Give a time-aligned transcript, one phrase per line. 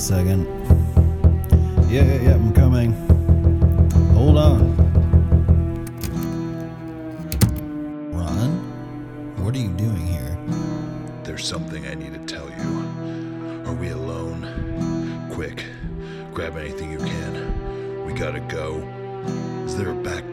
[0.00, 0.46] second.
[1.90, 2.92] Yeah, yeah, yeah, I'm coming.
[4.14, 4.74] Hold on.
[8.10, 9.44] Ron?
[9.44, 10.38] What are you doing here?
[11.22, 13.64] There's something I need to tell you.
[13.66, 15.28] Are we alone?
[15.32, 15.66] Quick,
[16.32, 18.06] grab anything you can.
[18.06, 18.76] We gotta go.
[19.66, 20.29] Is there a back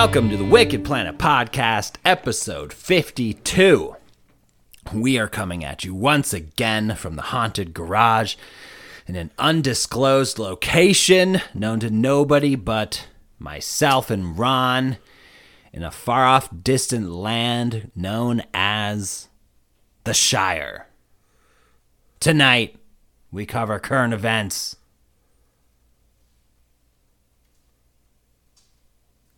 [0.00, 3.96] Welcome to the Wicked Planet Podcast, episode 52.
[4.94, 8.36] We are coming at you once again from the haunted garage
[9.06, 14.96] in an undisclosed location known to nobody but myself and Ron
[15.70, 19.28] in a far off distant land known as
[20.04, 20.86] the Shire.
[22.20, 22.74] Tonight,
[23.30, 24.76] we cover current events.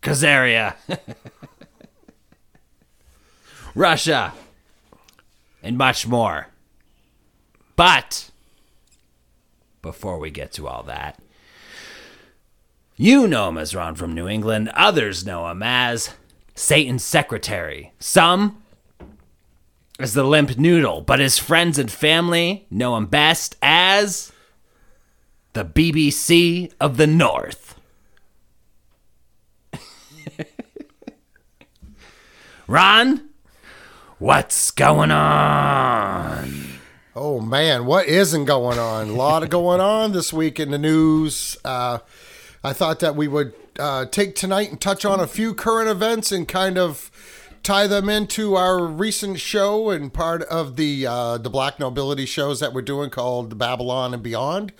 [0.03, 0.75] Khazaria,
[3.73, 4.33] Russia,
[5.63, 6.47] and much more.
[7.75, 8.29] But
[9.81, 11.19] before we get to all that,
[12.95, 14.69] you know him as Ron from New England.
[14.75, 16.11] Others know him as
[16.53, 17.93] Satan's secretary.
[17.99, 18.61] Some
[19.99, 24.31] as the limp noodle, but his friends and family know him best as
[25.53, 27.72] the BBC of the North.
[32.73, 33.29] Ron,
[34.17, 36.63] what's going on?
[37.15, 39.09] Oh man, what isn't going on?
[39.09, 41.55] A lot of going on this week in the news.
[41.63, 41.99] Uh,
[42.63, 46.31] I thought that we would uh, take tonight and touch on a few current events
[46.31, 47.11] and kind of
[47.61, 52.59] tie them into our recent show and part of the uh, the Black Nobility shows
[52.59, 54.73] that we're doing called Babylon and Beyond.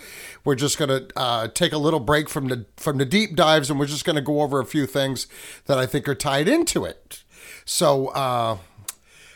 [0.44, 3.80] We're just gonna uh, take a little break from the from the deep dives and
[3.80, 5.28] we're just gonna go over a few things
[5.66, 7.23] that I think are tied into it.
[7.66, 8.58] So uh,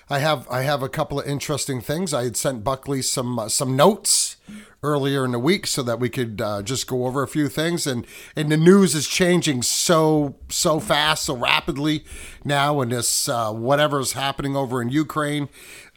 [0.09, 2.13] I have I have a couple of interesting things.
[2.13, 4.37] I had sent Buckley some uh, some notes
[4.83, 7.85] earlier in the week so that we could uh, just go over a few things.
[7.85, 12.05] And and the news is changing so so fast so rapidly
[12.45, 15.49] now and this uh, whatever's happening over in Ukraine.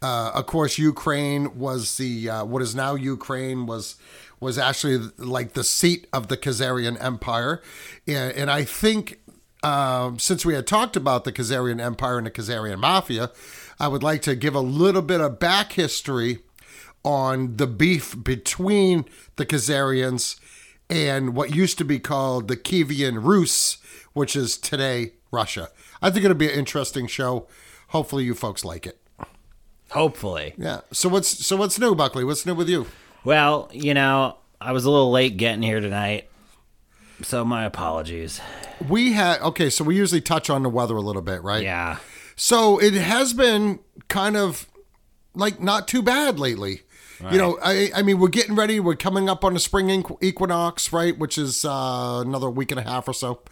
[0.03, 3.97] Uh, of course Ukraine was the uh, what is now Ukraine was
[4.41, 7.63] was actually like the seat of the Khazarian Empire.
[8.07, 9.21] And, and I think
[9.63, 13.31] um, since we had talked about the Khazarian Empire and the Khazarian Mafia,
[13.79, 16.39] I would like to give a little bit of back history
[17.05, 19.05] on the beef between
[19.37, 20.39] the Khazarians
[20.89, 23.79] and what used to be called the Kievan Rus,
[24.13, 25.69] which is today Russia.
[26.03, 27.47] I think it'll be an interesting show.
[27.89, 28.99] Hopefully, you folks like it.
[29.91, 30.55] Hopefully.
[30.57, 30.81] Yeah.
[30.93, 32.25] So what's so what's new, Buckley?
[32.25, 32.87] What's new with you?
[33.25, 36.30] Well, you know, I was a little late getting here tonight.
[37.23, 38.41] So my apologies.
[38.89, 41.63] We had okay, so we usually touch on the weather a little bit, right?
[41.63, 41.99] Yeah.
[42.37, 44.67] So it has been kind of
[45.35, 46.83] like not too bad lately.
[47.31, 48.81] You know, I, I mean, we're getting ready.
[48.81, 51.19] We're coming up on the spring equinox, right?
[51.19, 53.43] Which is uh, another week and a half or so.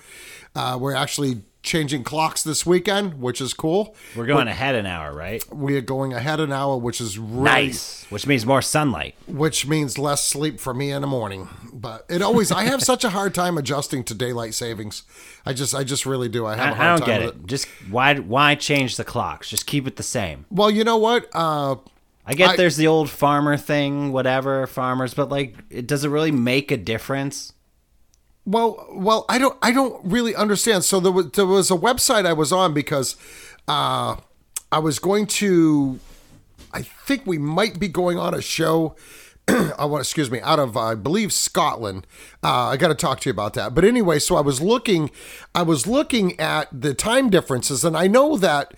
[0.54, 3.94] Uh, we're actually changing clocks this weekend, which is cool.
[4.16, 5.44] We're going ahead an hour, right?
[5.52, 8.06] We are going ahead an hour, which is really, Nice.
[8.10, 9.16] Which means more sunlight.
[9.26, 11.48] which means less sleep for me in the morning.
[11.72, 15.02] But it always, I have such a hard time adjusting to daylight savings.
[15.44, 16.46] I just, I just really do.
[16.46, 17.46] I I, have a I hard don't time get with it.
[17.46, 19.48] Just why why change the clocks?
[19.50, 20.46] Just keep it the same.
[20.50, 21.28] Well, you know what?
[21.34, 21.76] Uh,
[22.24, 26.08] I get I- there's the old farmer thing, whatever, farmers, but like it does it
[26.08, 27.52] really make a difference?
[28.48, 30.82] Well, well, I don't, I don't really understand.
[30.82, 33.14] So there was, there was a website I was on because
[33.68, 34.16] uh,
[34.72, 36.00] I was going to,
[36.72, 38.96] I think we might be going on a show.
[39.48, 42.06] I want, excuse me, out of I believe Scotland.
[42.42, 43.74] Uh, I got to talk to you about that.
[43.74, 45.10] But anyway, so I was looking,
[45.54, 48.72] I was looking at the time differences, and I know that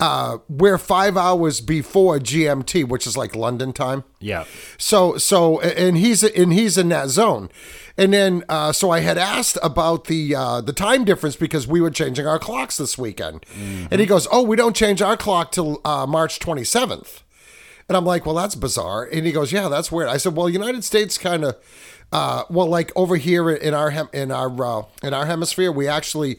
[0.00, 4.04] uh, we're five hours before GMT, which is like London time.
[4.20, 4.44] Yeah.
[4.76, 7.48] So so and he's and he's in that zone,
[7.96, 11.80] and then uh, so I had asked about the uh, the time difference because we
[11.80, 13.46] were changing our clocks this weekend,
[13.90, 17.22] and he goes, "Oh, we don't change our clock till uh, March twenty seventh.
[17.88, 20.48] And I'm like, "Well, that's bizarre." And he goes, "Yeah, that's weird." I said, "Well,
[20.48, 21.56] United States kind of."
[22.12, 25.88] Uh, well, like over here in our hem- in our uh, in our hemisphere, we
[25.88, 26.38] actually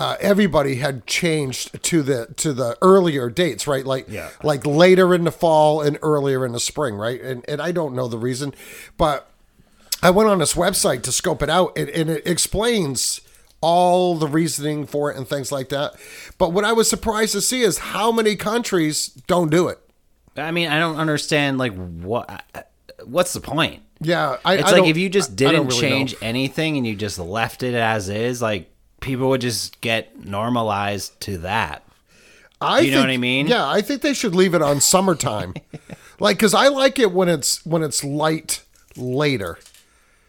[0.00, 3.84] uh, everybody had changed to the to the earlier dates, right?
[3.84, 4.30] Like Yeah.
[4.42, 7.20] like later in the fall and earlier in the spring, right?
[7.20, 8.54] And and I don't know the reason,
[8.96, 9.30] but
[10.02, 13.20] I went on this website to scope it out, and, and it explains
[13.60, 15.92] all the reasoning for it and things like that.
[16.38, 19.78] But what I was surprised to see is how many countries don't do it.
[20.38, 22.42] I mean, I don't understand like what
[23.04, 23.82] what's the point?
[24.00, 25.80] Yeah, I, It's I like if you just didn't really know.
[25.80, 28.70] change anything and you just left it as is, like
[29.00, 31.82] people would just get normalized to that.
[32.60, 33.46] I you know what I mean?
[33.46, 35.54] Yeah, I think they should leave it on summertime,
[36.20, 38.62] like because I like it when it's when it's light
[38.96, 39.58] later.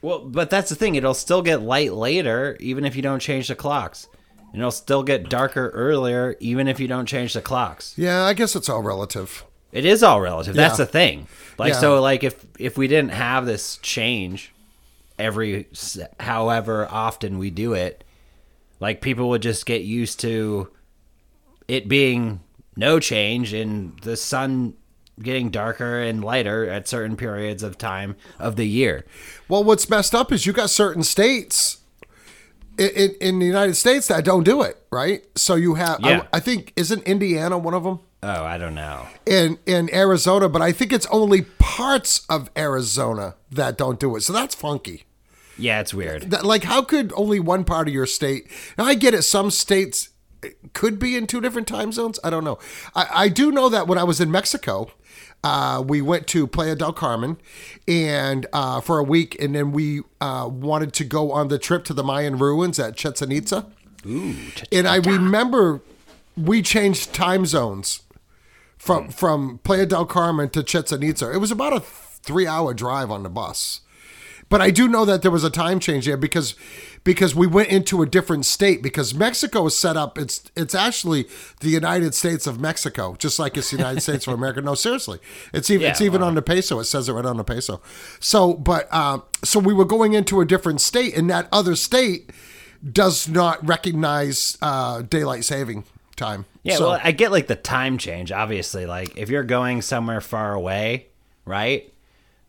[0.02, 3.50] Well, but that's the thing; it'll still get light later, even if you don't change
[3.50, 4.08] the clocks.
[4.54, 7.94] And it'll still get darker earlier, even if you don't change the clocks.
[7.98, 9.46] Yeah, I guess it's all relative.
[9.72, 10.56] It is all relative.
[10.56, 10.86] That's Yeah.
[10.86, 11.28] the thing.
[11.58, 11.80] Like Yeah.
[11.80, 14.54] so, like if if we didn't have this change
[15.20, 15.68] every
[16.20, 18.04] however often we do it,
[18.82, 20.70] like people would just get used to
[21.70, 22.42] it being
[22.76, 24.74] no change and the sun
[25.22, 29.06] getting darker and lighter at certain periods of time of the year.
[29.48, 31.78] Well, what's messed up is you got certain states
[32.78, 35.24] in, in, in the United States that don't do it, right?
[35.38, 36.24] So you have, Yeah.
[36.34, 38.00] I, I think, isn't Indiana one of them?
[38.24, 39.08] Oh, I don't know.
[39.26, 44.22] In in Arizona, but I think it's only parts of Arizona that don't do it.
[44.22, 45.06] So that's funky.
[45.62, 46.32] Yeah, it's weird.
[46.32, 48.48] That, like, how could only one part of your state?
[48.78, 49.22] Now, I get it.
[49.22, 50.10] Some states
[50.74, 52.20] could be in two different time zones.
[52.24, 52.58] I don't know.
[52.96, 54.92] I, I do know that when I was in Mexico,
[55.44, 57.38] uh, we went to Playa del Carmen
[57.88, 61.84] and uh, for a week, and then we uh, wanted to go on the trip
[61.86, 63.68] to the Mayan ruins at Chichen Itza.
[64.06, 64.36] Ooh,
[64.72, 65.82] And I remember
[66.36, 68.02] we changed time zones
[68.78, 71.32] from from Playa del Carmen to Chichen Itza.
[71.32, 73.82] It was about a three hour drive on the bus.
[74.52, 76.56] But I do know that there was a time change there because
[77.06, 81.26] because we went into a different state because Mexico is set up it's it's actually
[81.62, 85.20] the United States of Mexico just like it's the United States of America no seriously
[85.54, 86.28] it's even it's even wow.
[86.28, 87.82] on the peso it says it right on the peso
[88.20, 92.30] so but um, so we were going into a different state and that other state
[92.92, 95.86] does not recognize uh, daylight saving
[96.18, 98.32] time Yeah, so, well, I get like the time change.
[98.32, 101.08] Obviously, like if you're going somewhere far away,
[101.46, 101.92] right?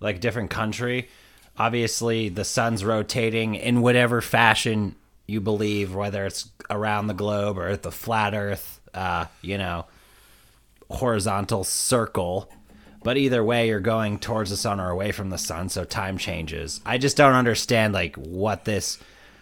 [0.01, 1.09] Like different country,
[1.63, 4.97] obviously the sun's rotating in whatever fashion
[5.29, 9.87] you believe, whether it's around the globe or the flat Earth, uh, you know,
[10.91, 12.51] horizontal circle.
[13.05, 16.19] But either way, you're going towards the sun or away from the sun, so time
[16.19, 16.81] changes.
[16.85, 18.99] I just don't understand like what this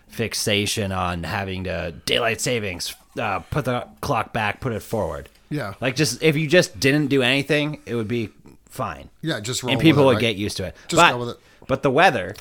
[0.09, 5.31] fixation on having to daylight savings, uh, put the clock back, put it forward.
[5.49, 5.75] Yeah.
[5.81, 8.29] like just if you just didn't do anything, it would be
[8.67, 9.09] fine.
[9.21, 10.21] yeah just roll and people it, would right?
[10.21, 10.77] get used to it.
[10.87, 11.37] Just but, go with it.
[11.67, 12.35] But the weather,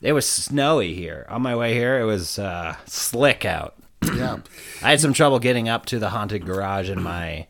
[0.00, 1.26] it was snowy here.
[1.28, 3.74] On my way here, it was uh, slick out.
[4.16, 4.38] yeah
[4.82, 7.46] I had some trouble getting up to the haunted garage in my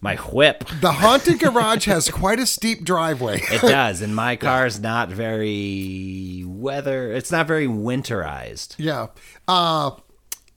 [0.00, 0.64] my whip.
[0.82, 6.44] the haunted garage has quite a steep driveway It does, and my car's not very
[6.46, 7.10] weather.
[7.10, 8.74] It's not very winterized.
[8.78, 9.06] Yeah.
[9.48, 9.92] Uh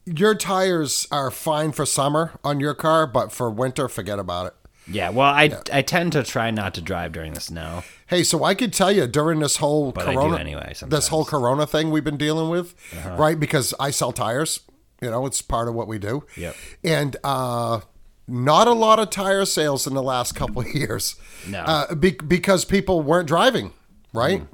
[0.04, 4.54] your tires are fine for summer on your car, but for winter, forget about it.
[4.90, 7.82] Yeah, well, I I tend to try not to drive during the snow.
[8.06, 11.66] Hey, so I could tell you during this whole But corona anyway this whole corona
[11.66, 13.16] thing we've been dealing with, Uh-huh.
[13.18, 13.38] right?
[13.38, 14.60] Because I sell tires,
[15.02, 16.24] you know, it's part of what we do.
[16.36, 16.56] Yep.
[16.84, 17.80] And uh
[18.26, 21.16] not a lot of tire sales in the last couple of years.
[21.46, 21.60] No.
[21.60, 23.72] Uh, be- because people weren't driving,
[24.12, 24.42] right?
[24.42, 24.46] Mm.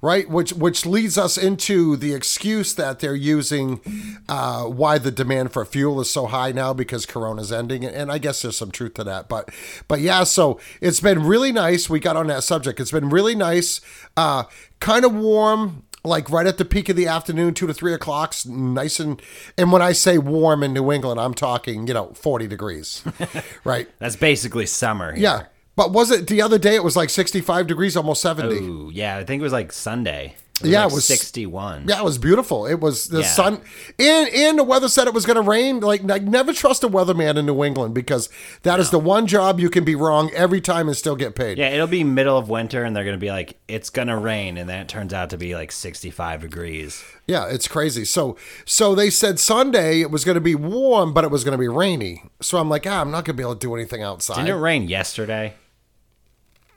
[0.00, 3.80] Right, which which leads us into the excuse that they're using
[4.28, 8.18] uh, why the demand for fuel is so high now because Corona's ending, and I
[8.18, 9.28] guess there's some truth to that.
[9.28, 9.50] But
[9.88, 11.88] but yeah, so it's been really nice.
[11.88, 12.80] We got on that subject.
[12.80, 13.80] It's been really nice,
[14.16, 14.44] uh,
[14.80, 18.34] kind of warm, like right at the peak of the afternoon, two to three o'clock,
[18.46, 19.20] nice and
[19.56, 23.02] and when I say warm in New England, I'm talking you know 40 degrees,
[23.64, 23.88] right?
[23.98, 25.12] That's basically summer.
[25.12, 25.22] Here.
[25.22, 25.42] Yeah.
[25.76, 26.74] But was it the other day?
[26.76, 28.54] It was like 65 degrees, almost 70.
[28.56, 30.36] Ooh, yeah, I think it was like Sunday.
[30.60, 31.86] It was Yeah, like it was- 61.
[31.88, 32.64] Yeah, it was beautiful.
[32.64, 33.26] It was the Yeah.
[33.26, 33.60] sun,
[33.98, 35.80] and and the weather said it was going to rain.
[35.80, 38.28] Like, like never trust a weatherman in New England because
[38.62, 41.58] that is the one job you can be wrong every time and still get paid.
[41.58, 44.68] Yeah, it'll be middle of winter, and they're gonna be like, "It's gonna rain," and
[44.70, 47.02] then it turns out to be like 65 degrees.
[47.26, 48.04] Yeah, it's crazy.
[48.04, 51.58] So so they said Sunday it was going to be warm, but it was going
[51.58, 52.22] to be rainy.
[52.40, 54.36] So I'm like, ah, I'm not going to be able to do anything outside.
[54.36, 55.54] Didn't it rain yesterday?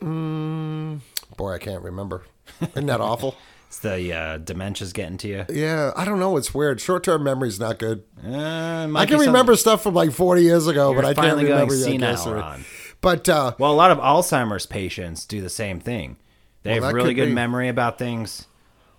[0.02, 2.24] Boy, I can't remember.
[2.62, 3.36] Isn't that awful?
[3.68, 5.46] It's the uh, dementia's getting to you.
[5.50, 6.38] Yeah, I don't know.
[6.38, 6.80] It's weird.
[6.80, 8.06] Short term memory's not good.
[8.26, 11.76] Uh, I can remember stuff from like 40 years ago, You're but I can't remember
[11.76, 12.56] senile,
[13.02, 16.16] But uh, Well, a lot of Alzheimer's patients do the same thing.
[16.64, 17.34] They Well, have really good be.
[17.34, 18.46] memory about things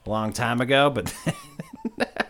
[0.04, 1.14] a long time ago, but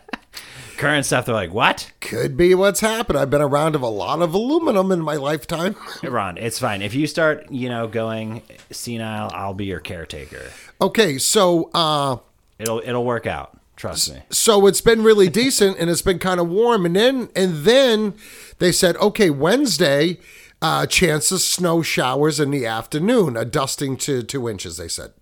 [0.79, 3.19] current stuff, they're like, "What?" could be what's happened.
[3.19, 5.77] I've been around of a lot of aluminum in my lifetime.
[6.03, 6.81] Ron, it's fine.
[6.81, 10.51] If you start, you know, going senile, I'll be your caretaker.
[10.81, 12.17] Okay, so uh,
[12.59, 13.59] It'll it'll work out.
[13.77, 14.23] Trust me.
[14.31, 18.15] so it's been really decent and it's been kind of warm and then and then
[18.59, 20.19] they said okay wednesday
[20.61, 25.13] uh chance of snow showers in the afternoon a dusting to two inches they said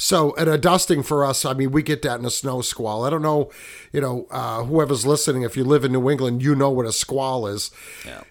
[0.00, 3.04] so and a dusting for us i mean we get that in a snow squall
[3.04, 3.50] i don't know
[3.92, 6.92] you know uh whoever's listening if you live in new england you know what a
[6.92, 7.70] squall is
[8.06, 8.22] Yeah.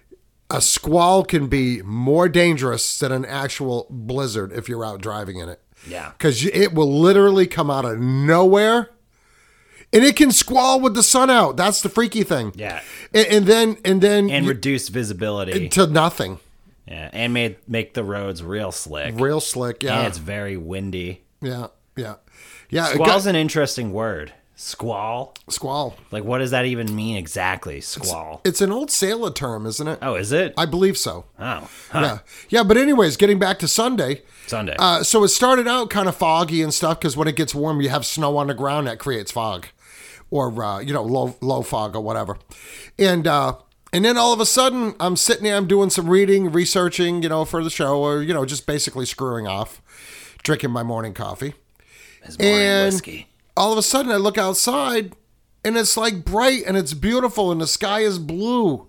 [0.50, 5.50] a squall can be more dangerous than an actual blizzard if you're out driving in
[5.50, 6.12] it Yeah.
[6.18, 8.90] because it will literally come out of nowhere
[9.94, 12.82] and it can squall with the sun out that's the freaky thing Yeah.
[13.14, 15.68] and, and then and then And you- reduce visibility.
[15.70, 16.40] to nothing
[16.88, 17.10] Yeah.
[17.12, 19.16] And made make the roads real slick.
[19.20, 21.24] real slick yeah And it's very windy.
[21.42, 22.16] Yeah yeah
[22.70, 24.34] yeah Squall's got- an interesting word.
[24.60, 25.36] Squall?
[25.50, 27.80] squall Like what does that even mean exactly?
[27.80, 28.42] Squall.
[28.44, 30.56] it's an old sailor term isn't it Oh, is it?
[30.58, 31.70] i believe so oh.
[31.92, 32.00] Huh.
[32.02, 32.18] yeah
[32.50, 34.76] yeah but anyways getting back to sunday Sunday.
[34.80, 37.82] Uh, so it started out kind of foggy and stuff because when it gets warm,
[37.82, 39.68] you have snow on the ground that creates fog,
[40.32, 42.38] or uh, you know low low fog or whatever,
[42.98, 43.58] and uh,
[43.92, 47.28] and then all of a sudden I'm sitting there, I'm doing some reading, researching, you
[47.30, 49.82] know, for the show, or you know, just basically screwing off,
[50.44, 51.54] drinking my morning coffee,
[52.24, 53.28] His morning and whiskey.
[53.56, 55.16] all of a sudden I look outside,
[55.64, 58.88] and it's like bright and it's beautiful and the sky is blue.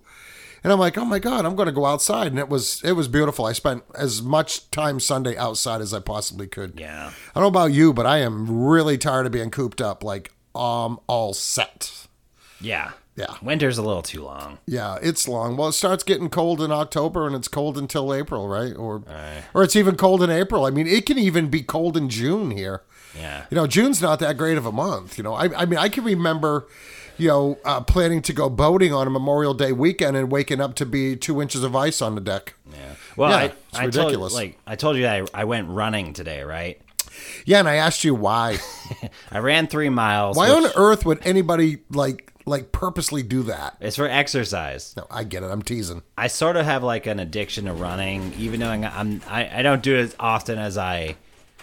[0.61, 2.91] And I'm like, oh my god, I'm going to go outside, and it was it
[2.91, 3.45] was beautiful.
[3.45, 6.77] I spent as much time Sunday outside as I possibly could.
[6.77, 7.11] Yeah.
[7.33, 10.03] I don't know about you, but I am really tired of being cooped up.
[10.03, 12.07] Like, um, all set.
[12.59, 12.91] Yeah.
[13.19, 13.35] Yeah.
[13.41, 14.57] Winter's a little too long.
[14.65, 15.57] Yeah, it's long.
[15.57, 18.73] Well, it starts getting cold in October, and it's cold until April, right?
[18.75, 19.03] Or,
[19.53, 20.65] or it's even cold in April.
[20.65, 22.81] I mean, it can even be cold in June here.
[23.17, 23.45] Yeah.
[23.49, 25.17] You know, June's not that great of a month.
[25.17, 26.67] You know, I, I mean, I can remember,
[27.17, 30.75] you know, uh, planning to go boating on a Memorial Day weekend and waking up
[30.75, 32.53] to be two inches of ice on the deck.
[32.71, 32.77] Yeah.
[33.17, 34.31] Well, Yeah, I, it's I ridiculous.
[34.33, 36.79] Told, like I told you I, I went running today, right?
[37.45, 38.59] Yeah, and I asked you why.
[39.31, 40.37] I ran three miles.
[40.37, 43.77] why on earth would anybody like like purposely do that?
[43.79, 44.95] It's for exercise.
[44.97, 45.47] No, I get it.
[45.47, 46.01] I'm teasing.
[46.17, 49.83] I sort of have like an addiction to running, even though I'm I, I don't
[49.83, 51.15] do it as often as I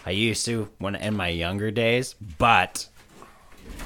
[0.07, 2.15] I used to when in my younger days.
[2.39, 2.89] But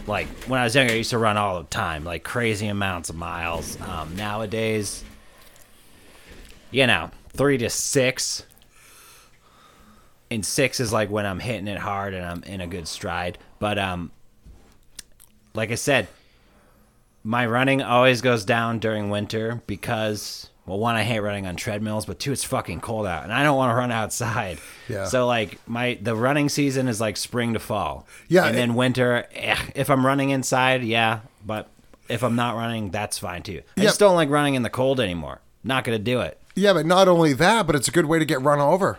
[0.07, 3.09] like when I was younger, I used to run all the time, like crazy amounts
[3.09, 3.80] of miles.
[3.80, 5.02] Um, nowadays,
[6.71, 8.45] you know, three to six.
[10.33, 13.37] And six is like when I'm hitting it hard and I'm in a good stride.
[13.59, 14.12] But um,
[15.54, 16.07] like I said,
[17.24, 22.06] my running always goes down during winter because well one i hate running on treadmills
[22.06, 24.58] but two it's fucking cold out and i don't want to run outside
[24.88, 25.04] Yeah.
[25.04, 28.74] so like my the running season is like spring to fall Yeah, and it- then
[28.74, 31.68] winter eh, if i'm running inside yeah but
[32.08, 33.84] if i'm not running that's fine too i Yeah.
[33.84, 37.06] just don't like running in the cold anymore not gonna do it Yeah, but not
[37.06, 38.98] only that, but it's a good way to get run over.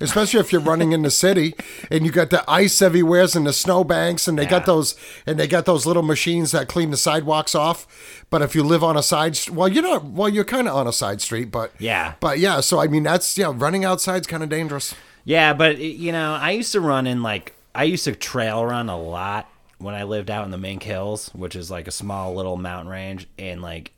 [0.00, 1.54] Especially if you're running in the city
[1.90, 4.50] and you got the ice everywhere and the snowbanks and they Yeah.
[4.50, 4.94] got those
[5.26, 7.86] and they got those little machines that clean the sidewalks off.
[8.30, 10.86] But if you live on a side well, you're not well, you're kind of on
[10.86, 12.14] a side street, but Yeah.
[12.20, 14.94] But yeah, so I mean that's yeah, running outside's kind of dangerous.
[15.24, 18.88] Yeah, but you know, I used to run in like I used to trail run
[18.88, 22.34] a lot when I lived out in the Mink Hills, which is like a small
[22.34, 23.28] little mountain range.
[23.38, 23.92] And like,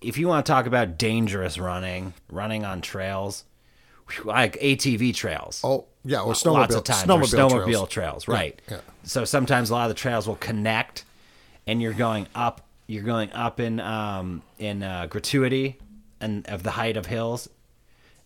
[0.00, 3.44] if you want to talk about dangerous running, running on trails,
[4.24, 5.60] like ATV trails.
[5.64, 8.24] Oh, yeah, or snowmobile lots of times, snowmobile, snowmobile trails.
[8.24, 8.60] trails, right?
[8.70, 8.80] yeah.
[9.04, 11.04] So sometimes a lot of the trails will connect,
[11.66, 12.62] and you're going up.
[12.86, 15.78] You're going up in um, in uh, gratuity
[16.20, 17.48] and of the height of hills,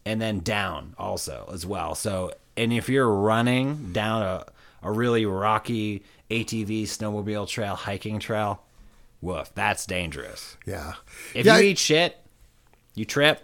[0.04, 1.94] and then down also as well.
[1.94, 4.46] So, and if you're running down a
[4.82, 8.62] a really rocky ATV snowmobile trail, hiking trail,
[9.20, 10.56] woof, that's dangerous.
[10.66, 10.94] Yeah.
[11.34, 12.16] If yeah, you eat shit,
[12.94, 13.42] you trip.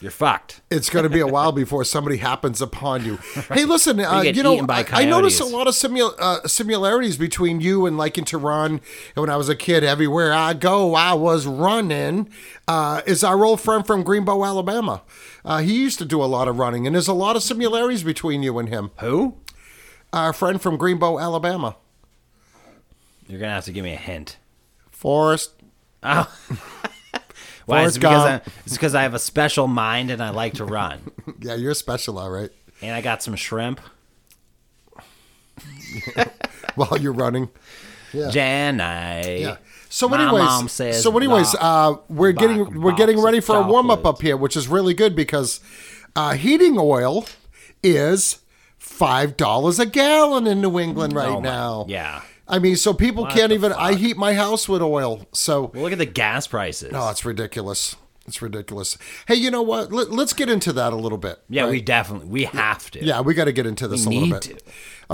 [0.00, 0.60] You're fucked.
[0.70, 3.16] it's going to be a while before somebody happens upon you.
[3.52, 5.74] Hey, listen, uh, you know, I, I noticed a lot of
[6.18, 8.72] uh, similarities between you and liking to run.
[8.72, 12.30] And when I was a kid, everywhere I go, I was running.
[12.68, 15.02] Uh, is our old friend from Greenbow, Alabama?
[15.44, 18.02] Uh, he used to do a lot of running, and there's a lot of similarities
[18.04, 18.90] between you and him.
[19.00, 19.36] Who?
[20.12, 21.76] Our friend from Greenbow, Alabama,
[23.26, 24.36] You're gonna have to give me a hint.
[24.90, 25.54] Forrest.
[26.02, 26.32] Oh.
[27.68, 27.84] Why?
[27.84, 28.34] Is Forrest it because I,
[28.64, 31.00] it's because I have a special mind and I like to run,
[31.40, 32.50] Yeah, you're special, all right.
[32.82, 33.80] and I got some shrimp.
[36.74, 37.48] While you're running.
[38.12, 39.42] Jenny.
[39.42, 39.56] Yeah.
[39.90, 43.24] So, My anyways, mom says so anyways, uh, we're back getting we're box getting of
[43.24, 44.14] ready for a warm up chocolate.
[44.16, 45.60] up here, which is really good because
[46.14, 47.24] uh, heating oil
[47.82, 48.40] is
[48.76, 51.86] five dollars a gallon in New England right Oh my- now.
[51.88, 52.22] Yeah.
[52.48, 53.72] I mean, so people What can't even.
[53.72, 56.90] I heat my house with oil, so Well, look at the gas prices.
[56.92, 57.94] No, it's ridiculous.
[58.26, 58.96] It's ridiculous.
[59.26, 59.90] Hey, you know what?
[59.92, 61.38] Let, us get into that a little bit.
[61.48, 63.04] yeah, we definitely we have to.
[63.04, 64.42] Yeah, we got to get into this We a little bit.
[64.58, 64.64] to.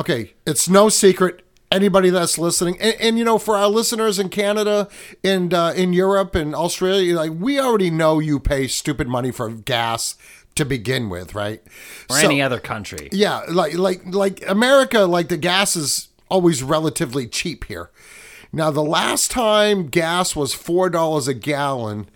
[0.00, 1.40] Okay, it's no secret.
[1.72, 4.88] Anybody that's listening, and, and you know, for our listeners in Canada
[5.24, 9.48] and uh, in Europe and Australia, like we already know you pay stupid money for
[9.50, 10.14] gas
[10.54, 11.60] to begin with, right?
[12.10, 13.08] Or So- any other country.
[13.10, 17.90] yeah, like like like America, like the gas is always relatively cheap here.
[18.52, 22.08] Now, the last time gas was four dollars a gallon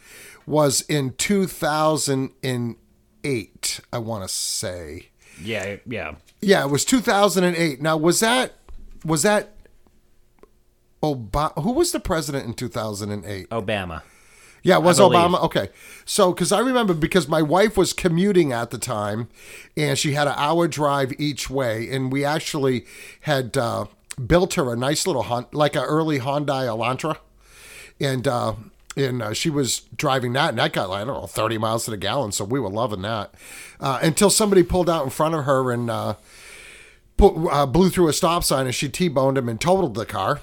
[0.45, 2.75] was in two thousand and
[3.23, 3.79] eight.
[3.93, 5.11] I want to say.
[5.41, 6.17] Yeah, yeah.
[6.41, 7.81] Yeah, it was 2008.
[7.81, 8.55] Now, was that
[9.05, 9.55] was that
[11.01, 11.63] Obama?
[11.63, 13.49] Who was the president in 2008?
[13.51, 14.03] Obama.
[14.65, 15.41] Yeah, it was Obama.
[15.45, 15.69] Okay,
[16.05, 19.29] so because I remember because my wife was commuting at the time,
[19.77, 22.85] and she had an hour drive each way, and we actually
[23.21, 23.87] had uh,
[24.27, 27.19] built her a nice little Hon- like an early Hyundai Elantra,
[28.01, 28.55] and uh,
[28.97, 31.85] and uh, she was driving that, and that got like, I don't know thirty miles
[31.85, 33.35] to the gallon, so we were loving that
[33.81, 35.91] uh, until somebody pulled out in front of her and.
[35.91, 36.15] Uh,
[37.17, 40.41] put, uh, blew through a stop sign and she T-boned him and totaled the car.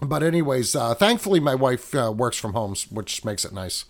[0.00, 3.84] But anyways, uh, thankfully my wife uh, works from home, which makes it nice.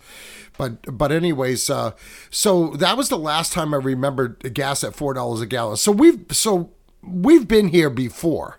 [0.57, 5.39] But but anyways, so that was the last time I remembered gas at four dollars
[5.39, 5.77] a gallon.
[5.77, 6.71] So we've so
[7.03, 8.57] we've been here before,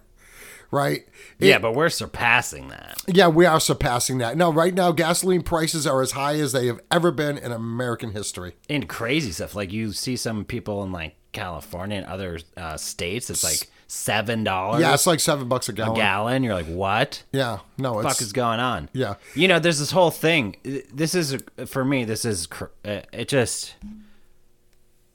[0.70, 1.06] right?
[1.38, 3.02] Yeah, but we're surpassing that.
[3.06, 4.36] Yeah, we are surpassing that.
[4.36, 8.12] Now, right now, gasoline prices are as high as they have ever been in American
[8.12, 8.54] history.
[8.68, 9.54] And crazy stuff.
[9.54, 14.44] Like you see some people in like California and other uh, states, it's like seven
[14.44, 15.92] dollars Yeah, it's like seven bucks a gallon.
[15.92, 16.42] a gallon.
[16.44, 17.22] You're like, what?
[17.32, 18.88] Yeah, no, The it's fuck is going on?
[18.92, 19.14] Yeah.
[19.34, 20.56] You know, there's this whole thing.
[20.92, 22.04] This is for me.
[22.04, 22.46] This is
[22.84, 23.28] uh, it.
[23.28, 23.74] Just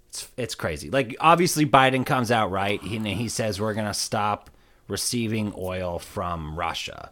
[0.10, 0.90] it's it's crazy.
[0.90, 2.82] Like obviously, Biden comes out right.
[2.82, 4.50] He he says we're gonna stop
[4.88, 7.12] receiving oil from Russia.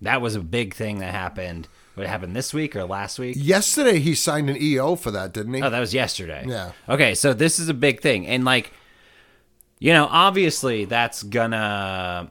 [0.00, 1.68] That was a big thing that happened.
[1.94, 3.34] What happened this week or last week?
[3.36, 5.62] yesterday he signed an EO for that, didn't he?
[5.62, 6.44] Oh, that was yesterday.
[6.46, 6.70] Yeah.
[6.88, 8.26] Okay, so this is a big thing.
[8.26, 8.72] And like
[9.80, 12.30] you know, obviously that's gonna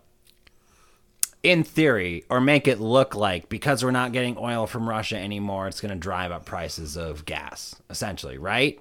[1.43, 5.67] in theory or make it look like because we're not getting oil from Russia anymore,
[5.67, 8.79] it's gonna drive up prices of gas, essentially, right?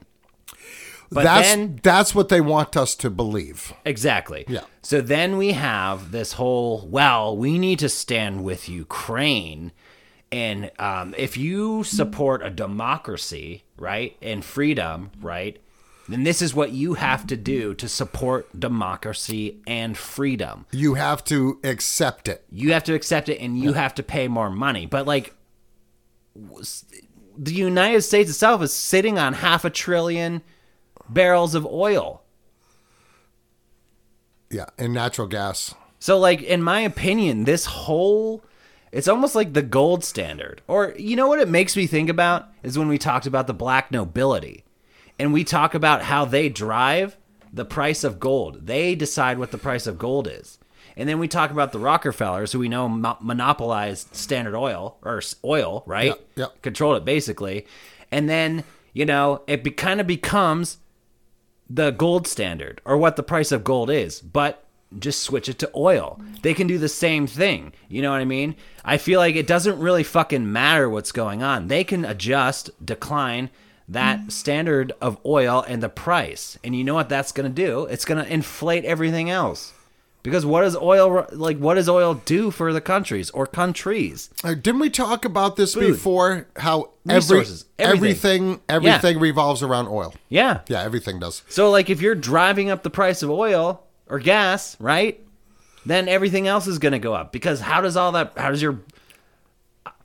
[1.11, 3.73] But that's then that's what they want us to believe.
[3.85, 4.45] Exactly.
[4.49, 4.63] Yeah.
[4.83, 9.73] So then we have this whole well, we need to stand with Ukraine.
[10.33, 15.61] And um, if you support a democracy, right, and freedom, right,
[16.09, 20.67] then this is what you have to do to support democracy and freedom.
[20.71, 22.45] You have to accept it.
[22.51, 24.87] You have to accept it and you have to pay more money.
[24.87, 25.35] But, like,
[26.35, 30.43] the United States itself is sitting on half a trillion
[31.09, 32.23] barrels of oil.
[34.51, 35.75] Yeah, and natural gas.
[35.99, 38.45] So, like, in my opinion, this whole
[38.97, 40.63] it's almost like the gold standard.
[40.67, 43.53] Or you know what it makes me think about is when we talked about the
[43.53, 44.65] black nobility.
[45.19, 47.17] And we talk about how they drive
[47.53, 48.67] the price of gold.
[48.67, 50.59] They decide what the price of gold is.
[50.97, 55.21] And then we talk about the Rockefellers, who we know mo- monopolized Standard Oil or
[55.45, 56.07] oil, right?
[56.07, 56.63] Yep, yep.
[56.63, 57.67] Controlled it basically.
[58.11, 58.65] And then,
[58.95, 60.79] you know, it be, kind of becomes
[61.69, 64.65] the gold standard or what the price of gold is, but
[64.99, 66.21] just switch it to oil.
[66.43, 67.73] They can do the same thing.
[67.89, 68.55] You know what I mean?
[68.85, 71.69] I feel like it doesn't really fucking matter what's going on.
[71.69, 73.51] They can adjust, decline
[73.89, 74.33] that mm.
[74.33, 76.59] standard of oil and the price.
[76.65, 77.85] And you know what that's going to do?
[77.87, 79.73] It's going to inflate everything else.
[80.27, 84.29] Because what does oil like what does oil do for the countries or countries?
[84.43, 85.93] Uh, didn't we talk about this Food.
[85.93, 86.49] before?
[86.57, 88.59] How every, Resources, everything.
[88.59, 90.13] everything everything revolves around oil.
[90.29, 90.63] Yeah.
[90.67, 91.43] Yeah, everything does.
[91.49, 95.25] So like if you're driving up the price of oil or gas, right?
[95.85, 98.61] Then everything else is going to go up because how does all that how does
[98.61, 98.81] your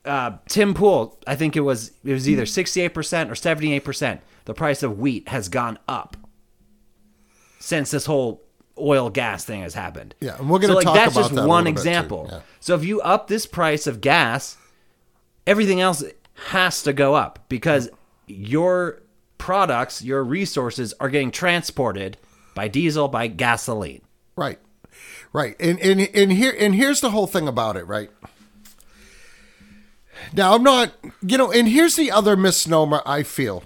[0.06, 4.84] uh, Tim Pool, I think it was it was either 68% or 78% the price
[4.84, 6.16] of wheat has gone up
[7.60, 8.44] since this whole
[8.82, 10.16] oil gas thing has happened.
[10.20, 12.28] Yeah, and we're gonna so, like, talk that's about just that one example.
[12.30, 12.40] Yeah.
[12.60, 14.58] So if you up this price of gas,
[15.46, 16.04] everything else
[16.48, 17.90] has to go up because
[18.28, 19.02] your
[19.38, 22.18] products, your resources are getting transported
[22.56, 24.02] by diesel, by gasoline.
[24.36, 24.60] Right.
[25.34, 25.56] Right.
[25.60, 28.10] And and and here and here's the whole thing about it, right?
[30.34, 30.94] Now I'm not
[31.26, 33.64] you know, and here's the other misnomer I feel.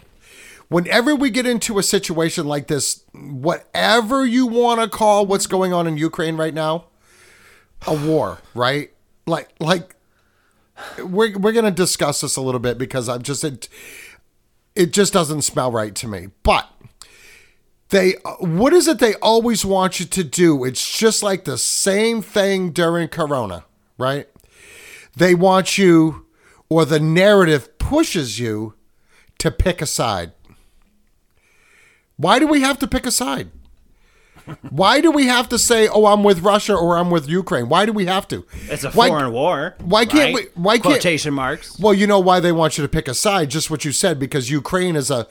[0.68, 5.74] Whenever we get into a situation like this, whatever you want to call what's going
[5.74, 6.86] on in Ukraine right now,
[7.86, 8.92] a war, right?
[9.28, 9.96] Like like
[11.00, 13.70] we're we're gonna discuss this a little bit because I'm just it
[14.76, 16.30] it just doesn't smell right to me.
[16.44, 16.70] But
[17.90, 22.22] they what is it they always want you to do it's just like the same
[22.22, 23.64] thing during corona
[23.98, 24.28] right
[25.16, 26.26] they want you
[26.68, 28.74] or the narrative pushes you
[29.38, 30.32] to pick a side
[32.18, 33.50] why do we have to pick a side
[34.70, 37.84] why do we have to say oh i'm with russia or i'm with ukraine why
[37.86, 39.76] do we have to It's a Why- foreign war.
[39.84, 40.50] why can't right?
[40.56, 41.80] we- why can't- quotation marks?
[41.80, 44.20] well, you know why they want you to pick a side, just what you said,
[44.20, 45.28] because Ukraine is a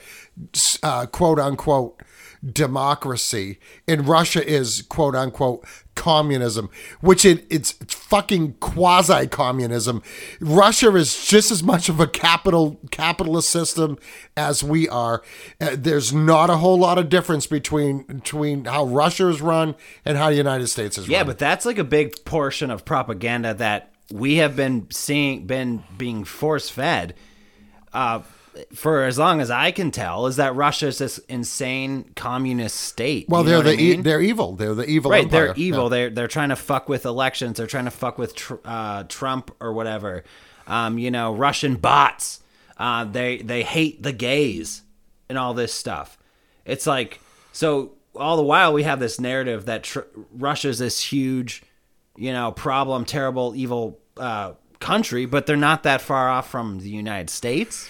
[0.82, 2.00] uh, quote unquote
[2.44, 10.02] democracy and Russia is quote unquote communism, which it, it's it's fucking quasi communism.
[10.40, 13.98] Russia is just as much of a capital capitalist system
[14.36, 15.22] as we are.
[15.60, 20.18] Uh, there's not a whole lot of difference between between how Russia is run and
[20.18, 21.26] how the United States is Yeah, run.
[21.26, 25.82] Yeah, but that's like a big portion of propaganda that we have been seeing, been
[25.96, 27.14] being force fed
[27.94, 28.20] uh,
[28.74, 30.26] for as long as I can tell.
[30.26, 33.28] Is that Russia is this insane communist state?
[33.28, 33.98] well, You they're the I mean?
[34.00, 34.54] e- they're evil.
[34.56, 35.24] They're the evil right.
[35.24, 35.46] empire.
[35.46, 35.88] They're evil.
[35.88, 37.56] They're they're trying to fuck with elections.
[37.58, 40.24] They're trying to fuck with tr- uh, Trump or whatever.
[40.66, 42.40] Um, you know, Russian bots.
[42.76, 44.82] Uh, they they hate the gays
[45.28, 46.18] and all this stuff.
[46.64, 47.20] It's like
[47.52, 47.92] so.
[48.16, 50.00] All the while, we have this narrative that tr-
[50.32, 51.64] Russia's this huge,
[52.16, 56.90] you know, problem, terrible, evil uh, country, but they're not that far off from the
[56.90, 57.88] United States.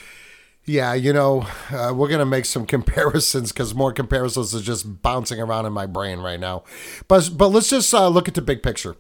[0.67, 5.39] Yeah, you know, uh, we're gonna make some comparisons because more comparisons are just bouncing
[5.41, 6.65] around in my brain right now.
[7.07, 8.97] But but let's just uh, look at the big picture.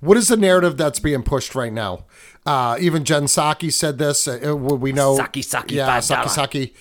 [0.00, 2.04] What is the narrative that's being pushed right now?
[2.46, 4.28] Uh, even Jen Psaki said this.
[4.28, 6.28] Uh, we know Psaki, Psaki, yeah, Saki.
[6.28, 6.74] Saki.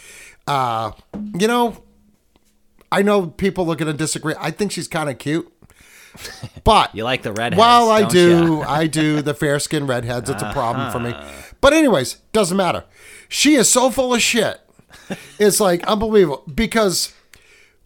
[0.45, 0.91] Uh,
[1.39, 1.83] you know,
[2.91, 4.35] I know people are gonna disagree.
[4.39, 5.51] I think she's kind of cute,
[6.63, 7.59] but You like the redheads?
[7.59, 8.61] well, I do.
[8.61, 9.23] I do.
[9.23, 11.15] The fair skinned redheads, it's a problem for me.
[11.59, 12.83] But, anyways, doesn't matter.
[13.29, 14.59] She is so full of shit.
[15.39, 17.13] It's like unbelievable because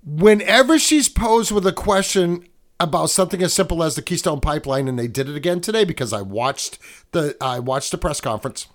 [0.05, 2.47] whenever she's posed with a question
[2.79, 6.11] about something as simple as the Keystone Pipeline, and they did it again today because
[6.11, 6.79] I watched
[7.11, 8.67] the I watched the press conference.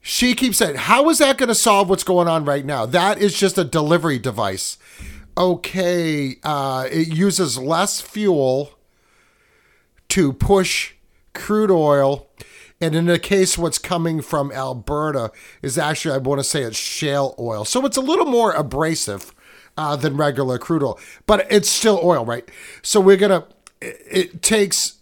[0.00, 2.86] She keeps saying, "How is that going to solve what's going on right now?
[2.86, 4.78] That is just a delivery device."
[5.38, 8.78] Okay, uh, it uses less fuel
[10.08, 10.94] to push
[11.34, 12.28] crude oil.
[12.82, 15.30] And in the case, what's coming from Alberta
[15.62, 17.64] is actually, I want to say it's shale oil.
[17.64, 19.32] So it's a little more abrasive
[19.78, 22.46] uh, than regular crude oil, but it's still oil, right?
[22.82, 23.46] So we're going to,
[23.80, 24.98] it takes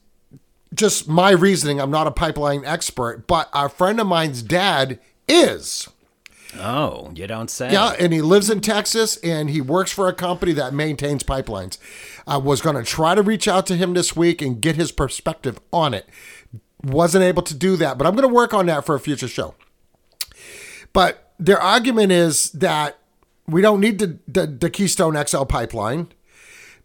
[0.75, 1.81] just my reasoning.
[1.81, 5.89] I'm not a pipeline expert, but a friend of mine's dad is.
[6.59, 7.73] Oh, you don't say.
[7.73, 11.79] Yeah, and he lives in Texas and he works for a company that maintains pipelines.
[12.27, 14.93] I was going to try to reach out to him this week and get his
[14.93, 16.07] perspective on it.
[16.83, 19.29] Wasn't able to do that, but I'm going to work on that for a future
[19.29, 19.55] show.
[20.93, 22.99] But their argument is that
[23.47, 26.09] we don't need the, the, the Keystone XL pipeline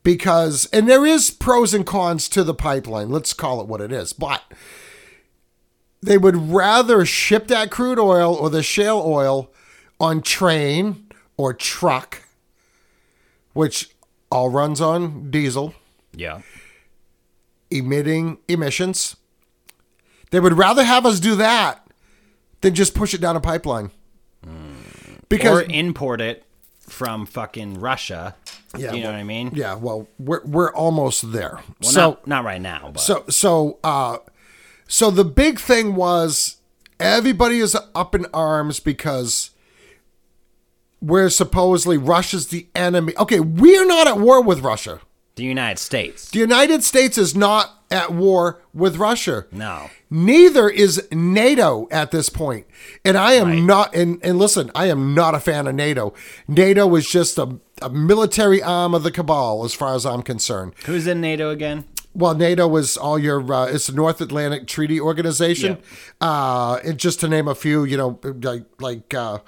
[0.04, 3.10] because, and there is pros and cons to the pipeline.
[3.10, 4.14] Let's call it what it is.
[4.14, 4.44] But
[6.02, 9.52] they would rather ship that crude oil or the shale oil
[10.00, 12.24] on train or truck,
[13.54, 13.90] which
[14.32, 15.74] all runs on diesel,
[16.14, 16.42] Yeah.
[17.72, 19.16] emitting emissions.
[20.32, 21.88] They would rather have us do that
[22.62, 23.92] than just push it down a pipeline.
[25.30, 26.46] Because or import it
[26.80, 28.36] from fucking Russia.
[28.78, 29.52] Yeah, you know well, what I mean?
[29.54, 31.60] yeah, well, we're we're almost there.
[31.82, 34.18] Well, so not, not right now, but So so uh
[34.88, 36.58] so the big thing was
[37.00, 39.52] everybody is up in arms because
[41.02, 43.14] we're supposedly Russia's the enemy.
[43.18, 45.00] Okay, we're not at war with Russia.
[45.36, 46.30] The United States.
[46.32, 49.46] The United States is not at war with Russia.
[49.52, 49.90] No.
[50.10, 52.66] Neither is NATO at this point.
[53.04, 53.62] And I am Right.
[53.62, 56.14] not and, and listen, I am not a fan of NATO.
[56.48, 60.74] NATO is just a, a military arm of the cabal as far as I'm concerned.
[60.86, 61.86] Who's in NATO again?
[62.14, 65.80] Well, NATO is all your uh, it's the North Atlantic Treaty Organization,
[66.22, 69.40] uh, and just to name a few, you know, like like uh,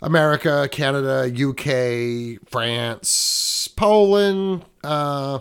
[0.00, 5.40] America, Canada, UK, France, Poland, uh,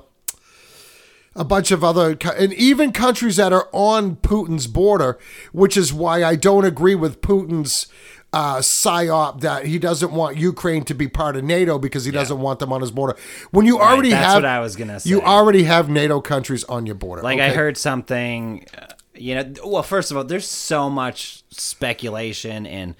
[1.35, 5.17] a bunch of other, and even countries that are on Putin's border,
[5.51, 7.87] which is why I don't agree with Putin's
[8.31, 12.39] uh, psyop that he doesn't want Ukraine to be part of NATO because he doesn't
[12.39, 13.15] want them on his border.
[13.51, 15.09] When you already that's have, what I was gonna say.
[15.09, 17.23] you already have NATO countries on your border.
[17.23, 19.53] Like I heard something, uh, you know.
[19.65, 22.95] Well, first of all, there's so much speculation and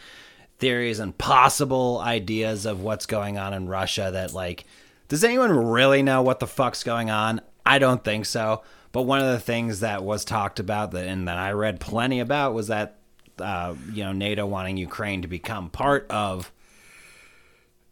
[0.57, 4.65] theories and possible ideas of what's going on in Russia that, like,
[5.09, 7.41] does anyone really know what the fuck's going on?
[7.65, 8.63] I don't think so.
[8.91, 12.19] But one of the things that was talked about that and that I read plenty
[12.21, 12.97] about was that,
[13.37, 16.51] uh, you know, NATO wanting Ukraine to become part of.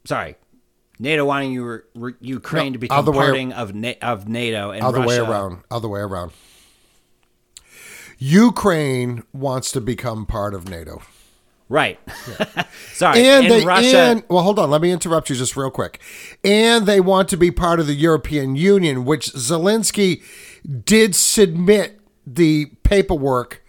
[0.06, 0.36] Sorry.
[0.99, 1.84] NATO wanting you,
[2.19, 5.58] Ukraine No, to become way- parting of Na- of NATO and other way Russia- around.
[5.69, 6.32] Other way around.
[8.17, 11.01] Ukraine wants to become part of NATO.
[11.69, 11.99] Right.
[12.93, 13.21] Sorry.
[13.25, 13.97] And in they Russia.
[13.99, 15.99] and well, hold on, let me interrupt you just real quick.
[16.43, 20.21] And they want to be part of the European Union, which Zelensky
[20.86, 23.63] did submit the paperwork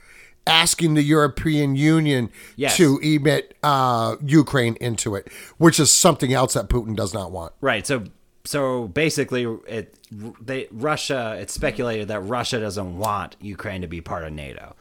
[0.46, 2.76] asking the European Union Yes.
[2.76, 7.52] to emit uh, Ukraine into it, which is something else that Putin does not want.
[7.60, 7.86] right.
[7.86, 8.04] So
[8.44, 9.94] so basically, it
[10.40, 11.36] they Russia.
[11.38, 14.74] It's speculated that Russia doesn't want Ukraine to be part of NATO.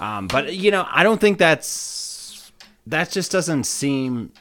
[0.00, 1.76] Um, but you know, I don't think that's
[2.86, 4.32] that just doesn't seem.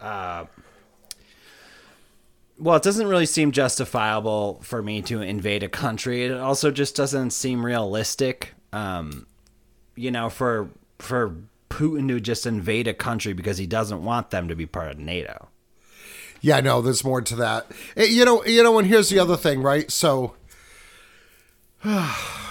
[0.00, 0.46] Uh,
[2.58, 6.24] well, it doesn't really seem justifiable for me to invade a country.
[6.24, 8.54] It also just doesn't seem realistic.
[8.72, 9.26] Um,
[9.96, 11.36] you know, for for
[11.70, 14.98] Putin to just invade a country because he doesn't want them to be part of
[14.98, 15.48] NATO.
[16.40, 17.66] Yeah, no, there's more to that.
[17.96, 19.90] Eh, You know, you know, and here's the other thing, right?
[19.90, 20.34] So,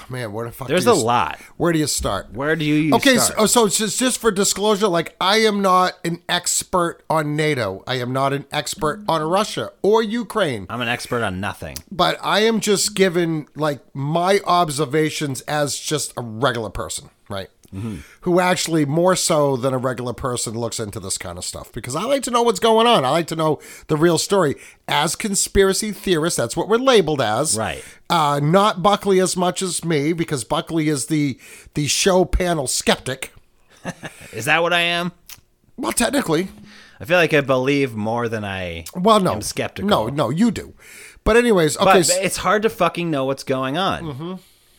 [0.10, 0.68] man, where the fuck?
[0.68, 1.40] There's a you s- lot.
[1.58, 2.32] Where do you start?
[2.34, 3.40] Where do you Okay, start?
[3.40, 7.84] so, so it's just, just for disclosure, like I am not an expert on NATO.
[7.88, 11.76] I am not an expert on Russia or Ukraine, I'm an expert on nothing.
[11.92, 17.10] but I am just given like my observations as just a regular person,
[17.74, 18.04] right?
[18.22, 21.96] Who actually more so than a regular person looks into this kind of stuff because
[21.96, 23.04] I like to know what's going on.
[23.06, 24.56] I like to know the real story.
[24.88, 27.58] As conspiracy theorists, that's what we're labeled as.
[27.58, 27.84] Right.
[28.10, 31.40] Uh, not Buckley as much as me because Buckley is the
[31.74, 33.34] the show panel skeptic.
[34.32, 35.12] Is that what I am?
[35.76, 36.48] Well, technically,
[37.00, 39.90] I feel like I believe more than I well, no, am skeptical.
[39.90, 40.74] No, no, you do.
[41.24, 41.86] But anyways, okay.
[41.86, 44.04] but it's hard to fucking know what's going on.
[44.04, 44.34] Mm-hmm.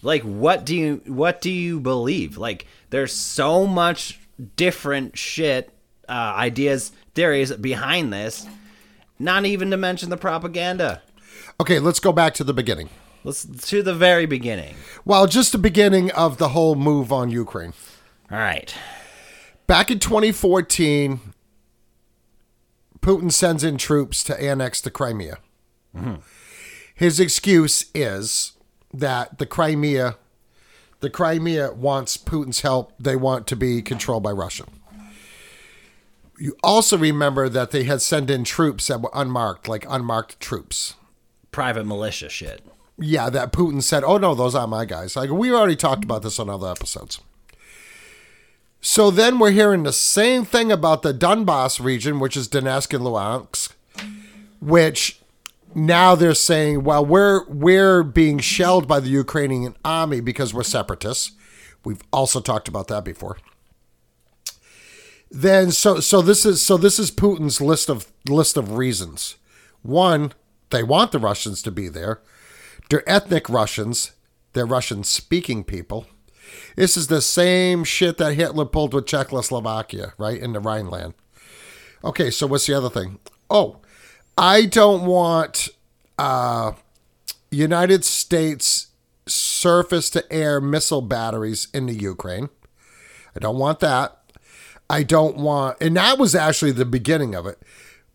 [0.04, 2.36] Like, what do you what do you believe?
[2.36, 4.20] Like, there's so much
[4.56, 5.70] different shit,
[6.08, 8.46] uh, ideas, theories behind this.
[9.18, 11.02] Not even to mention the propaganda.
[11.60, 12.90] okay, let's go back to the beginning.
[13.22, 14.74] Let's to the very beginning.
[15.04, 17.72] Well, just the beginning of the whole move on Ukraine.
[18.30, 18.74] All right.
[19.66, 21.20] Back in 2014,
[23.00, 25.38] Putin sends in troops to annex the Crimea.
[26.94, 28.53] His excuse is
[28.94, 30.16] that the Crimea,
[31.00, 32.92] the Crimea wants Putin's help.
[32.98, 34.64] They want to be controlled by Russia.
[36.38, 40.94] You also remember that they had sent in troops that were unmarked, like unmarked troops.
[41.52, 42.64] Private militia shit.
[42.98, 46.22] Yeah, that Putin said, "Oh no, those aren't my guys." Like we already talked about
[46.22, 47.20] this on other episodes.
[48.80, 53.04] So then we're hearing the same thing about the Donbass region, which is Donetsk and
[53.04, 53.72] Luhansk,
[54.60, 55.20] which
[55.74, 61.32] now they're saying, "Well, we're we're being shelled by the Ukrainian army because we're separatists."
[61.84, 63.36] We've also talked about that before.
[65.30, 69.36] Then so so this is so this is Putin's list of list of reasons.
[69.82, 70.32] One,
[70.70, 72.20] they want the Russians to be there.
[72.88, 74.12] They're ethnic Russians.
[74.52, 76.06] They're Russian speaking people.
[76.76, 80.40] This is the same shit that Hitler pulled with Czechoslovakia, right?
[80.40, 81.14] In the Rhineland.
[82.02, 83.18] Okay, so what's the other thing?
[83.50, 83.78] Oh,
[84.36, 85.68] I don't want
[86.18, 86.72] uh,
[87.50, 88.88] United States
[89.26, 92.48] surface to air missile batteries in the Ukraine.
[93.34, 94.20] I don't want that.
[94.90, 97.58] I don't want, and that was actually the beginning of it.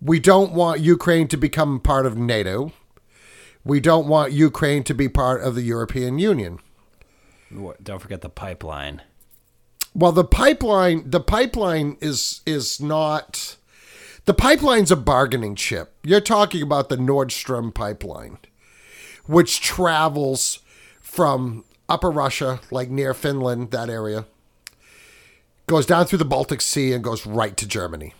[0.02, 2.72] We don't want Ukraine to become part of NATO.
[3.66, 6.60] We don't want Ukraine to be part of the European Union.
[7.82, 9.02] Don't forget the pipeline.
[9.96, 13.58] Well, the pipeline, the pipeline is is not.
[14.30, 15.92] The pipeline's a bargaining chip.
[16.04, 18.38] You're talking about the Nord Stream pipeline,
[19.26, 20.60] which travels
[21.02, 24.26] from Upper Russia, like near Finland, that area,
[25.66, 28.14] goes down through the Baltic Sea and goes right to Germany.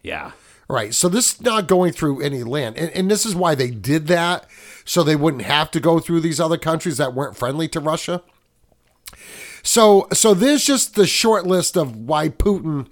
[0.00, 0.30] Yeah.
[0.68, 0.94] Right.
[0.94, 2.76] So this is not going through any land.
[2.76, 4.48] And, and this is why they did that.
[4.84, 8.22] So they wouldn't have to go through these other countries that weren't friendly to Russia.
[9.64, 12.86] So so there's just the short list of why Putin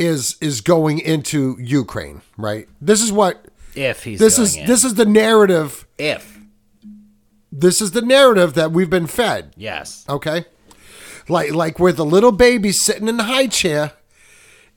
[0.00, 2.66] is is going into Ukraine, right?
[2.80, 4.66] This is what If he's this going is in.
[4.66, 5.86] this is the narrative.
[5.98, 6.38] if
[7.52, 9.52] This is the narrative that we've been fed.
[9.56, 10.44] yes, Okay,
[11.28, 13.92] like like we're the little baby sitting in the high chair,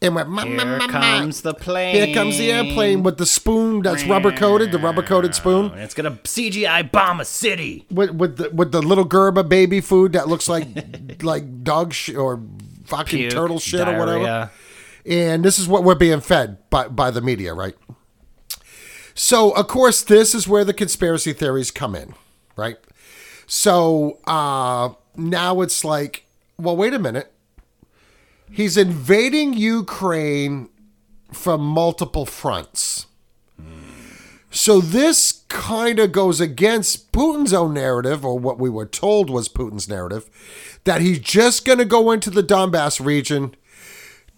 [0.01, 0.91] and we're ma, ma, here ma, ma.
[0.91, 1.95] comes the plane.
[1.95, 5.71] Here comes the airplane with the spoon that's rubber coated, the rubber coated spoon.
[5.71, 7.85] And it's gonna CGI bomb a city.
[7.89, 10.67] with with the, with the little Gerber baby food that looks like
[11.23, 12.41] like dog shit or
[12.85, 14.49] fucking Puke, turtle shit or whatever.
[15.05, 17.75] And this is what we're being fed by by the media, right?
[19.13, 22.15] So of course this is where the conspiracy theories come in,
[22.55, 22.77] right?
[23.45, 26.25] So uh now it's like,
[26.57, 27.31] well, wait a minute.
[28.49, 30.69] He's invading Ukraine
[31.31, 33.07] from multiple fronts.
[34.51, 39.49] So this kind of goes against Putin's own narrative, or what we were told was
[39.49, 40.29] Putin's narrative,
[40.83, 43.55] that he's just going to go into the Donbass region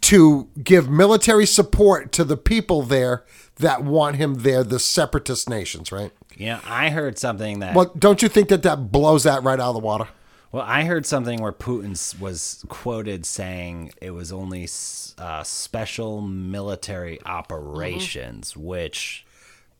[0.06, 5.92] to give military support to the people there that want him there, the separatist nations,
[5.92, 6.12] right?
[6.38, 9.70] Yeah, I heard something that Well, don't you think that that blows that right out
[9.70, 10.08] of the water?
[10.52, 14.70] Well, I heard something where Putin was quoted saying it was only
[15.18, 19.26] uh, special military operations, which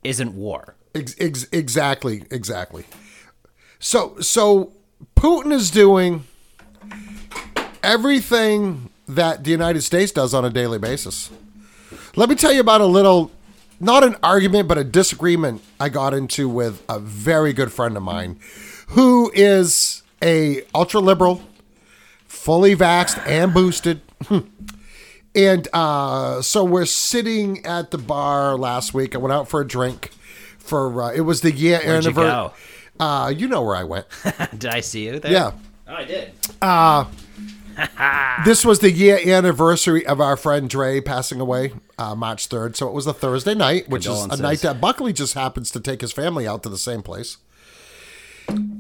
[0.04, 0.76] isn't war.
[0.96, 2.86] Ex- ex- exactly, exactly.
[3.78, 4.74] So, so
[5.16, 6.24] Putin is doing
[7.84, 11.30] everything that the United States does on a daily basis.
[12.16, 13.32] Let me tell you about a little,
[13.80, 18.04] not an argument, but a disagreement I got into with a very good friend of
[18.04, 18.40] mine,
[18.90, 21.42] who is a ultra liberal,
[22.28, 24.02] fully vaxxed and boosted.
[25.36, 29.16] And uh, so we're sitting at the bar last week.
[29.16, 30.12] I went out for a drink
[30.58, 32.52] for uh, it was the year Where'd you anniversary.
[33.00, 34.06] Uh, you know where I went.
[34.58, 35.32] did I see you there?
[35.32, 35.52] Yeah.
[35.88, 36.32] Oh, I did.
[38.46, 42.76] This was the year anniversary of our friend Dre passing away, uh, March 3rd.
[42.76, 45.80] So it was a Thursday night, which is a night that Buckley just happens to
[45.80, 47.38] take his family out to the same place.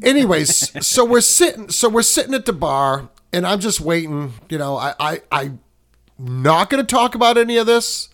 [0.03, 4.58] Anyways, so we're sitting so we're sitting at the bar and I'm just waiting, you
[4.58, 5.60] know, I I I'm
[6.19, 8.10] not going to talk about any of this.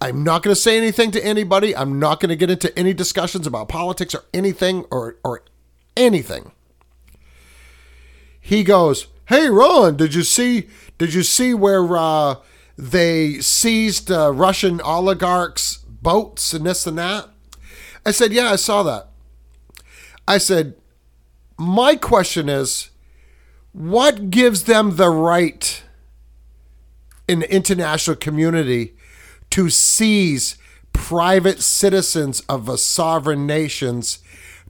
[0.00, 1.76] I'm not going to say anything to anybody.
[1.76, 5.42] I'm not going to get into any discussions about politics or anything or or
[5.96, 6.52] anything.
[8.40, 12.36] He goes, "Hey Ron, did you see did you see where uh,
[12.78, 17.28] they seized uh, Russian oligarchs' boats and this and that?"
[18.06, 19.10] I said, "Yeah, I saw that."
[20.26, 20.76] I said,
[21.58, 22.88] "My question is,
[23.72, 25.82] what gives them the right
[27.28, 28.96] in the international community
[29.50, 30.56] to seize
[30.94, 34.20] private citizens of a sovereign nation's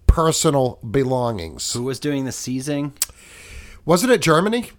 [0.09, 2.93] personal belongings?" Who was doing the seizing?
[3.89, 4.71] Wasn't it Germany?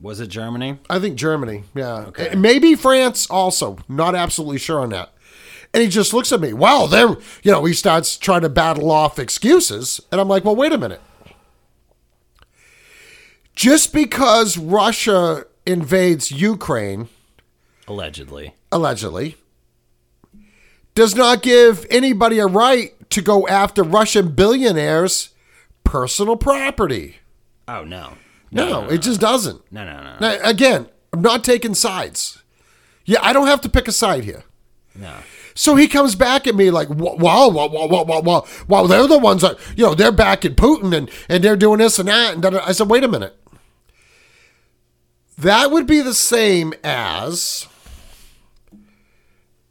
[0.00, 0.80] Was it Germany?
[0.90, 1.62] I think Germany.
[1.76, 2.10] Yeah.
[2.18, 3.78] Uh, Maybe France also.
[3.88, 5.12] Not absolutely sure on that.
[5.72, 6.52] And he just looks at me.
[6.52, 7.10] Wow, they're,
[7.44, 10.00] you know, he starts trying to battle off excuses.
[10.10, 11.00] And I'm like, well, wait a minute.
[13.54, 17.08] Just because Russia invades Ukraine,
[17.86, 18.54] Allegedly.
[18.72, 19.36] allegedly,
[20.96, 25.28] does not give anybody a right to go after Russian billionaires'
[25.84, 27.18] personal property.
[27.68, 28.14] Oh no.
[28.50, 29.60] No, no, no, it just doesn't.
[29.72, 30.16] No, no, no.
[30.20, 32.42] Now, again, I'm not taking sides.
[33.04, 34.44] Yeah, I don't have to pick a side here.
[34.94, 35.14] No.
[35.54, 38.86] So he comes back at me like, wow, wow, wow, wow, wow, wow, wow.
[38.86, 42.08] They're the ones that, you know, they're backing Putin and, and they're doing this and
[42.08, 42.34] that.
[42.34, 42.60] And da, da.
[42.64, 43.36] I said, wait a minute.
[45.36, 47.66] That would be the same as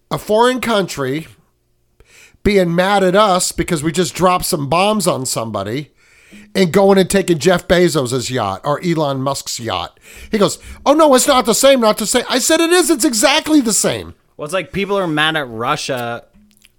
[0.09, 1.27] a foreign country
[2.43, 5.91] being mad at us because we just dropped some bombs on somebody
[6.55, 9.99] and going and taking Jeff Bezos' yacht or Elon Musk's yacht.
[10.31, 12.25] He goes, oh, no, it's not the same, not the same.
[12.29, 12.89] I said it is.
[12.89, 14.15] It's exactly the same.
[14.35, 16.25] Well, it's like people are mad at Russia,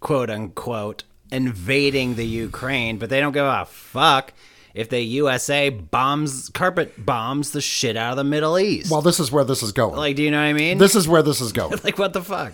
[0.01, 4.33] quote unquote, invading the Ukraine, but they don't give a fuck
[4.75, 8.91] if the USA bombs, carpet bombs the shit out of the Middle East.
[8.91, 9.97] Well, this is where this is going.
[9.97, 10.79] like, do you know what I mean?
[10.79, 11.79] This is where this is going.
[11.85, 12.53] like, what the fuck?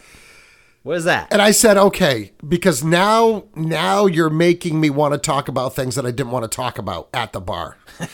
[0.85, 1.33] What is that?
[1.33, 5.95] And I said, okay, because now now you're making me want to talk about things
[5.97, 7.77] that I didn't want to talk about at the bar.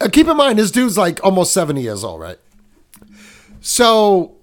[0.00, 2.38] Uh, Keep in mind, this dude's like almost 70 years old, right?
[3.60, 4.36] So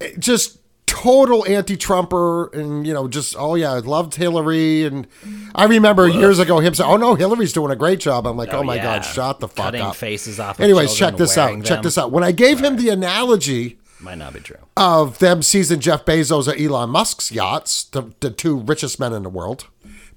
[0.00, 4.84] eh, just total anti-Trumper and, you know, just, oh yeah, I loved Hillary.
[4.84, 5.06] And
[5.54, 8.26] I remember years ago him saying, oh no, Hillary's doing a great job.
[8.26, 8.82] I'm like, oh, Oh, my yeah.
[8.82, 9.96] God, shut the fuck Cutting up.
[9.96, 11.46] faces off of Anyways, check this out.
[11.46, 12.10] wearing Check this out.
[12.12, 14.56] When I gave him the analogy Might not be true.
[14.76, 19.22] of them seizing Jeff Bezos or Elon Musk's yachts, the, the two richest men in
[19.22, 19.68] the world,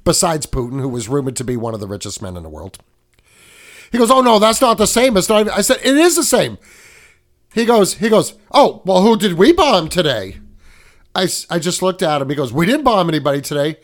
[0.03, 2.79] besides Putin, who was rumored to be one of the richest men in the world.
[3.91, 5.41] He goes, "Oh no, that's not the same." It's not.
[5.41, 6.57] even-" I said, "It is the same."
[7.55, 10.39] He goes, he goes, oh, well, who did we bomb today?
[11.15, 12.27] I, I just looked at him.
[12.27, 13.77] He goes, we didn't bomb anybody today.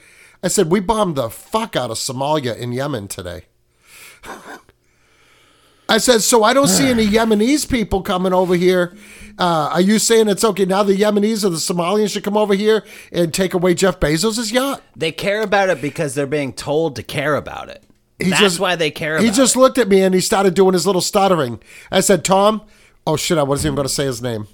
[0.43, 3.45] I said, we bombed the fuck out of Somalia in Yemen today.
[5.91, 8.95] I said, so I don't see any Yemenis people coming over here.
[9.37, 12.53] Uh, are you saying it's okay now the Yemenis or the Somalians should come over
[12.53, 14.81] here and take away Jeff Bezos' yacht?
[14.95, 17.83] They care about it because they're being told to care about it.
[18.19, 19.59] He That's just- why they care He just it.
[19.59, 21.59] looked at me and he started doing his little stuttering.
[21.91, 22.61] I said, Tom,
[23.05, 24.47] oh shit, I wasn't even going to say his name.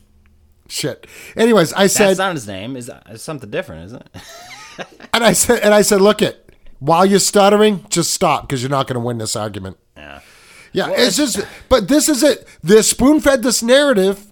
[0.70, 1.06] Shit.
[1.36, 2.76] Anyways, I said, That's not his name.
[2.76, 4.88] Is it's something different, isn't it?
[5.14, 8.70] and I said, and I said, look it, while you're stuttering, just stop because you're
[8.70, 9.78] not going to win this argument.
[10.78, 10.90] Yeah.
[10.90, 12.48] Yeah, it's just, but this is it.
[12.62, 14.24] They're spoon fed this narrative,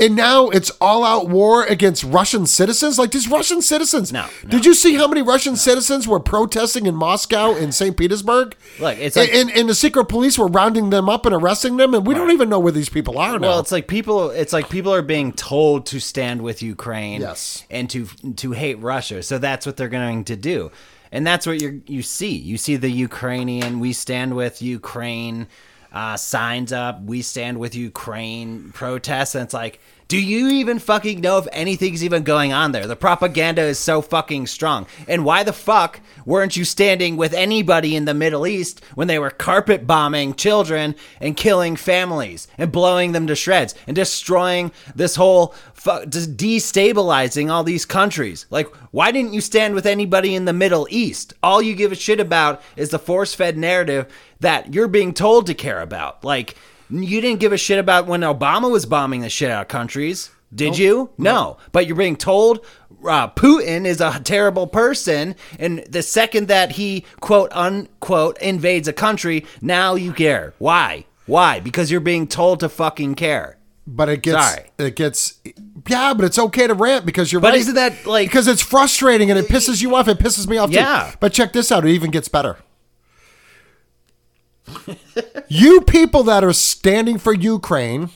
[0.00, 2.98] and now it's all out war against Russian citizens.
[2.98, 4.12] Like these Russian citizens.
[4.12, 4.48] No, no.
[4.50, 7.96] Did you see how many Russian citizens were protesting in Moscow and St.
[7.96, 8.56] Petersburg?
[8.80, 11.76] Look, it's and, like- and, and the secret police were rounding them up and arresting
[11.76, 13.48] them, and we don't even know where these people are now.
[13.48, 14.30] Well, it's like people.
[14.30, 17.64] It's like people are being told to stand with Ukraine, Yes.
[17.70, 18.06] and to
[18.36, 19.22] to hate Russia.
[19.22, 20.72] So that's what they're going to do,
[21.12, 22.36] and that's what you you see.
[22.36, 23.80] You see the Ukrainian.
[23.80, 25.48] We stand with Ukraine.
[25.92, 27.02] Uh, signs up.
[27.02, 28.70] We stand with Ukraine.
[28.72, 29.80] Protests, and it's like.
[30.10, 32.88] Do you even fucking know if anything's even going on there?
[32.88, 34.88] The propaganda is so fucking strong.
[35.06, 39.20] And why the fuck weren't you standing with anybody in the Middle East when they
[39.20, 45.14] were carpet bombing children and killing families and blowing them to shreds and destroying this
[45.14, 48.46] whole fu- destabilizing all these countries?
[48.50, 51.34] Like, why didn't you stand with anybody in the Middle East?
[51.40, 55.54] All you give a shit about is the force-fed narrative that you're being told to
[55.54, 56.24] care about.
[56.24, 56.56] Like,
[56.90, 60.30] you didn't give a shit about when Obama was bombing the shit out of countries.
[60.54, 61.10] Did you?
[61.16, 61.58] No.
[61.72, 62.64] But you're being told
[63.06, 68.92] uh, Putin is a terrible person, and the second that he quote unquote invades a
[68.92, 70.52] country, now you care.
[70.58, 71.06] Why?
[71.26, 71.60] Why?
[71.60, 73.56] Because you're being told to fucking care.
[73.86, 74.70] but it gets, Sorry.
[74.78, 75.40] it gets,
[75.88, 77.58] yeah, but it's okay to rant because you're But right.
[77.60, 80.06] isn't that, like- because it's frustrating and it pisses you off.
[80.08, 81.08] It pisses me off Yeah.
[81.10, 81.16] too.
[81.20, 81.84] But check this out.
[81.86, 82.56] It even gets better.
[85.48, 88.10] You people that are standing for Ukraine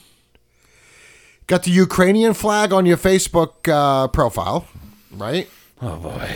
[1.47, 4.67] got the Ukrainian flag on your Facebook uh, profile,
[5.13, 5.49] right?
[5.83, 6.31] Oh boy.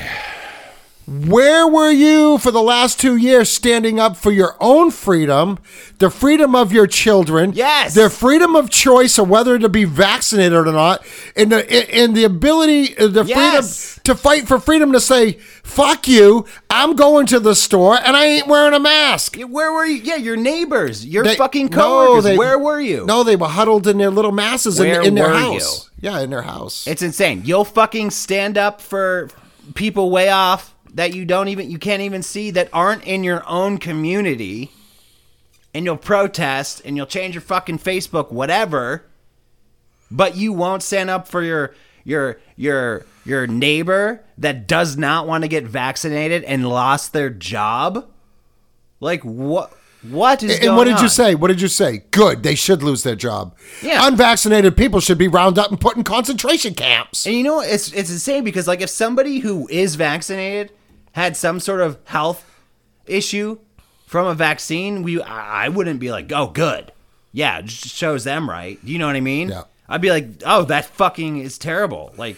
[1.09, 5.59] Where were you for the last two years standing up for your own freedom,
[6.01, 7.95] the freedom of your children, Yes.
[7.95, 11.03] their freedom of choice of whether to be vaccinated or not,
[11.35, 13.95] and the and the ability, uh, the Yes.
[13.95, 16.45] freedom to fight for freedom to say, "Fuck you!
[16.69, 20.03] I'm going to the store and I ain't wearing a mask." Where were you?
[20.05, 22.25] Yeah, your neighbors, your They- fucking no, coworkers.
[22.25, 23.07] they- Where were you?
[23.07, 25.89] No, they were huddled in their little masses Where in, in their house.
[26.03, 26.85] Yeah, in their house.
[26.87, 27.45] It's insane.
[27.47, 29.31] You'll fucking stand up for
[29.75, 33.47] people way off that you don't even you can't even see that aren't in your
[33.49, 34.71] own community
[35.75, 39.05] and you'll protest and you'll change your fucking Facebook whatever
[40.11, 41.75] but you won't stand up for your
[42.05, 48.09] your your your neighbor that does not want to get vaccinated and lost their job?
[49.01, 49.73] Like what
[50.03, 51.35] what is And what did you say?
[51.35, 52.05] What did you say?
[52.11, 52.43] Good.
[52.43, 53.55] They should lose their job.
[53.83, 54.07] Yeah.
[54.07, 57.27] Unvaccinated people should be rounded up and put in concentration camps.
[57.27, 57.61] And you know?
[57.61, 60.73] It's it's insane because like if somebody who is vaccinated
[61.19, 62.45] had some sort of health
[63.07, 63.59] issue
[64.07, 66.93] from a vaccine, we I I wouldn't be like, oh, good,
[67.33, 68.79] yeah, it just shows them right.
[68.83, 69.49] You know what I mean?
[69.51, 69.65] Yeah.
[69.89, 72.13] I'd be like, oh, that fucking is terrible.
[72.17, 72.37] Like,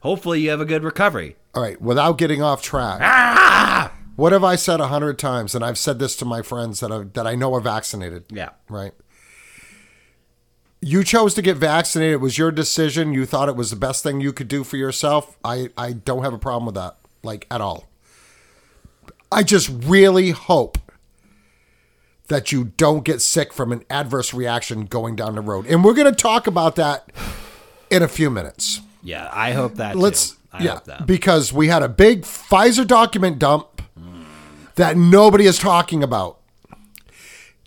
[0.00, 1.36] hopefully you have a good recovery.
[1.54, 3.00] All right, without getting off track.
[3.02, 3.92] Ah!
[4.16, 5.54] What have I said a hundred times?
[5.54, 8.24] And I've said this to my friends that are, that I know are vaccinated.
[8.30, 8.50] Yeah.
[8.68, 8.92] Right.
[10.80, 12.14] You chose to get vaccinated.
[12.14, 13.12] It was your decision.
[13.12, 15.38] You thought it was the best thing you could do for yourself.
[15.44, 17.88] I, I don't have a problem with that, like at all.
[19.32, 20.78] I just really hope
[22.28, 25.66] that you don't get sick from an adverse reaction going down the road.
[25.66, 27.10] And we're going to talk about that
[27.90, 28.80] in a few minutes.
[29.02, 29.96] Yeah, I hope that.
[29.96, 31.06] Let's yeah, hope that.
[31.06, 33.82] because we had a big Pfizer document dump
[34.76, 36.38] that nobody is talking about.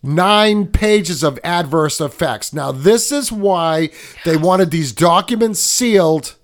[0.02, 2.54] Nine pages of adverse effects.
[2.54, 3.90] Now, this is why
[4.24, 6.36] they wanted these documents sealed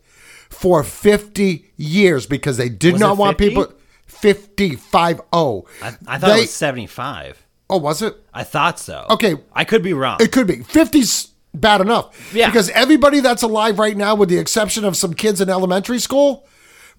[0.50, 3.50] for 50 years because they did Was not want 50?
[3.50, 3.74] people
[4.22, 5.66] 55 0.
[5.82, 7.46] I, I thought it was seventy five.
[7.70, 8.16] Oh, was it?
[8.34, 9.06] I thought so.
[9.10, 9.36] Okay.
[9.54, 10.18] I could be wrong.
[10.20, 10.58] It could be.
[10.58, 12.34] 50's bad enough.
[12.36, 12.48] Yeah.
[12.48, 16.46] Because everybody that's alive right now, with the exception of some kids in elementary school,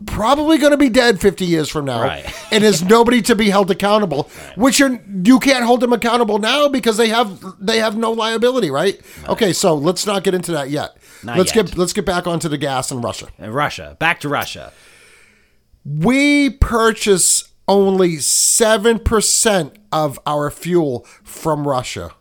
[0.07, 2.03] probably going to be dead 50 years from now.
[2.03, 2.25] Right.
[2.53, 6.69] and there's nobody to be held accountable, which you're, you can't hold them accountable now
[6.69, 8.99] because they have they have no liability, right?
[9.29, 10.97] Okay, so let's not get into that yet.
[11.23, 11.67] Not let's yet.
[11.67, 13.29] get let's get back onto the gas in Russia.
[13.39, 13.97] And Russia.
[13.99, 14.73] Back to Russia.
[15.85, 22.13] We purchase only 7% of our fuel from Russia.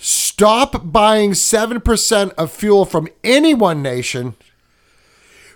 [0.00, 4.36] stop buying 7% of fuel from any one nation,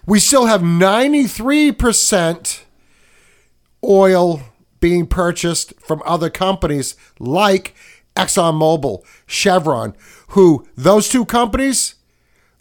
[0.04, 2.62] we still have 93%
[3.84, 4.42] oil
[4.80, 7.72] being purchased from other companies like
[8.16, 9.94] ExxonMobil, Chevron,
[10.28, 11.94] who those two companies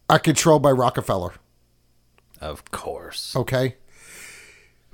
[0.07, 1.33] are controlled by Rockefeller,
[2.41, 3.35] Of course.
[3.35, 3.75] okay?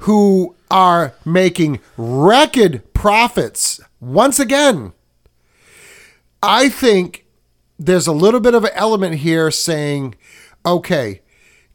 [0.01, 4.93] Who are making record profits once again.
[6.41, 7.25] I think
[7.79, 10.15] there's a little bit of an element here saying,
[10.65, 11.21] okay,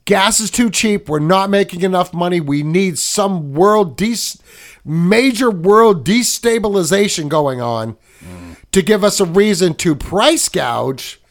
[0.04, 1.08] gas is too cheap.
[1.08, 2.40] We're not making enough money.
[2.40, 4.38] We need some world des-
[4.84, 8.56] major world destabilization going on mm.
[8.72, 11.21] to give us a reason to price gouge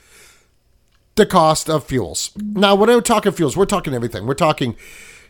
[1.22, 2.32] the cost of fuels.
[2.36, 4.26] Now, when we're talking fuels, we're talking everything.
[4.26, 4.76] We're talking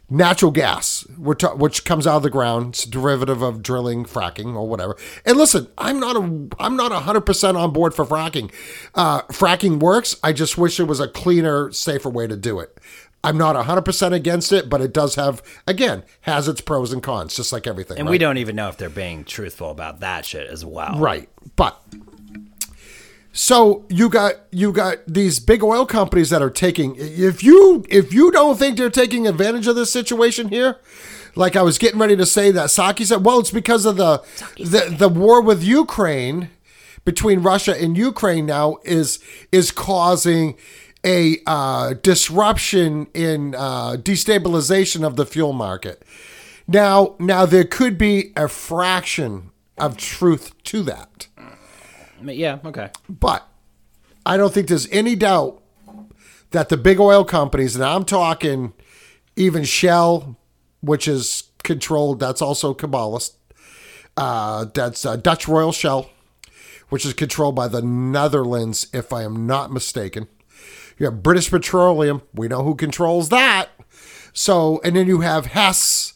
[0.09, 4.05] natural gas, we're ta- which comes out of the ground, it's a derivative of drilling,
[4.05, 4.95] fracking, or whatever.
[5.25, 8.53] And listen, I'm not a I'm not hundred percent on board for fracking.
[8.95, 10.15] Uh, fracking works.
[10.23, 12.77] I just wish there was a cleaner, safer way to do it.
[13.23, 17.35] I'm not 100% against it, but it does have, again, has its pros and cons,
[17.35, 17.99] just like everything.
[17.99, 18.11] And right?
[18.11, 20.97] we don't even know if they're being truthful about that shit as well.
[20.97, 21.29] Right.
[21.55, 21.79] But
[23.33, 28.13] so you got you got these big oil companies that are taking if you if
[28.13, 30.79] you don't think they're taking advantage of this situation here,
[31.35, 34.21] like I was getting ready to say that Psaki said, well, it's because of the
[34.57, 36.49] the, the war with Ukraine
[37.05, 39.19] between Russia and Ukraine now is
[39.51, 40.57] is causing
[41.05, 46.03] a uh, disruption in uh, destabilization of the fuel market.
[46.67, 51.27] Now, now there could be a fraction of truth to that.
[52.23, 52.89] Yeah, okay.
[53.09, 53.47] But
[54.25, 55.61] I don't think there's any doubt
[56.51, 58.73] that the big oil companies, and I'm talking
[59.35, 60.37] even Shell,
[60.81, 63.35] which is controlled, that's also Kabbalist.
[64.17, 66.09] Uh, that's uh, Dutch Royal Shell,
[66.89, 70.27] which is controlled by the Netherlands, if I am not mistaken.
[70.97, 72.21] You have British Petroleum.
[72.33, 73.69] We know who controls that.
[74.33, 76.13] So, and then you have Hess,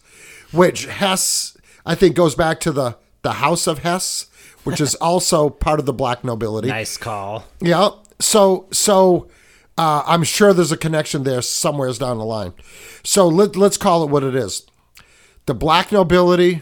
[0.51, 4.28] which Hess, I think, goes back to the, the House of Hess,
[4.66, 6.68] which is also part of the black nobility.
[6.68, 7.45] Nice call.
[7.61, 7.89] Yeah.
[8.20, 9.30] So so
[9.78, 12.53] uh, I'm sure there's a connection there somewheres down the line.
[13.03, 14.66] So let, let's call it what it is.
[15.45, 16.61] The black nobility,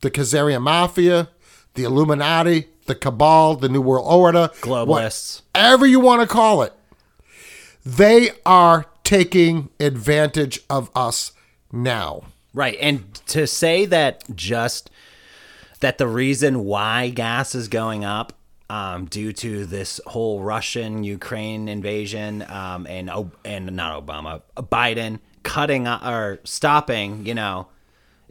[0.00, 1.28] the Khazarian mafia,
[1.74, 5.42] the Illuminati, the cabal, the New World Order, Globalists.
[5.52, 6.72] whatever you want to call it,
[7.86, 11.32] they are taking advantage of us
[11.72, 12.24] now.
[12.52, 12.76] Right.
[12.80, 14.90] And to say that just
[15.80, 18.32] that the reason why gas is going up
[18.70, 23.10] um, due to this whole Russian Ukraine invasion um, and
[23.44, 27.68] and not Obama, Biden cutting or stopping, you know,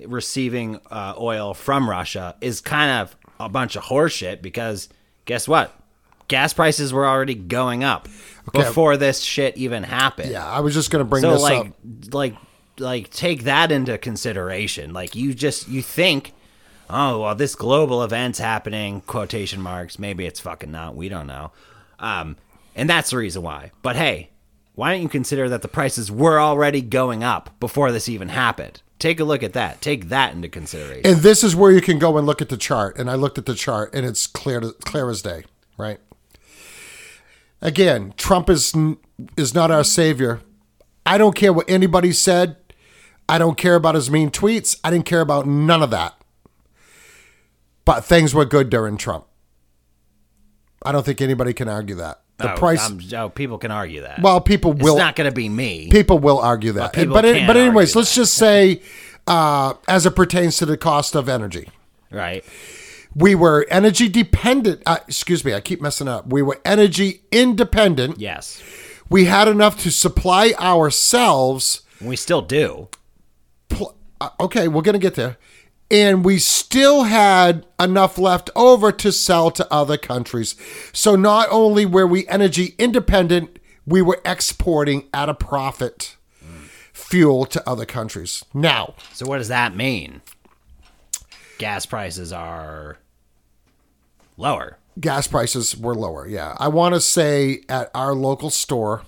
[0.06, 4.90] receiving uh, oil from Russia is kind of a bunch of horseshit because
[5.26, 5.74] guess what?
[6.28, 8.08] Gas prices were already going up
[8.52, 10.32] before this shit even happened.
[10.32, 11.74] Yeah, I was just going to bring So this like up.
[12.14, 12.36] like
[12.80, 14.94] like take that into consideration.
[14.94, 16.34] Like you just you think,
[16.90, 19.02] oh well, this global event's happening.
[19.02, 20.00] Quotation marks.
[20.00, 20.96] Maybe it's fucking not.
[20.96, 21.52] We don't know.
[22.00, 22.38] Um,
[22.76, 23.72] and that's the reason why.
[23.82, 24.30] But hey,
[24.76, 28.82] why don't you consider that the prices were already going up before this even happened?
[29.00, 29.82] Take a look at that.
[29.82, 31.06] Take that into consideration.
[31.06, 32.98] And this is where you can go and look at the chart.
[32.98, 35.44] And I looked at the chart, and it's clear clear as day,
[35.78, 36.00] right?
[37.62, 38.74] Again, Trump is
[39.36, 40.42] is not our savior.
[41.06, 42.58] I don't care what anybody said.
[43.30, 44.80] I don't care about his mean tweets.
[44.84, 46.17] I didn't care about none of that.
[47.88, 49.28] But things were good during Trump.
[50.84, 52.20] I don't think anybody can argue that.
[52.38, 52.82] The oh, price.
[52.82, 54.22] I'm- oh, people can argue that.
[54.22, 54.96] well, people will.
[54.96, 55.90] it's not going to be me.
[55.90, 56.92] people will argue that.
[56.92, 58.82] people but can but anyways, let's just say,
[59.26, 61.70] uh, as it pertains to the cost of energy,
[62.12, 62.44] right.
[63.16, 64.84] we were energy dependent.
[64.86, 66.28] Uh, excuse me, I keep messing up.
[66.28, 68.20] We were energy independent.
[68.20, 68.62] Yes.
[69.10, 71.84] We had enough to supply ourselves.
[72.02, 72.90] We still do.
[73.70, 75.38] Pl- uh, okay, we're gonna get there,
[75.90, 80.56] and we still had enough left over to sell to other countries.
[80.94, 86.16] So not only were we energy independent, we were exporting at a profit
[86.94, 88.44] fuel to other countries.
[88.54, 90.22] Now, So what does that mean?
[91.58, 92.98] Gas prices are
[94.36, 94.78] lower.
[95.00, 96.28] gas prices were lower.
[96.28, 96.56] Yeah.
[96.60, 99.04] I want to say at our local store,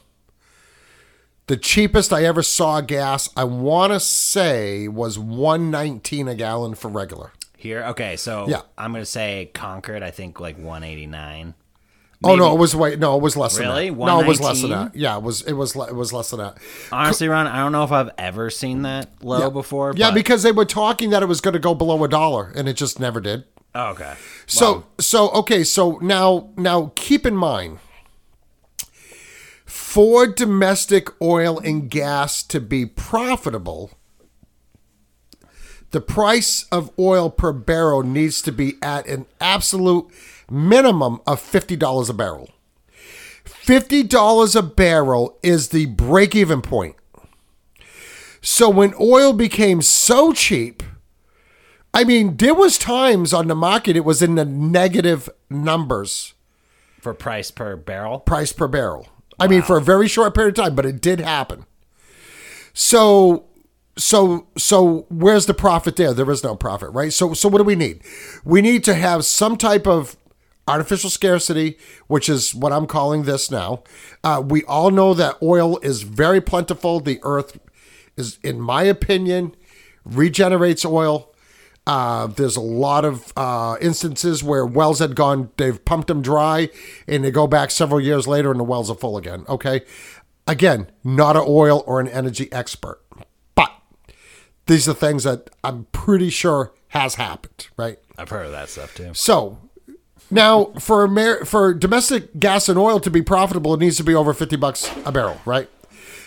[1.50, 6.88] the cheapest I ever saw gas, I want to say was 119 a gallon for
[6.90, 7.32] regular.
[7.58, 8.62] Here, okay, so Yeah.
[8.78, 10.04] I'm gonna say Concord.
[10.04, 11.56] I think like 189.
[12.24, 13.90] Oh no, it was wait, no, it was less Really?
[13.90, 14.06] than that.
[14.06, 14.96] No, it was less than that.
[14.96, 16.58] Yeah, it was it was it was less than that.
[16.92, 19.94] Honestly, Ron, I don't know if I've ever seen that low before.
[19.96, 22.52] Yeah, but- because they were talking that it was going to go below a dollar
[22.56, 23.46] and it just never did.
[23.74, 24.14] oh, okay.
[24.48, 27.80] So so okay, so now now keep in mind
[29.70, 33.92] for domestic oil and gas to be profitable,
[35.92, 40.08] the price of oil per barrel needs to be at an absolute
[40.50, 42.50] minimum of $50 a barrel.
[43.46, 46.96] $50 a barrel is the break even point.
[48.42, 50.82] So when oil became so cheap,
[51.94, 56.34] I mean, there was times on the market it was in the negative numbers
[57.02, 58.22] For price per barrel.
[58.22, 59.08] price per barrel.
[59.40, 61.66] I mean, for a very short period of time, but it did happen.
[62.74, 63.46] So,
[63.98, 66.14] so, so, where's the profit there?
[66.14, 67.12] There is no profit, right?
[67.12, 68.02] So, so, what do we need?
[68.46, 70.16] We need to have some type of
[70.68, 71.78] artificial scarcity,
[72.08, 73.84] which is what I'm calling this now.
[74.24, 77.00] Uh, we all know that oil is very plentiful.
[77.00, 77.60] The earth
[78.16, 79.56] is, in my opinion,
[80.06, 81.34] regenerates oil.
[81.90, 86.70] Uh, there's a lot of uh, instances where wells had gone, they've pumped them dry,
[87.08, 89.44] and they go back several years later and the wells are full again.
[89.50, 89.82] Okay.
[90.46, 93.02] Again, not an oil or an energy expert,
[93.56, 93.72] but
[94.68, 97.98] these are things that I'm pretty sure has happened, right?
[98.20, 99.16] I've heard of that stuff too.
[99.16, 99.58] So
[100.30, 104.14] now for Amer- for domestic gas and oil to be profitable, it needs to be
[104.14, 105.68] over 50 bucks a barrel, right?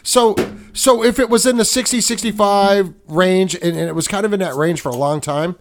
[0.02, 0.36] So
[0.72, 4.32] so if it was in the 60 65 range and, and it was kind of
[4.32, 5.56] in that range for a long time,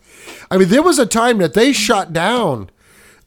[0.50, 2.70] I mean there was a time that they shut down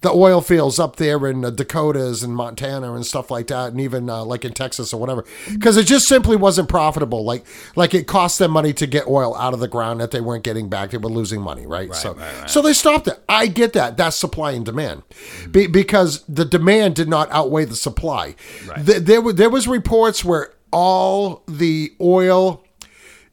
[0.05, 3.81] the oil fields up there in the Dakotas and Montana and stuff like that, and
[3.81, 7.25] even uh, like in Texas or whatever, because it just simply wasn't profitable.
[7.25, 10.21] Like like it cost them money to get oil out of the ground that they
[10.21, 10.91] weren't getting back.
[10.91, 11.89] They were losing money, right?
[11.95, 12.12] so
[12.47, 13.19] so they stopped it.
[13.31, 13.97] I get that.
[13.97, 15.05] That's supply and demand,
[15.51, 18.35] Be, because the demand did not outweigh the supply.
[18.85, 22.64] Th- there were there was reports where all the oil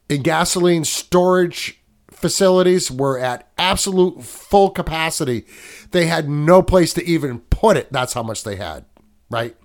[0.10, 1.82] and gasoline storage
[2.12, 5.46] facilities were at absolute full capacity.
[5.90, 7.92] They had no place to even put it.
[7.92, 8.86] That's how much they had,
[9.32, 9.56] right?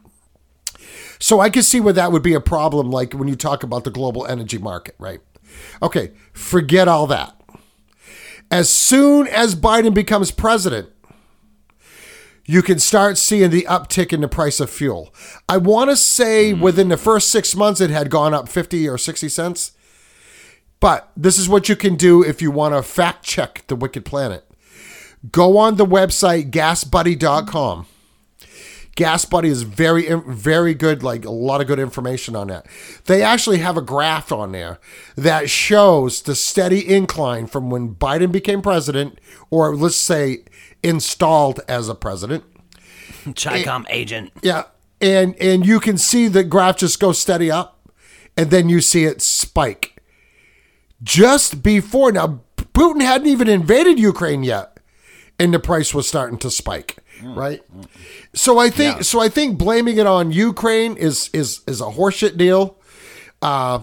[1.19, 3.85] So I can see where that would be a problem, like when you talk about
[3.85, 5.21] the global energy market, right?
[5.83, 7.39] Okay, forget all that.
[8.51, 10.89] As soon as Biden becomes president,
[12.47, 15.13] you can start seeing the uptick in the price of fuel.
[15.49, 16.61] I want to say hmm.
[16.61, 19.73] within the first six months, it had gone up 50 or 60 cents.
[20.79, 24.05] But this is what you can do if you want to fact check the Wicked
[24.05, 24.45] Planet.
[25.31, 27.87] Go on the website gasbuddy.com.
[28.95, 32.67] Gas Buddy is very, very good, like a lot of good information on that.
[33.05, 34.79] They actually have a graph on there
[35.17, 39.21] that shows the steady incline from when Biden became president,
[39.51, 40.45] or let's say
[40.83, 42.45] installed as a president.
[43.27, 44.33] Chicom agent.
[44.43, 44.65] Yeah.
[45.01, 47.91] And and you can see the graph just go steady up
[48.37, 50.03] and then you see it spike.
[51.03, 54.79] Just before now Putin hadn't even invaded Ukraine yet
[55.39, 57.63] and the price was starting to spike, right?
[58.35, 59.03] So I think Yeah.
[59.03, 62.79] so I think blaming it on Ukraine is is is a horseshit deal.
[63.43, 63.81] Uh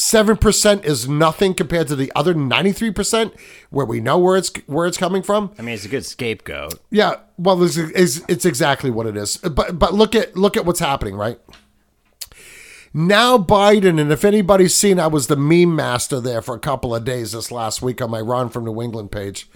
[0.00, 3.32] 7% is nothing compared to the other 93%
[3.68, 5.52] where we know where it's where it's coming from.
[5.58, 6.74] I mean, it's a good scapegoat.
[6.90, 9.36] Yeah, well, it's, it's, it's exactly what it is.
[9.36, 11.38] But but look at look at what's happening, right?
[12.92, 16.94] Now Biden, and if anybody's seen, I was the meme master there for a couple
[16.94, 19.48] of days this last week on my Ron from New England page.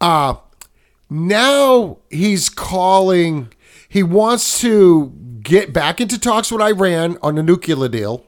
[0.00, 0.34] Uh
[1.08, 3.52] now he's calling.
[3.88, 5.12] He wants to
[5.42, 8.26] get back into talks with Iran on the nuclear deal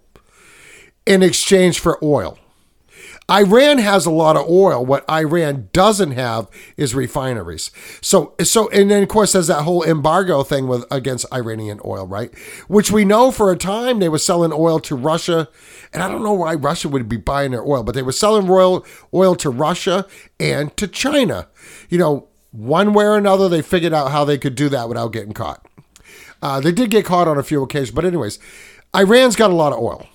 [1.07, 2.39] in exchange for oil.
[3.29, 4.87] Iran has a lot of oil.
[4.87, 7.73] What Iran doesn't have is refineries.
[8.01, 12.07] So, so, and then of course there's that whole embargo thing with against Iranian oil,
[12.07, 12.33] right?
[12.69, 15.49] Which we know for a time they were selling oil to Russia,
[15.93, 18.49] and I don't know why Russia would be buying their oil, but they were selling
[18.49, 20.07] oil oil to Russia
[20.39, 21.49] and to China.
[21.89, 25.13] You know, one way or another, they figured out how they could do that without
[25.13, 25.67] getting caught.
[26.41, 28.39] Uh, they did get caught on a few occasions, but anyways,
[28.95, 30.07] Iran's got a lot of oil.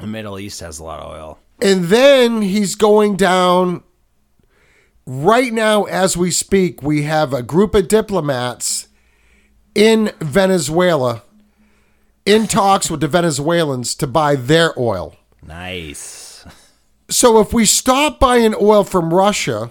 [0.00, 1.38] The Middle East has a lot of oil.
[1.60, 3.82] And then he's going down.
[5.06, 8.88] Right now, as we speak, we have a group of diplomats
[9.74, 11.22] in Venezuela
[12.24, 15.16] in talks with the Venezuelans to buy their oil.
[15.44, 16.46] Nice.
[17.10, 19.70] So if we stop buying oil from Russia,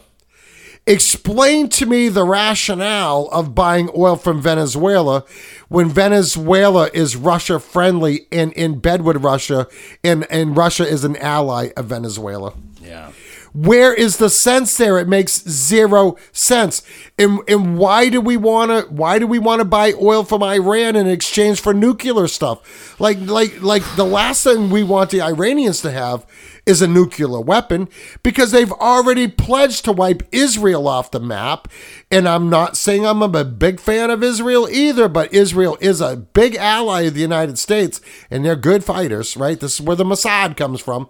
[0.91, 5.23] explain to me the rationale of buying oil from Venezuela
[5.69, 9.67] when Venezuela is Russia friendly and in bed with Russia
[10.03, 12.53] and, and Russia is an ally of Venezuela.
[12.81, 13.11] Yeah.
[13.53, 14.97] Where is the sense there?
[14.97, 16.83] It makes zero sense.
[17.17, 20.41] And and why do we want to why do we want to buy oil from
[20.41, 22.97] Iran in exchange for nuclear stuff?
[22.99, 26.25] Like like like the last thing we want the Iranians to have
[26.65, 27.89] is a nuclear weapon
[28.23, 31.67] because they've already pledged to wipe Israel off the map.
[32.09, 36.15] And I'm not saying I'm a big fan of Israel either, but Israel is a
[36.15, 39.59] big ally of the United States and they're good fighters, right?
[39.59, 41.07] This is where the Mossad comes from.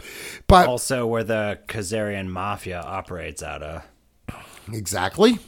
[0.48, 3.84] But Also, where the Khazarian mafia operates out of.
[4.72, 5.40] Exactly.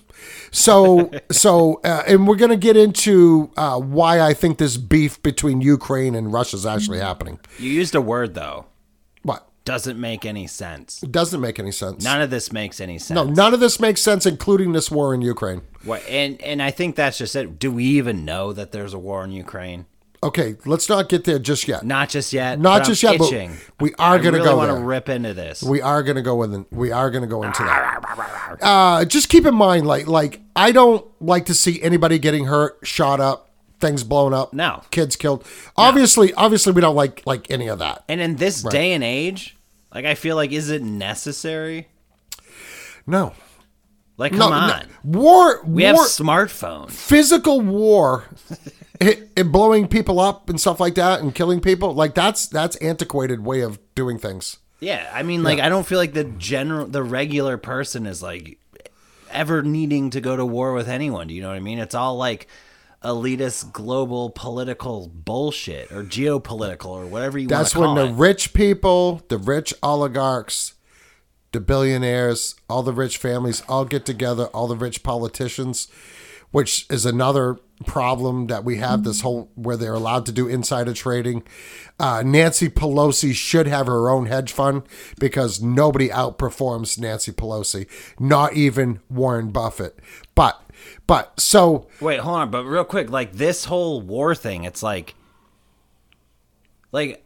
[0.51, 5.21] So, so, uh, and we're going to get into uh, why I think this beef
[5.23, 7.39] between Ukraine and Russia is actually happening.
[7.59, 8.65] You used a word though.
[9.65, 11.01] Doesn't make any sense.
[11.03, 12.03] It doesn't make any sense.
[12.03, 13.15] None of this makes any sense.
[13.15, 15.61] no, none of this makes sense, including this war in Ukraine.
[15.83, 17.59] What, and and I think that's just it.
[17.59, 19.85] Do we even know that there's a war in Ukraine?
[20.23, 21.85] Okay, let's not get there just yet.
[21.85, 22.57] Not just yet.
[22.57, 25.61] Not just I'm yet, but we are gonna really go want to rip into this.
[25.61, 26.65] We are going to go in.
[26.71, 28.57] We are going to go into that.
[28.61, 32.79] Uh, just keep in mind, like, like I don't like to see anybody getting hurt,
[32.83, 33.49] shot up,
[33.83, 34.81] things blown up, No.
[34.89, 35.45] kids killed.
[35.77, 38.03] Obviously, obviously, we don't like like any of that.
[38.09, 39.55] and in this day and age,
[39.93, 41.87] like I feel like, is it necessary?
[43.05, 43.33] No,
[44.17, 44.73] Like, no, come no.
[44.73, 44.85] on.
[45.03, 45.61] war.
[45.65, 46.91] We war, have smartphones.
[46.91, 48.25] physical war.
[49.01, 52.75] it, it blowing people up and stuff like that and killing people like that's that's
[52.77, 56.85] antiquated way of doing things Yeah, I mean, like, I don't feel like the general,
[56.87, 58.57] the regular person is like
[59.31, 61.27] ever needing to go to war with anyone.
[61.27, 61.79] Do you know what I mean?
[61.79, 62.47] It's all like
[63.03, 67.57] elitist global political bullshit or geopolitical or whatever you want to do.
[67.57, 68.17] That's when the it.
[68.17, 70.73] rich people, the rich oligarchs,
[71.51, 75.87] the billionaires, all the rich families all get together, all the rich politicians,
[76.51, 80.93] which is another problem that we have this whole where they're allowed to do insider
[80.93, 81.43] trading.
[81.99, 84.83] Uh, Nancy Pelosi should have her own hedge fund
[85.19, 87.87] because nobody outperforms Nancy Pelosi,
[88.19, 89.99] not even Warren Buffett.
[90.35, 90.62] But,
[91.07, 95.15] but so Wait, hold on, but real quick, like this whole war thing, it's like,
[96.91, 97.25] like,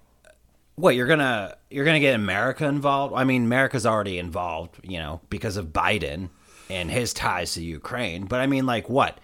[0.75, 3.13] what you're gonna you're gonna get America involved?
[3.15, 6.29] I mean, America's already involved, you know, because of Biden
[6.69, 8.25] and his ties to Ukraine.
[8.25, 9.19] But I mean, like, what?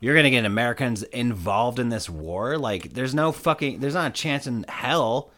[0.00, 2.58] You're gonna get Americans involved in this war?
[2.58, 5.30] Like, there's no fucking, there's not a chance in hell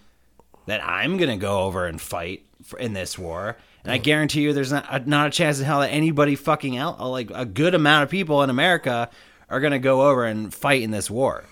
[0.67, 2.47] that I'm gonna go over and fight
[2.79, 3.59] in this war.
[3.85, 7.01] And I guarantee you, there's not not a chance in hell that anybody fucking out,
[7.01, 9.11] like a good amount of people in America,
[9.51, 11.45] are gonna go over and fight in this war.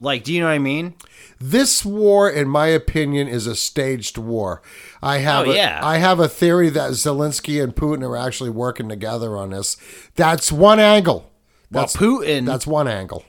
[0.00, 0.94] Like, do you know what I mean?
[1.40, 4.62] This war, in my opinion, is a staged war.
[5.02, 5.80] I have Oh, a, yeah.
[5.82, 9.76] I have a theory that Zelensky and Putin are actually working together on this.
[10.14, 11.32] That's one angle.
[11.72, 13.24] Well, Putin that's one angle.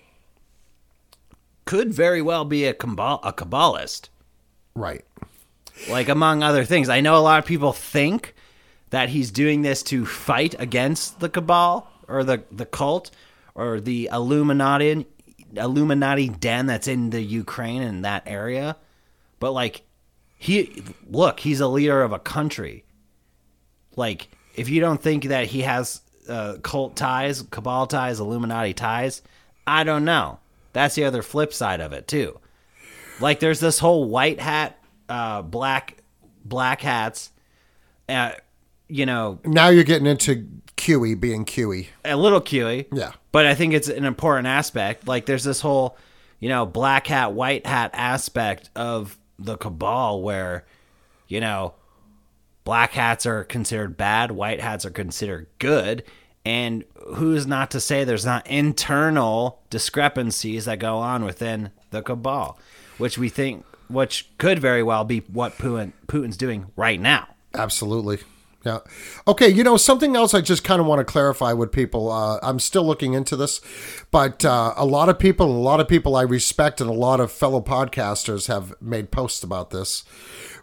[1.65, 4.09] could very well be a cabal a cabalist.
[4.75, 5.05] Right.
[5.87, 6.89] Like among other things.
[6.89, 8.33] I know a lot of people think
[8.89, 13.11] that he's doing this to fight against the cabal or the the cult
[13.55, 15.05] or the Illuminati
[15.55, 18.77] Illuminati den that's in the Ukraine and that area.
[19.39, 19.83] But like
[20.37, 22.83] he look, he's a leader of a country.
[23.95, 29.21] Like if you don't think that he has uh, cult ties, cabal ties, Illuminati ties,
[29.65, 30.39] I don't know.
[30.73, 32.39] That's the other flip side of it too.
[33.19, 34.78] Like there's this whole white hat,
[35.09, 35.97] uh, black
[36.45, 37.31] black hats,
[38.07, 38.31] uh,
[38.87, 40.47] you know, Now you're getting into
[40.77, 41.87] QE being QE.
[42.05, 42.85] a little QE.
[42.93, 43.11] Yeah.
[43.31, 45.07] But I think it's an important aspect.
[45.07, 45.97] Like there's this whole,
[46.39, 50.65] you know, black hat, white hat aspect of the cabal where,
[51.27, 51.73] you know,
[52.63, 56.03] black hats are considered bad, white hats are considered good.
[56.45, 56.85] And
[57.15, 62.57] who's not to say there's not internal discrepancies that go on within the cabal,
[62.97, 67.27] which we think, which could very well be what Putin, Putin's doing right now.
[67.53, 68.19] Absolutely.
[68.65, 68.79] Yeah.
[69.27, 69.47] Okay.
[69.47, 72.11] You know, something else I just kind of want to clarify with people.
[72.11, 73.61] Uh, I'm still looking into this,
[74.11, 77.19] but uh, a lot of people, a lot of people I respect, and a lot
[77.21, 80.03] of fellow podcasters have made posts about this.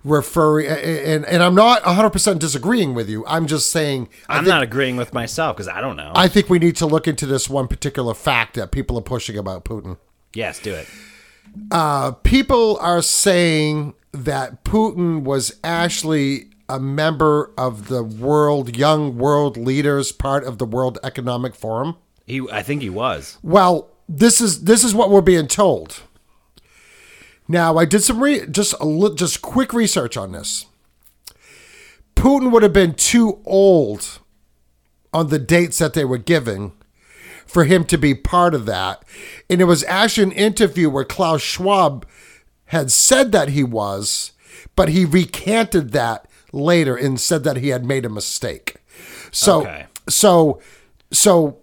[0.04, 3.24] Referring, and, and I'm not 100% disagreeing with you.
[3.26, 6.12] I'm just saying, I'm think, not agreeing with myself because I don't know.
[6.14, 9.36] I think we need to look into this one particular fact that people are pushing
[9.36, 9.96] about Putin.
[10.32, 10.86] yes, do it.
[11.70, 19.56] Uh, people are saying that Putin was actually a member of the world young world
[19.56, 21.96] leaders part of the World Economic Forum.
[22.26, 23.38] He, I think he was.
[23.42, 26.02] Well, this is this is what we're being told.
[27.48, 30.66] Now, I did some re- just a just quick research on this.
[32.16, 34.18] Putin would have been too old
[35.12, 36.72] on the dates that they were giving
[37.46, 39.02] for him to be part of that.
[39.48, 42.06] And it was actually an interview where Klaus Schwab
[42.66, 44.32] had said that he was,
[44.74, 48.76] but he recanted that later and said that he had made a mistake.
[49.30, 49.86] So, Okay.
[50.08, 50.60] so,
[51.12, 51.58] so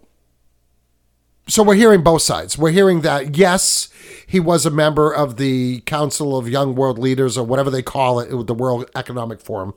[1.46, 2.56] so we're hearing both sides.
[2.56, 3.88] We're hearing that yes,
[4.26, 8.18] he was a member of the Council of Young World Leaders or whatever they call
[8.20, 9.74] it, the World Economic Forum,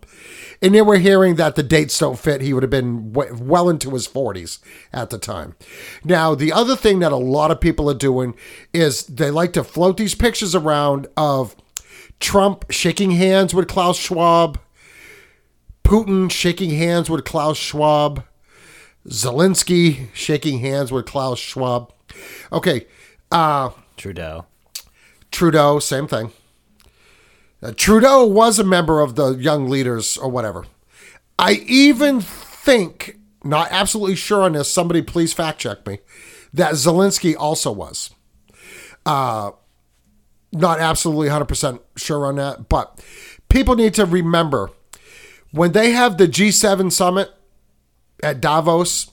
[0.61, 2.41] and then we're hearing that the dates don't fit.
[2.41, 4.59] He would have been well into his forties
[4.93, 5.55] at the time.
[6.03, 8.35] Now, the other thing that a lot of people are doing
[8.73, 11.55] is they like to float these pictures around of
[12.19, 14.59] Trump shaking hands with Klaus Schwab,
[15.83, 18.23] Putin shaking hands with Klaus Schwab.
[19.09, 21.93] Zelensky shaking hands with Klaus Schwab.
[22.51, 22.87] Okay,
[23.31, 24.45] uh, Trudeau.
[25.31, 26.31] Trudeau, same thing.
[27.61, 30.65] Uh, Trudeau was a member of the Young Leaders or whatever.
[31.39, 35.99] I even think, not absolutely sure on this, somebody please fact check me,
[36.53, 38.11] that Zelensky also was.
[39.05, 39.51] Uh,
[40.51, 43.03] not absolutely 100% sure on that, but
[43.49, 44.69] people need to remember
[45.51, 47.31] when they have the G7 summit
[48.23, 49.11] at Davos,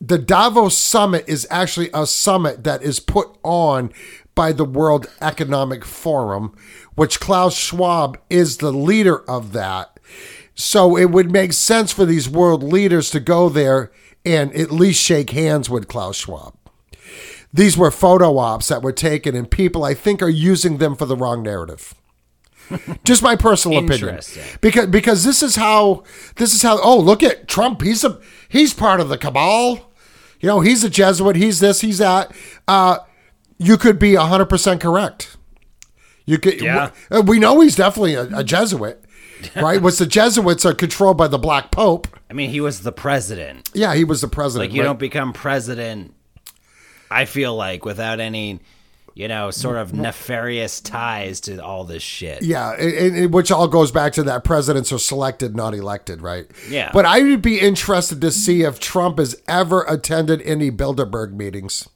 [0.00, 3.92] the Davos summit is actually a summit that is put on
[4.34, 6.54] by the World Economic Forum,
[6.94, 10.00] which Klaus Schwab is the leader of that.
[10.54, 13.92] So it would make sense for these world leaders to go there
[14.24, 16.54] and at least shake hands with Klaus Schwab.
[17.52, 21.04] These were photo ops that were taken, and people, I think, are using them for
[21.04, 21.94] the wrong narrative.
[23.04, 24.20] Just my personal opinion,
[24.60, 26.04] because because this is how
[26.36, 26.80] this is how.
[26.80, 27.82] Oh, look at Trump.
[27.82, 29.92] He's a he's part of the cabal.
[30.40, 31.36] You know, he's a Jesuit.
[31.36, 31.82] He's this.
[31.82, 32.32] He's that.
[32.66, 32.98] Uh,
[33.58, 35.36] you could be hundred percent correct.
[36.24, 36.60] You could.
[36.60, 36.90] Yeah.
[37.10, 39.04] We, we know he's definitely a, a Jesuit,
[39.56, 39.80] right?
[39.80, 42.08] Was the Jesuits are controlled by the Black Pope.
[42.30, 43.70] I mean, he was the president.
[43.74, 44.70] Yeah, he was the president.
[44.70, 44.86] Like you right?
[44.86, 46.14] don't become president.
[47.10, 48.60] I feel like without any,
[49.14, 52.42] you know, sort of nefarious ties to all this shit.
[52.42, 56.46] Yeah, and, and- which all goes back to that presidents are selected, not elected, right?
[56.68, 56.90] Yeah.
[56.92, 61.88] But I would be interested to see if Trump has ever attended any Bilderberg meetings.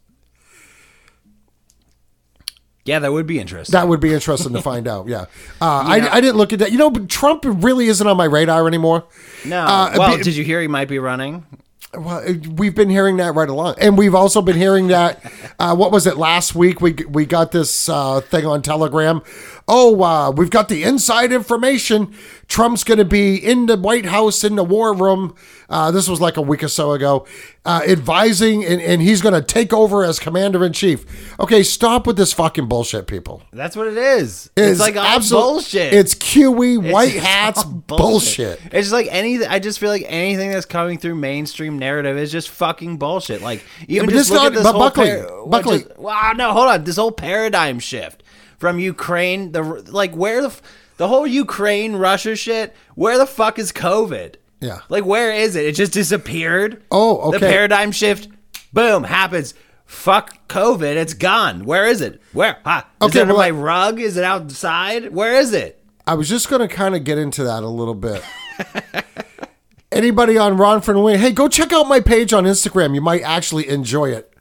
[2.85, 3.73] Yeah, that would be interesting.
[3.73, 5.09] That would be interesting to find out.
[5.09, 5.25] Yeah.
[5.61, 6.71] Uh, I, I didn't look at that.
[6.71, 9.05] You know, but Trump really isn't on my radar anymore.
[9.47, 9.59] no.
[9.63, 11.47] uh, well, be- did you hear he might be running?
[11.95, 12.23] Well,
[12.57, 15.25] we've been hearing that right along, and we've also been hearing that.
[15.59, 16.81] Uh, what was it last week?
[16.81, 19.23] We we got this uh, thing on Telegram.
[19.69, 22.15] Oh, uh, we've got the inside information.
[22.47, 25.35] Trump's going to be in the White House in the war room.
[25.69, 27.27] Uh, this was like a week or so ago,
[27.65, 31.05] uh, advising, and, and he's going to take over as commander in chief.
[31.41, 33.43] Okay, stop with this fucking bullshit, people.
[33.53, 34.49] That's what it is.
[34.57, 35.93] It's, like all absolute- bullshit.
[35.93, 38.61] It's QE white It's hats all bullshit.
[38.67, 39.45] It's just like any.
[39.45, 43.43] I just feel like anything that's coming through mainstream narrative is just fucking bullshit.
[43.43, 45.79] Like even but just look not- at this whole Buckley, par- Buckley.
[45.81, 46.85] just- well, no, hold on.
[46.85, 48.23] This whole paradigm shift
[48.59, 50.63] from Ukraine, the like where the f-
[50.97, 52.75] the whole Ukraine Russia shit.
[52.95, 54.37] Where the fuck is COVID?
[54.61, 54.81] Yeah.
[54.89, 55.67] like where is it?
[55.67, 56.83] It just disappeared.
[56.91, 57.39] Oh, okay.
[57.39, 58.29] The paradigm shift,
[58.73, 59.53] boom, happens.
[59.85, 61.65] Fuck COVID, it's gone.
[61.65, 62.21] Where is it?
[62.33, 62.59] Where?
[62.65, 62.89] Ha?
[63.03, 64.01] Is Okay, it under well, my rug?
[64.01, 65.13] Is it outside?
[65.13, 65.81] Where is it?
[66.07, 68.25] I was just going to kind of get into that a little bit.
[69.93, 71.19] Anybody on Ron for the Win?
[71.21, 72.95] Hey, go check out my page on Instagram.
[72.95, 74.33] You might actually enjoy it.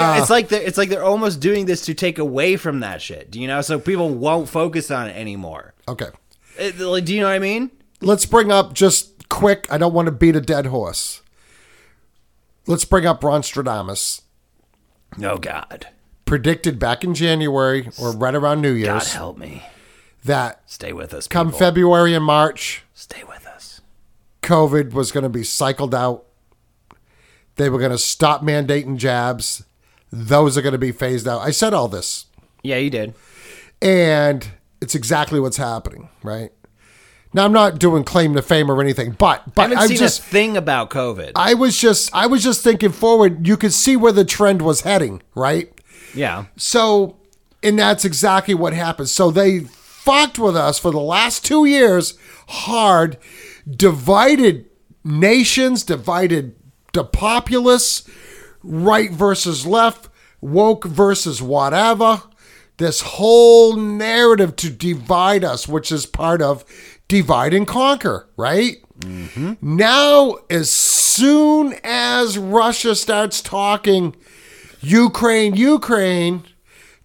[0.00, 3.02] Uh, it's like they're, it's like they're almost doing this to take away from that
[3.02, 3.30] shit.
[3.30, 3.60] Do you know?
[3.60, 5.74] So people won't focus on it anymore.
[5.86, 6.08] Okay.
[6.58, 7.70] It- like, do you know what I mean?
[8.00, 9.66] Let's bring up just quick.
[9.70, 11.20] I don't want to beat a dead horse.
[12.66, 14.22] Let's bring up Ron Stradamus.
[15.22, 15.88] Oh God,
[16.24, 18.86] Predicted back in January or right around New Year.
[18.86, 19.62] God help me.
[20.24, 21.26] that Stay with us.
[21.28, 21.58] come people.
[21.58, 23.82] February and March, Stay with us.
[24.42, 26.24] COVID was going to be cycled out.
[27.56, 29.64] They were going to stop mandating jabs.
[30.12, 31.40] Those are going to be phased out.
[31.40, 32.26] I said all this.
[32.62, 33.14] Yeah, you did.
[33.80, 34.46] and
[34.80, 36.50] it's exactly what's happening, right?
[37.34, 39.96] Now I'm not doing claim to fame or anything, but I but haven't I'm seen
[39.96, 41.32] just a thing about COVID.
[41.34, 43.46] I was just I was just thinking forward.
[43.46, 45.72] You could see where the trend was heading, right?
[46.14, 46.44] yeah.
[46.56, 47.16] So,
[47.62, 49.08] and that's exactly what happened.
[49.08, 53.16] So they fucked with us for the last two years hard,
[53.70, 54.66] divided
[55.04, 56.54] nations, divided
[56.92, 58.06] the populace,
[58.62, 60.08] right versus left,
[60.40, 62.22] woke versus whatever.
[62.78, 66.64] This whole narrative to divide us, which is part of
[67.06, 68.76] divide and conquer, right?
[69.00, 69.54] Mm-hmm.
[69.60, 74.16] Now, as soon as Russia starts talking
[74.80, 76.44] Ukraine, Ukraine,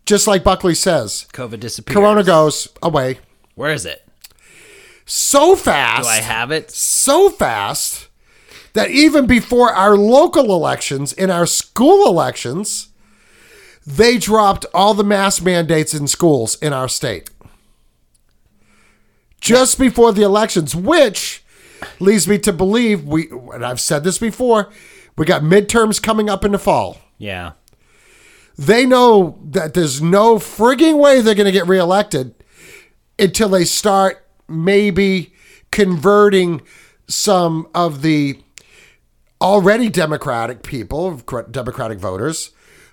[0.05, 1.95] just like Buckley says, COVID disappeared.
[1.97, 3.19] Corona goes away
[3.55, 4.07] Where is it?
[5.05, 6.71] so fast, Do I have it?
[6.71, 8.06] so fast
[8.77, 12.89] that even before our local elections, in our school elections,
[13.87, 17.31] they dropped all the mask mandates in schools in our state.
[19.41, 21.43] Just before the elections, which
[21.99, 24.69] leads me to believe we, and I've said this before,
[25.17, 26.99] we got midterms coming up in the fall.
[27.17, 27.53] Yeah.
[28.59, 32.35] They know that there's no frigging way they're going to get reelected
[33.17, 35.33] until they start maybe
[35.71, 36.61] converting
[37.07, 38.39] some of the
[39.41, 41.21] already Democratic people,
[41.51, 42.51] Democratic voters,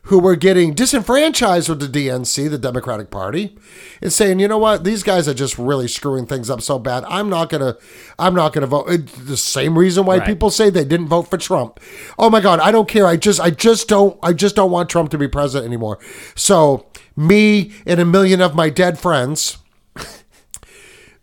[0.09, 3.57] who were getting disenfranchised with the DNC, the Democratic Party,
[4.03, 7.05] and saying, you know what, these guys are just really screwing things up so bad.
[7.09, 7.78] I'm not gonna,
[8.18, 8.84] I'm not gonna vote.
[8.90, 10.26] It's the same reason why Right.
[10.26, 11.80] people say they didn't vote for Trump.
[12.18, 13.07] Oh my God, I don't care.
[13.07, 15.99] I just, I just don't, I just don't want Trump to be president anymore.
[16.34, 16.84] So
[17.16, 19.57] me and a million of my dead friends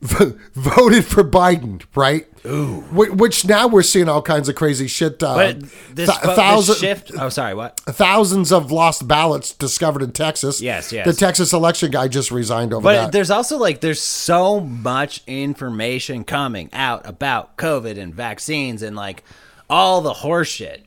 [0.02, 2.28] v- voted for Biden, right?
[2.46, 2.82] Ooh.
[2.92, 5.22] Which now we're seeing all kinds of crazy shit.
[5.22, 5.60] Uh, But
[5.96, 7.12] this, th- vo- this shift.
[7.18, 7.54] Oh, sorry.
[7.54, 7.80] What?
[7.82, 10.60] thousands of lost ballots discovered in Texas.
[10.62, 11.06] Yes, yes.
[11.06, 13.12] The Texas election guy just resigned over But that.
[13.12, 19.24] there's also like there's so much information coming out about COVID and vaccines and like
[19.70, 20.82] all the horseshit.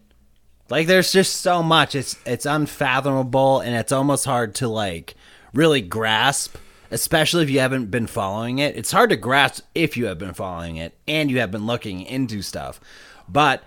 [0.71, 1.95] Like there's just so much.
[1.95, 5.15] It's it's unfathomable and it's almost hard to like
[5.53, 6.57] really grasp,
[6.95, 8.77] especially if you haven't been following it.
[8.77, 12.03] It's hard to grasp if you have been following it and you have been looking
[12.03, 12.81] into stuff.
[13.29, 13.65] But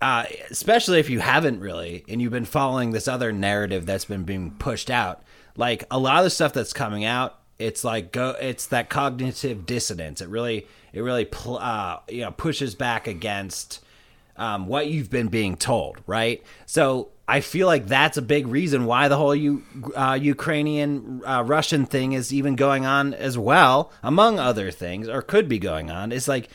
[0.00, 4.24] uh, especially if you haven't really and you've been following this other narrative that's been
[4.24, 5.22] being pushed out
[5.56, 9.66] like a lot of the stuff that's coming out it's like go it's that cognitive
[9.66, 13.84] dissonance it really it really pl- uh, you know pushes back against
[14.40, 16.42] um, what you've been being told right?
[16.66, 19.62] So i feel like that's a big reason why the whole U-
[19.94, 25.22] uh, ukrainian uh, russian thing is even going on as well among other things or
[25.22, 26.10] could be going on.
[26.10, 26.48] Is like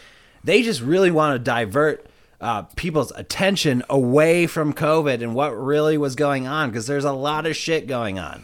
[0.43, 2.05] they just really want to divert
[2.41, 7.13] uh, people's attention away from COVID and what really was going on because there's a
[7.13, 8.43] lot of shit going on.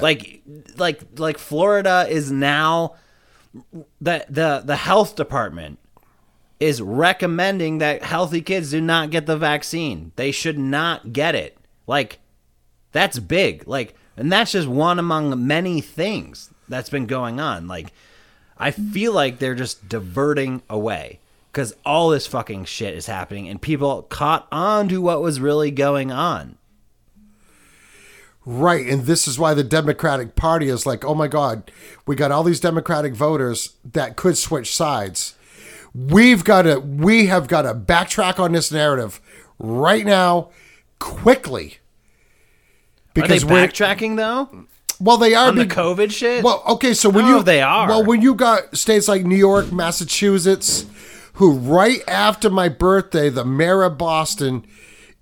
[0.00, 0.40] Like,
[0.76, 2.94] like, like Florida is now
[4.00, 5.78] the the the health department
[6.62, 10.12] is recommending that healthy kids do not get the vaccine.
[10.14, 11.58] They should not get it.
[11.88, 12.20] Like,
[12.92, 13.66] that's big.
[13.66, 17.66] Like, and that's just one among many things that's been going on.
[17.66, 17.92] Like,
[18.56, 21.18] I feel like they're just diverting away
[21.50, 25.72] because all this fucking shit is happening and people caught on to what was really
[25.72, 26.58] going on.
[28.46, 28.86] right.
[28.86, 31.72] And this is why the Democratic Party is like, oh my God,
[32.06, 35.34] we got all these Democratic voters that could switch sides.
[35.94, 39.20] We've got to, we have got to backtrack on this narrative
[39.58, 40.50] right now,
[40.98, 41.78] quickly.
[43.16, 44.66] Are they we're- backtracking though
[45.02, 46.44] well, they are on the COVID shit?
[46.44, 47.88] Well, okay, so when don't you they are.
[47.88, 50.86] well, when you got states like New York, Massachusetts,
[51.34, 54.64] who right after my birthday, the mayor of Boston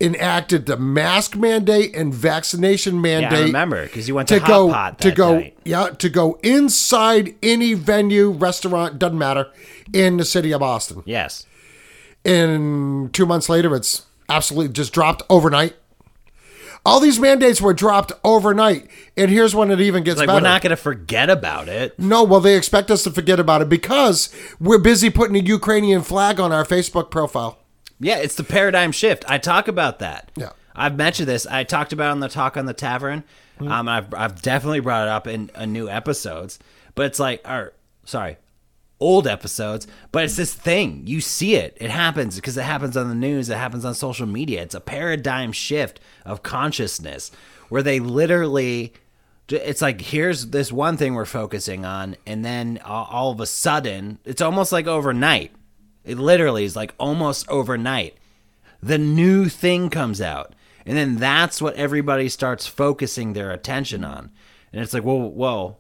[0.00, 4.40] enacted the mask mandate and vaccination yeah, mandate I remember because you went to, to
[4.40, 5.58] Hot go Pot to go night.
[5.64, 9.48] yeah to go inside any venue, restaurant, doesn't matter,
[9.92, 11.02] in the city of Boston.
[11.04, 11.46] Yes,
[12.24, 15.76] And two months later, it's absolutely just dropped overnight.
[16.84, 20.38] All these mandates were dropped overnight, and here's when it even gets like better.
[20.38, 21.98] we're not going to forget about it.
[21.98, 26.00] No, well, they expect us to forget about it because we're busy putting a Ukrainian
[26.00, 27.58] flag on our Facebook profile.
[28.00, 29.24] Yeah, it's the paradigm shift.
[29.28, 30.32] I talk about that.
[30.34, 30.50] Yeah.
[30.74, 31.46] I've mentioned this.
[31.46, 33.24] I talked about it on the talk on the tavern.
[33.58, 33.70] Mm-hmm.
[33.70, 36.58] Um, I've I've definitely brought it up in uh, new episodes.
[36.94, 37.74] But it's like, or
[38.04, 38.38] sorry,
[38.98, 39.86] old episodes.
[40.12, 41.02] But it's this thing.
[41.06, 41.76] You see it.
[41.80, 43.50] It happens because it happens on the news.
[43.50, 44.62] It happens on social media.
[44.62, 47.30] It's a paradigm shift of consciousness
[47.68, 48.94] where they literally.
[49.48, 53.46] It's like here's this one thing we're focusing on, and then all, all of a
[53.46, 55.50] sudden, it's almost like overnight.
[56.10, 58.16] It literally is like almost overnight.
[58.82, 60.54] The new thing comes out.
[60.84, 64.30] And then that's what everybody starts focusing their attention on.
[64.72, 65.76] And it's like, well, whoa,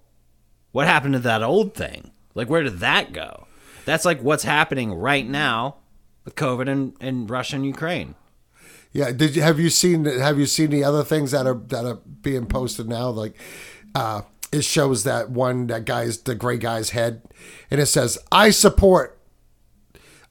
[0.72, 2.12] what happened to that old thing?
[2.34, 3.46] Like, where did that go?
[3.84, 5.76] That's like what's happening right now
[6.24, 8.14] with COVID and, and Russia and Ukraine.
[8.92, 11.84] Yeah, did you have you seen have you seen the other things that are that
[11.84, 13.08] are being posted now?
[13.10, 13.36] Like,
[13.94, 17.22] uh, it shows that one that guy's the gray guy's head,
[17.70, 19.19] and it says, "I support,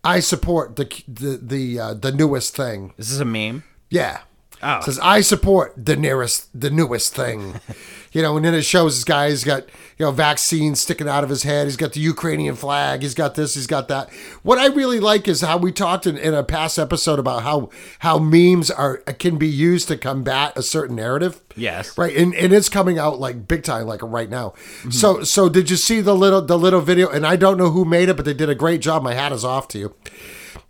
[0.04, 3.64] I support the the the uh, the newest thing." This is a meme.
[3.90, 4.22] Yeah.
[4.62, 4.78] Oh.
[4.80, 7.62] It says I support the nearest, the newest thing,
[8.12, 8.36] you know.
[8.36, 9.30] And then it shows this guy.
[9.30, 9.66] He's got
[9.98, 11.68] you know vaccines sticking out of his head.
[11.68, 13.02] He's got the Ukrainian flag.
[13.02, 13.56] He's got this.
[13.56, 14.10] He's got that.
[14.44, 17.70] What I really like is how we talked in, in a past episode about how
[18.00, 21.42] how memes are can be used to combat a certain narrative.
[21.56, 21.98] Yes.
[21.98, 22.16] Right.
[22.16, 24.50] And and it's coming out like big time, like right now.
[24.50, 24.92] Mm-hmm.
[24.92, 27.10] So so did you see the little the little video?
[27.10, 29.04] And I don't know who made it, but they did a great job.
[29.04, 29.96] My hat is off to you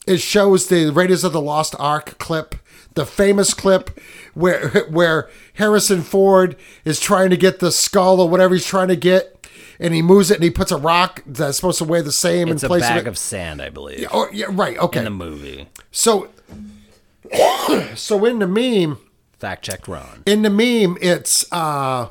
[0.09, 2.55] it shows the Raiders of the Lost Ark clip,
[2.99, 3.97] the famous clip
[4.33, 8.97] where where Harrison Ford is trying to get the skull or whatever he's trying to
[8.97, 9.47] get,
[9.79, 12.49] and he moves it and he puts a rock that's supposed to weigh the same
[12.49, 13.09] It's in a place bag of it.
[13.09, 14.77] of sand, I believe, oh yeah, right.
[14.77, 14.99] Okay.
[14.99, 15.67] in the movie.
[15.91, 16.27] So,
[17.95, 18.97] so in the meme,
[19.39, 20.23] fact checked Ron.
[20.25, 22.09] In the meme, it's uh,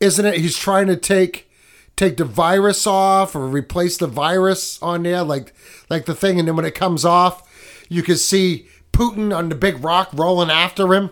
[0.00, 0.34] isn't it?
[0.36, 1.50] He's trying to take
[1.96, 5.54] take the virus off or replace the virus on there, like
[5.88, 7.42] like the thing, and then when it comes off,
[7.88, 11.10] you can see Putin on the big rock rolling after him.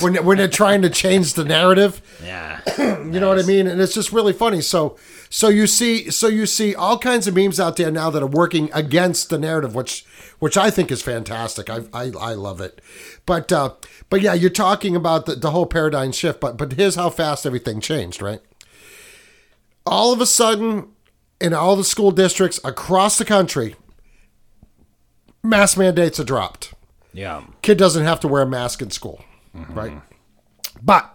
[0.00, 2.60] When, when they're trying to change the narrative, Yeah.
[2.78, 4.60] you know what I mean, and it's just really funny.
[4.60, 4.98] So,
[5.30, 8.26] so you see, so you see all kinds of memes out there now that are
[8.26, 10.04] working against the narrative, which,
[10.38, 11.70] which I think is fantastic.
[11.70, 12.82] I, I, I love it.
[13.24, 13.70] But, uh,
[14.10, 16.40] but yeah, you're talking about the, the whole paradigm shift.
[16.40, 18.40] But, but here's how fast everything changed, right?
[19.86, 20.88] All of a sudden,
[21.40, 23.76] in all the school districts across the country,
[25.42, 26.74] mask mandates are dropped
[27.16, 27.44] Yeah.
[27.62, 29.24] kid doesn't have to wear a mask in school,
[29.70, 30.00] right?
[30.82, 31.12] But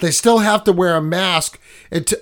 [0.00, 1.58] they still have to wear a mask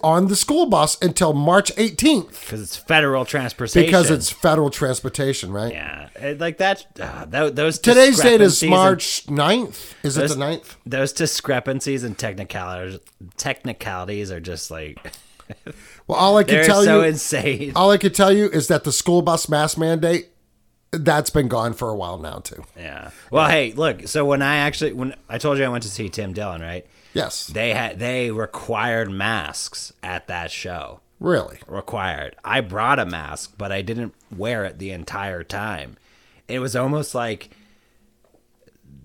[0.03, 3.87] on the school bus until March 18th Because it's federal transportation.
[3.87, 5.73] because it's federal transportation, right?
[5.73, 6.09] yeah,
[6.39, 6.87] like that.
[7.01, 9.95] Uh, tho- those Today's date is March 9th.
[10.05, 10.77] Is it the 9th?
[10.87, 13.01] Those discrepancies and technicalities
[13.37, 14.99] technicalities are just like
[16.07, 17.73] Well, all I can tell so you, insane.
[17.77, 20.30] all I can tell you is that the school bus mask mandate
[20.93, 22.65] that's been gone for a while now too.
[22.77, 23.11] Yeah.
[23.31, 24.09] Well, hey, look.
[24.09, 26.87] So when I actually when I told you I went to see Tim Dillon, right?
[27.15, 31.01] Yes, They had they required masks at that show.
[31.19, 31.59] really.
[31.67, 32.37] Required.
[32.45, 35.97] I brought a mask, but I didn't wear it the entire time.
[36.49, 37.51] It was almost like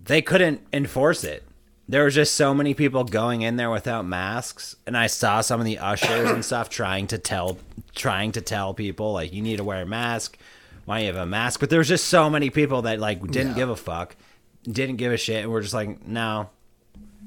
[0.04, 1.44] they couldn't enforce it.
[1.88, 5.60] There was just so many people going in there without masks, and I saw some
[5.60, 7.58] of the ushers and stuff trying to tell
[7.94, 10.38] trying to tell people like you need to wear a mask.
[10.86, 11.60] Why you have a mask?
[11.60, 13.56] But there's just so many people that like didn't Yeah.
[13.56, 14.16] give a fuck,
[14.64, 16.50] didn't give a shit, and were just like no,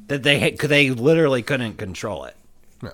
[0.06, 2.36] that they they literally couldn't control it.
[2.82, 2.90] Yeah.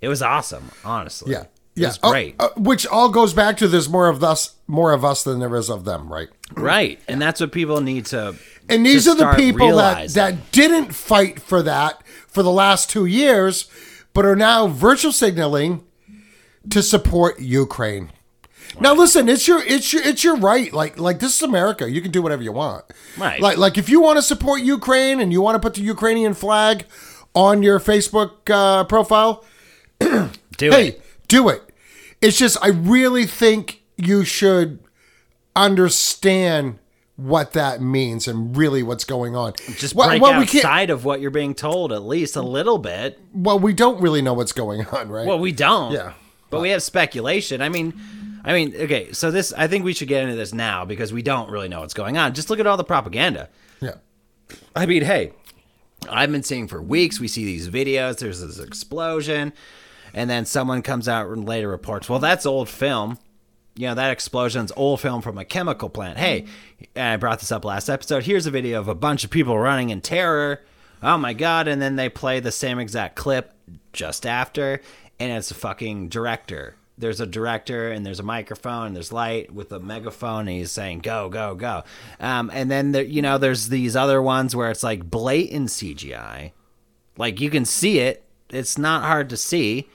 [0.00, 1.32] It was awesome, honestly.
[1.32, 1.42] Yeah.
[1.42, 1.48] It
[1.82, 1.88] Yeah.
[1.88, 2.34] was Oh, great.
[2.40, 5.54] uh, which all goes back to there's more of us more of us than there
[5.56, 6.28] is of them, right?
[6.54, 6.98] Right.
[7.08, 8.34] And that's what people need to
[8.68, 12.90] And these to are the people that, that didn't fight for that for the last
[12.90, 13.66] two years,
[14.12, 15.84] but are now virtual signaling
[16.70, 18.10] to support Ukraine.
[18.80, 20.72] Now listen, it's your it's your it's your right.
[20.72, 21.90] Like like this is America.
[21.90, 22.84] You can do whatever you want.
[23.16, 23.40] Right.
[23.40, 26.34] Like like if you want to support Ukraine and you want to put the Ukrainian
[26.34, 26.84] flag
[27.34, 29.44] on your Facebook uh, profile,
[30.00, 30.72] do it.
[30.72, 31.02] hey, it.
[31.28, 31.62] do it.
[32.20, 34.78] It's just I really think you should
[35.56, 36.78] understand
[37.16, 39.52] what that means and really what's going on.
[39.76, 42.42] Just What- break what we can't- outside of what you're being told at least a
[42.42, 43.18] little bit.
[43.34, 45.26] well, we don't really know what's going on, right?
[45.26, 45.92] Well, we don't.
[45.92, 46.12] Yeah.
[46.50, 47.60] But we have speculation.
[47.60, 47.92] I mean,
[48.48, 51.20] I mean, okay, so this I think we should get into this now because we
[51.20, 52.32] don't really know what's going on.
[52.32, 53.50] Just look at all the propaganda.
[53.80, 53.96] yeah.
[54.74, 55.32] I mean, hey,
[56.08, 57.20] I've been seeing for weeks.
[57.20, 58.18] We see these videos.
[58.18, 59.52] There's this explosion,
[60.14, 63.18] and then someone comes out and later reports, "Well, that's old film.
[63.76, 66.46] You know, that explosion's old film from a chemical plant." Hey,
[66.96, 68.22] I brought this up last episode.
[68.24, 70.62] Here's a video of a bunch of people running in terror.
[71.02, 71.68] Oh my god!
[71.68, 73.52] And then they play the same exact clip
[73.92, 74.80] just after,
[75.20, 76.76] and it's a fucking director.
[76.98, 80.72] There's a director and there's a microphone and there's light with a megaphone and he's
[80.72, 81.84] saying go go go.
[82.20, 86.52] Um, and then there, you know there's these other ones where it's like blatant cgi
[87.18, 88.24] like you can see it.
[88.48, 89.88] It's not hard to see.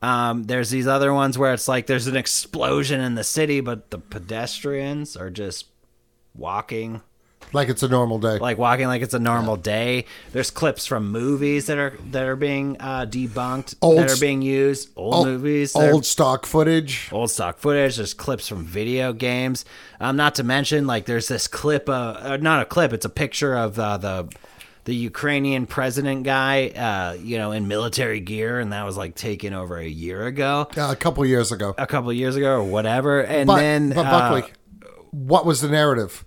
[0.00, 3.90] Um, there's these other ones where it's like there's an explosion in the city but
[3.90, 5.66] the pedestrians are just
[6.34, 7.02] walking
[7.52, 8.38] Like it's a normal day.
[8.38, 10.04] like walking like it's a normal day.
[10.32, 14.42] There's clips from movies that are that are being uh, debunked Old that are being
[14.42, 14.90] used.
[14.96, 17.08] Old, old, movies, old stock footage.
[17.12, 17.96] old stock footage.
[17.96, 19.64] There's clips from video games.
[20.00, 21.88] Um, not to mention like there's this clip.
[21.88, 22.92] Uh, uh, not a clip.
[22.92, 24.28] It's a picture of uh, the
[24.84, 26.68] the Ukrainian president guy.
[26.68, 30.68] Uh, you know, in military gear, and that was like taken over a year ago,
[30.76, 31.74] Uh, a couple years ago.
[31.78, 33.20] a couple years ago, or whatever.
[33.20, 34.52] And But, then but uh, Buckley,
[35.10, 36.24] what was the narrative?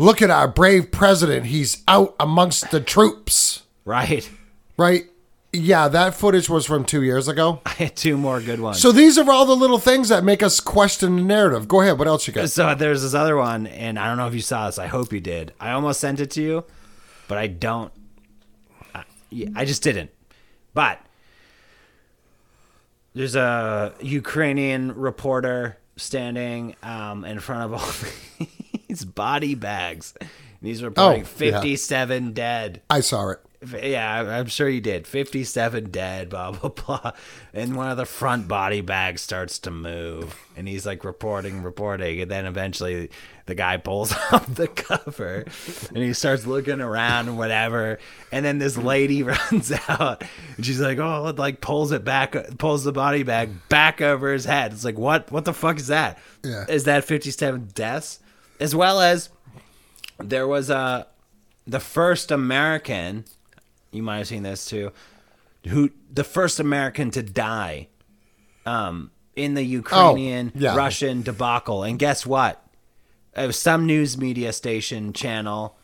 [0.00, 1.46] Look at our brave president.
[1.46, 4.30] He's out amongst the troops, right.
[4.76, 5.06] right?
[5.52, 7.60] Yeah, that footage was from two years ago.
[7.66, 8.80] I had two more good ones.
[8.80, 11.66] So these are all the little things that make us question the narrative.
[11.66, 11.98] Go ahead.
[11.98, 12.48] What else you got?
[12.48, 14.78] So there's this other one, and I don't know if you saw this.
[14.78, 15.52] I hope you did.
[15.58, 16.64] I almost sent it to you,
[17.26, 17.92] but I don't.
[18.94, 19.02] I,
[19.56, 20.10] I just didn't.
[20.74, 21.00] But
[23.14, 28.46] there's a Ukrainian reporter standing um, in front of all
[28.88, 30.14] these body bags.
[30.20, 30.28] And
[30.62, 31.60] he's reporting Oh, yeah.
[31.60, 32.82] 57 dead.
[32.90, 33.40] I saw it.
[33.82, 35.04] Yeah, I'm sure you did.
[35.08, 36.68] 57 dead, blah, blah,
[37.00, 37.12] blah.
[37.52, 40.36] And one of the front body bags starts to move.
[40.56, 42.20] And he's like reporting, reporting.
[42.20, 43.10] And then eventually
[43.46, 45.44] the guy pulls off the cover
[45.88, 47.98] and he starts looking around and whatever.
[48.30, 50.22] And then this lady runs out
[50.56, 54.32] and she's like, oh, it like pulls it back, pulls the body bag back over
[54.32, 54.72] his head.
[54.72, 55.32] It's like, what?
[55.32, 56.18] What the fuck is that?
[56.44, 56.64] Yeah.
[56.68, 58.20] Is that 57 deaths?
[58.60, 59.30] As well as
[60.18, 61.06] there was a,
[61.66, 63.24] the first American
[63.90, 64.92] You might have seen this too.
[65.66, 67.88] Who the first American to die
[68.64, 70.76] um, in the Ukrainian yeah.
[70.76, 71.82] Russian debacle?
[71.82, 72.62] And guess what?
[73.36, 75.76] It was some news media station channel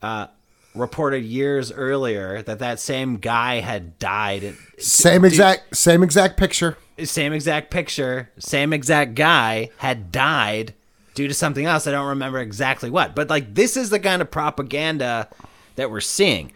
[0.00, 0.28] uh,
[0.74, 4.56] reported years earlier that that same guy had died.
[4.78, 6.76] Same exact same exact picture.
[7.04, 10.74] same exact picture, same exact guy had died
[11.14, 11.86] due to something else.
[11.86, 13.14] I don't remember exactly what.
[13.14, 15.28] But like this is the kind of propaganda
[15.76, 16.52] that we're seeing.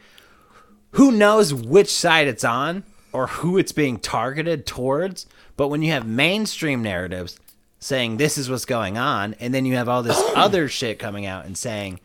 [0.92, 5.26] Who knows which side it's on or who it's being targeted towards,
[5.56, 7.38] but when you have mainstream narratives
[7.78, 11.26] saying this is what's going on and then you have all this other shit coming
[11.26, 12.00] out and saying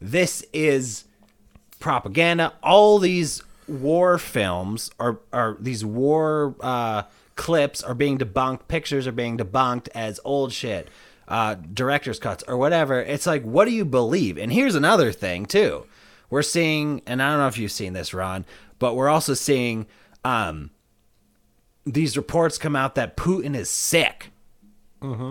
[0.00, 1.04] this is
[1.80, 2.52] propaganda.
[2.62, 7.02] All these war films are are these war uh,
[7.36, 8.68] clips are being debunked.
[8.68, 10.88] Pictures are being debunked as old shit,
[11.28, 13.00] uh, director's cuts or whatever.
[13.00, 14.38] It's like, what do you believe?
[14.38, 15.86] And here's another thing too.
[16.30, 18.44] We're seeing, and I don't know if you've seen this, Ron,
[18.78, 19.86] but we're also seeing
[20.24, 20.70] um,
[21.84, 24.30] these reports come out that Putin is sick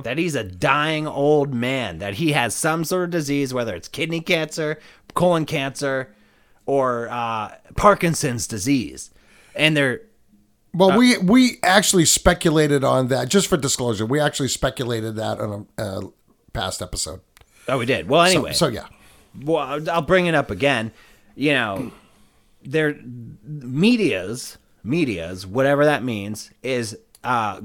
[0.03, 3.87] that he's a dying old man, that he has some sort of disease, whether it's
[3.87, 4.79] kidney cancer,
[5.15, 6.13] colon cancer,
[6.67, 9.09] or uh, Parkinson's disease.
[9.55, 10.01] And they're
[10.75, 13.29] Well, we we actually speculated on that.
[13.29, 16.01] Just for disclosure, we actually speculated that on a uh,
[16.53, 17.21] past episode.
[17.67, 18.09] oh, we did.
[18.09, 18.87] Well, anyway, so, yeah,
[19.43, 20.91] well, I'll- I'll bring it up again.
[21.35, 21.91] You know,
[22.63, 22.95] their
[23.43, 27.61] media's media's whatever that means is uh,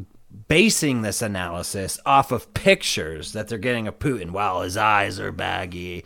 [0.48, 5.32] basing this analysis off of pictures that they're getting of Putin while his eyes are
[5.32, 6.04] baggy,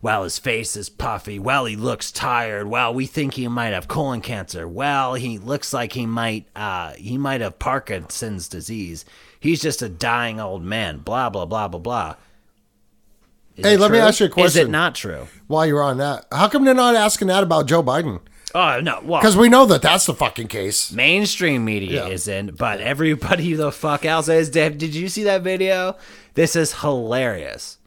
[0.00, 3.88] while his face is puffy, Well, he looks tired, Well, we think he might have
[3.88, 9.04] colon cancer, well, he looks like he might uh, he might have Parkinson's disease.
[9.40, 10.98] He's just a dying old man.
[10.98, 12.14] Blah blah blah blah blah.
[13.56, 14.46] Is Hey, let me ask you a question.
[14.62, 15.26] Is it not true?
[15.46, 18.20] while you're on that, how come they're not asking that about Joe Biden?
[18.54, 20.90] Oh no, well, Because we know that that's the fucking case.
[20.92, 22.12] mainstream media Yeah.
[22.12, 24.48] isn't, but everybody the fuck else is.
[24.50, 25.96] Did you see that video?
[26.34, 27.77] This is hilarious.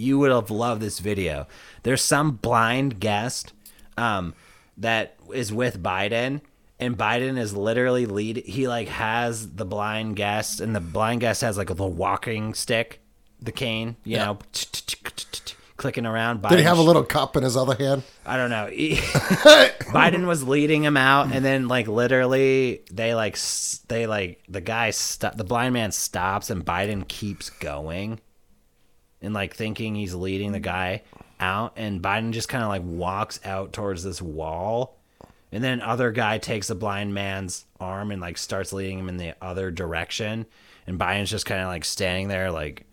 [0.00, 1.46] You would have loved this video.
[1.82, 3.52] There's some blind guest
[3.96, 4.34] um,
[4.78, 6.40] that is with Biden,
[6.78, 8.38] and Biden is literally lead.
[8.38, 13.00] He like has the blind guest, and the blind guest has like the walking stick,
[13.40, 14.38] the cane, you know,
[15.76, 16.42] clicking around.
[16.42, 18.02] Did he have a little cup in his other hand?
[18.24, 18.68] I don't know.
[18.72, 23.38] Biden was leading him out, and then like literally, they like
[23.88, 28.20] they like the guy sto- the blind man stops, and Biden keeps going,
[29.22, 30.64] and like thinking he's leading the mm-hmm.
[30.64, 31.02] guy
[31.38, 34.98] out, and Biden just kind of like walks out towards this wall,
[35.52, 39.16] and then other guy takes the blind man's arm and like starts leading him in
[39.16, 40.46] the other direction,
[40.86, 42.84] and Biden's just kind of like standing there like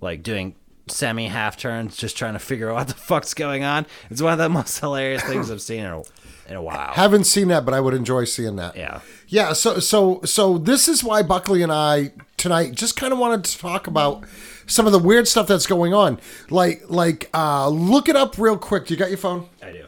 [0.00, 0.54] like doing
[0.88, 3.86] semi half turns, just trying to figure out what the fuck's going on.
[4.10, 6.02] It's one of the most hilarious things I've seen in a,
[6.48, 6.92] in a while.
[6.94, 8.76] Haven't seen that, but I would enjoy seeing that.
[8.76, 9.00] yeah.
[9.28, 13.44] Yeah, so so so this is why Buckley and I tonight just kind of wanted
[13.44, 14.24] to talk about
[14.70, 16.18] some of the weird stuff that's going on.
[16.48, 18.86] Like like uh look it up real quick.
[18.86, 19.48] Do you got your phone?
[19.62, 19.84] I do.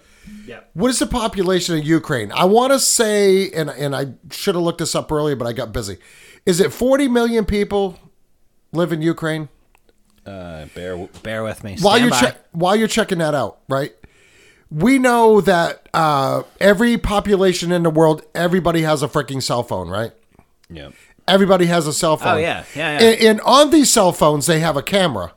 [0.47, 0.61] Yeah.
[0.75, 2.33] What is the population of Ukraine?
[2.33, 5.53] I want to say and and I should have looked this up earlier, but I
[5.53, 5.99] got busy.
[6.45, 7.99] Is it 40 million people
[8.73, 9.49] live in Ukraine?
[10.27, 11.77] Uh, bear bear with me.
[11.81, 13.93] while you're che- while you're checking that out, right?
[14.71, 19.89] We know that uh, every population in the world, everybody has a freaking cell phone,
[19.89, 20.13] right?
[20.71, 20.91] yeah.
[21.29, 22.35] Everybody has a cell phone.
[22.35, 22.65] Oh, yeah.
[22.75, 23.07] Yeah, yeah.
[23.09, 25.33] And, and on these cell phones, they have a camera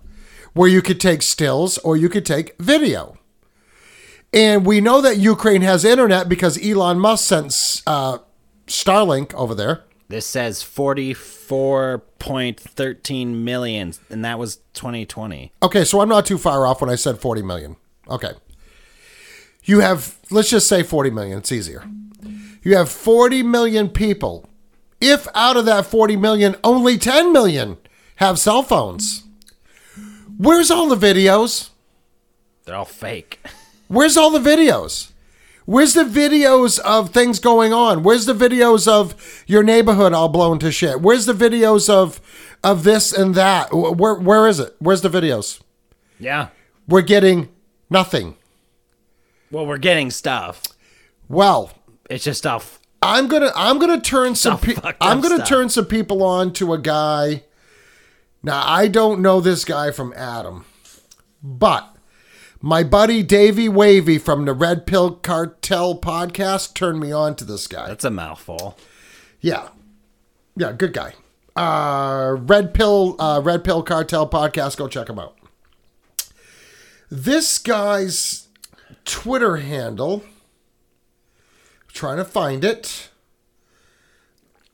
[0.53, 3.17] where you could take stills or you could take video.
[4.33, 8.17] And we know that Ukraine has internet because Elon Musk sent uh,
[8.67, 9.83] Starlink over there.
[10.07, 15.51] This says forty four point thirteen million, and that was twenty twenty.
[15.63, 17.75] Okay, so I'm not too far off when I said 40 million.
[18.07, 18.31] Okay.
[19.63, 21.39] You have, let's just say 40 million.
[21.39, 21.83] It's easier.
[22.61, 24.47] You have 40 million people.
[25.07, 27.77] If out of that 40 million, only 10 million
[28.15, 29.23] have cell phones,
[30.37, 31.69] where's all the videos?
[32.65, 33.39] They're all fake.
[33.87, 35.11] Where's all the videos?
[35.65, 38.01] Where's the videos of things going on?
[38.01, 41.01] Where's the videos of your neighborhood all blown to shit?
[41.01, 42.19] Where's the videos of
[42.63, 43.69] of this and that?
[43.71, 44.75] Where where is it?
[44.79, 45.61] Where's the videos?
[46.19, 46.47] Yeah.
[46.87, 47.49] We're getting
[47.91, 48.37] nothing.
[49.51, 50.63] Well, we're getting stuff.
[51.29, 51.71] Well,
[52.09, 52.79] It's just all.
[53.05, 55.47] I'm gonna I'm gonna turn some Some pe- I'm gonna stuff.
[55.47, 57.43] turn some people on to a guy.
[58.43, 60.65] Now I don't know this guy from Adam,
[61.43, 61.95] but
[62.61, 67.67] my buddy Davey Wavy from the Red Pill Cartel podcast turned me on to this
[67.67, 67.87] guy.
[67.87, 68.77] That's a mouthful.
[69.41, 69.69] Yeah,
[70.55, 71.13] yeah, good guy.
[71.55, 74.77] Uh, Red Pill uh, Red Pill Cartel podcast.
[74.77, 75.35] Go check him out.
[77.09, 78.47] This guy's
[79.05, 80.23] Twitter handle
[81.95, 83.09] trying to find it.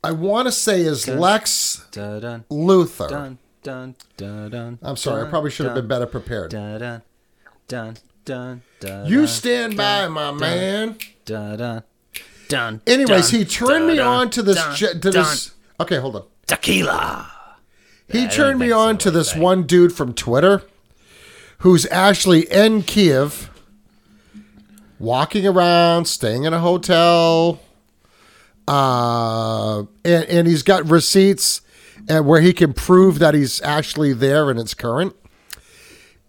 [0.04, 3.08] I want to say is Lex Dun, dun, Luthor.
[3.08, 6.50] dun, dun, dun, dun, I'm sorry, I probably should have been better prepared.
[6.50, 7.02] Dun, dun,
[7.68, 10.98] dun, dun, dun, You dun, stand by, my man.
[11.24, 11.84] dun, dun,
[12.50, 14.56] dun, Anyways, he turned me dun, on to this.
[14.58, 15.14] dun, to dun.
[15.14, 15.52] this.
[15.80, 16.24] Okay, hold on.
[16.48, 17.32] tequila.
[18.08, 20.64] He turned me on so, to this one dude from Twitter
[21.60, 23.51] who's actually in Kiev,
[25.02, 27.60] walking around, staying in a hotel,
[28.68, 31.62] uh, and, and he's got receipts
[32.08, 35.16] and where he can prove that he's actually there and it's current.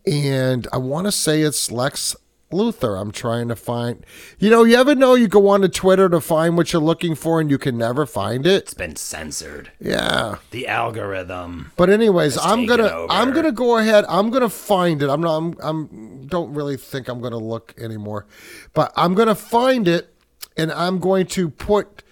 [0.07, 2.17] And I want to say it's Lex
[2.53, 3.01] Luthor.
[3.01, 4.07] I'm trying to find.
[4.39, 7.41] You know, you ever know you go onto Twitter to find what you're looking for
[7.41, 8.63] and you can never find it?
[8.63, 9.73] It's been censored.
[9.81, 10.37] Yeah.
[10.51, 11.73] The algorithm.
[11.77, 13.13] But anyways, I'm gonna over.
[13.13, 14.05] I'm gonna go ahead.
[14.09, 15.09] I'm gonna find it.
[15.09, 15.37] I'm not.
[15.37, 15.57] I'm.
[15.63, 16.27] I'm.
[16.27, 18.27] Don't really think I'm gonna look anymore,
[18.73, 20.15] but I'm gonna find it,
[20.57, 22.03] and I'm going to put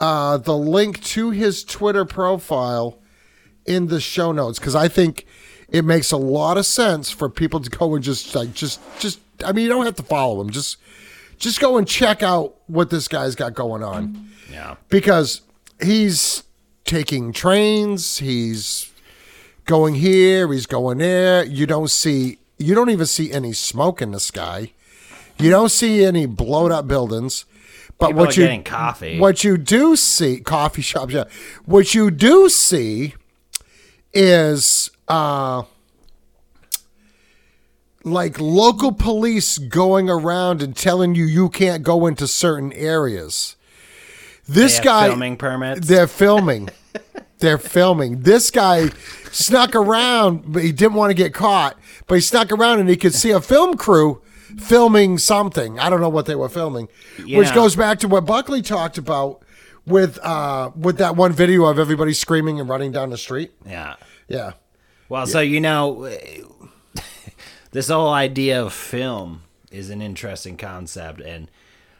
[0.00, 2.98] uh, the link to his Twitter profile
[3.64, 5.26] in the show notes because I think
[5.68, 9.20] it makes a lot of sense for people to go and just like just just.
[9.44, 10.50] I mean, you don't have to follow him.
[10.50, 10.76] Just
[11.38, 14.76] just go and check out what this guy's got going on Yeah.
[14.88, 15.40] because
[15.82, 16.44] he's
[16.84, 18.90] taking trains, he's
[19.64, 21.44] going here, he's going there.
[21.44, 24.72] You don't see, you don't even see any smoke in the sky.
[25.38, 27.44] You don't see any blown up buildings.
[27.98, 29.18] But People what you getting coffee.
[29.20, 31.24] what you do see, coffee shops, yeah.
[31.64, 33.14] What you do see
[34.12, 35.62] is uh
[38.04, 43.56] like local police going around and telling you you can't go into certain areas.
[44.48, 45.86] This guy filming permits.
[45.86, 46.68] they're filming.
[47.38, 48.20] They're filming.
[48.22, 48.88] This guy
[49.30, 51.76] snuck around, but he didn't want to get caught.
[52.06, 54.22] But he snuck around and he could see a film crew
[54.58, 55.78] filming something.
[55.78, 56.88] I don't know what they were filming.
[57.18, 59.42] Which goes back to what Buckley talked about
[59.86, 63.52] with uh with that one video of everybody screaming and running down the street.
[63.66, 63.96] Yeah.
[64.28, 64.52] Yeah.
[65.08, 66.08] Well, so you know,
[67.72, 71.50] this whole idea of film is an interesting concept, and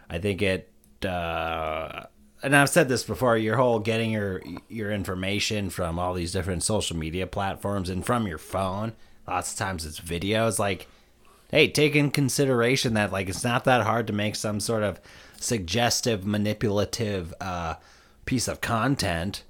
[0.08, 0.70] I think it.
[1.04, 2.04] Uh,
[2.42, 3.36] and I've said this before.
[3.36, 8.26] Your whole getting your your information from all these different social media platforms and from
[8.26, 8.92] your phone.
[9.26, 10.58] Lots of times it's videos.
[10.58, 10.88] Like,
[11.50, 15.00] hey, take in consideration that like it's not that hard to make some sort of
[15.40, 17.74] suggestive, manipulative uh,
[18.26, 19.44] piece of content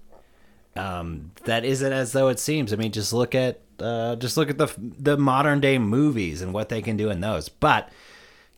[0.77, 2.73] um, that isn't as though it seems.
[2.73, 6.53] I mean, just look at uh, just look at the the modern day movies and
[6.53, 7.49] what they can do in those.
[7.49, 7.91] But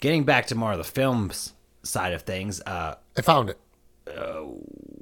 [0.00, 1.52] getting back to more of the films
[1.82, 3.58] side of things, uh, I found it.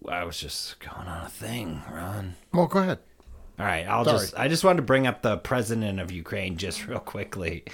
[0.08, 2.34] I was just going on a thing, Ron.
[2.52, 2.98] Well, go ahead.
[3.58, 4.18] All right, I'll Sorry.
[4.18, 7.64] just I just wanted to bring up the president of Ukraine just real quickly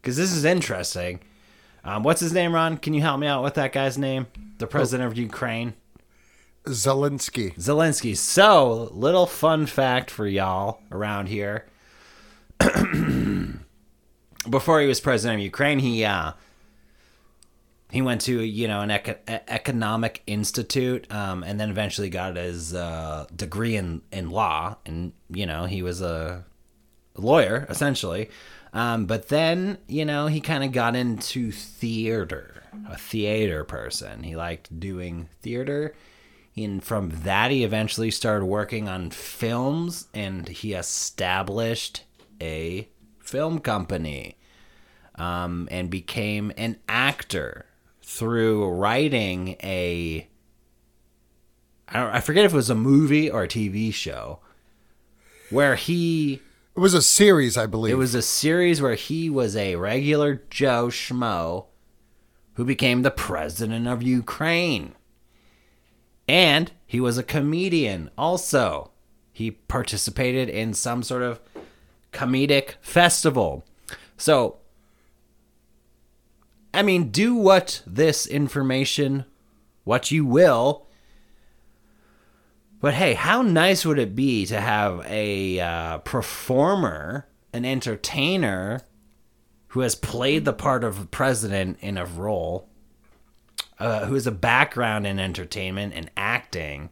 [0.00, 1.20] because this is interesting.
[1.84, 2.76] Um, what's his name, Ron?
[2.76, 4.26] Can you help me out with that guy's name?
[4.58, 5.74] The president of Ukraine.
[6.66, 7.54] Zelensky.
[7.56, 8.16] Zelensky.
[8.16, 11.66] So, little fun fact for y'all around here.
[14.48, 16.32] Before he was president of Ukraine, he uh,
[17.90, 22.74] he went to you know an eco- economic institute, um, and then eventually got his
[22.74, 26.44] uh, degree in in law, and you know he was a
[27.16, 28.30] lawyer essentially.
[28.72, 34.22] Um, but then you know he kind of got into theater, a theater person.
[34.22, 35.94] He liked doing theater
[36.64, 42.04] and from that he eventually started working on films and he established
[42.40, 42.88] a
[43.18, 44.36] film company
[45.16, 47.66] um, and became an actor
[48.02, 50.28] through writing a
[51.88, 54.40] I don't I forget if it was a movie or a TV show
[55.50, 56.40] where he
[56.76, 57.92] It was a series, I believe.
[57.92, 61.66] it was a series where he was a regular Joe Schmo
[62.54, 64.94] who became the president of Ukraine.
[66.26, 68.90] And he was a comedian also.
[69.32, 71.40] He participated in some sort of
[72.18, 73.64] comedic festival.
[74.16, 74.58] So,
[76.74, 79.24] I mean, do what this information,
[79.84, 80.86] what you will.
[82.80, 88.82] But hey, how nice would it be to have a uh, performer, an entertainer,
[89.68, 92.68] who has played the part of a president in a role,
[93.78, 96.90] uh, who has a background in entertainment and acting,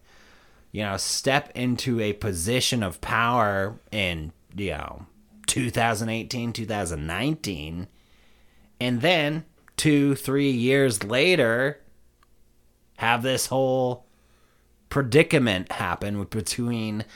[0.73, 5.07] you know, step into a position of power in, you know,
[5.57, 7.89] 2018, 2019,
[8.79, 9.43] and then
[9.79, 11.81] two, three years later,
[12.99, 14.05] have this whole
[14.91, 17.07] predicament happen between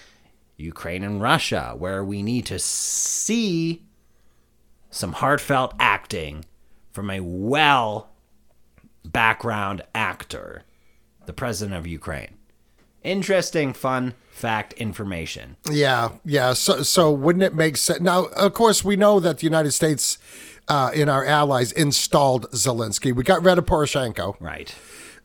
[0.57, 3.83] Ukraine and Russia, where we need to see
[4.89, 6.47] some heartfelt acting
[6.93, 8.09] from a well
[9.05, 10.63] background actor
[11.27, 12.39] the president of Ukraine.
[13.05, 15.57] Interesting, fun fact information.
[15.71, 16.53] Yeah, yeah.
[16.55, 18.01] So, so wouldn't it make sense?
[18.01, 20.19] Now, of course, we know that the United States,
[20.69, 23.15] uh, in our allies, installed Zelensky.
[23.15, 24.75] We got rid of Poroshenko, Right.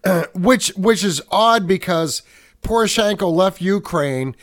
[0.36, 2.22] which which is odd because
[2.62, 4.36] Poroshenko left Ukraine,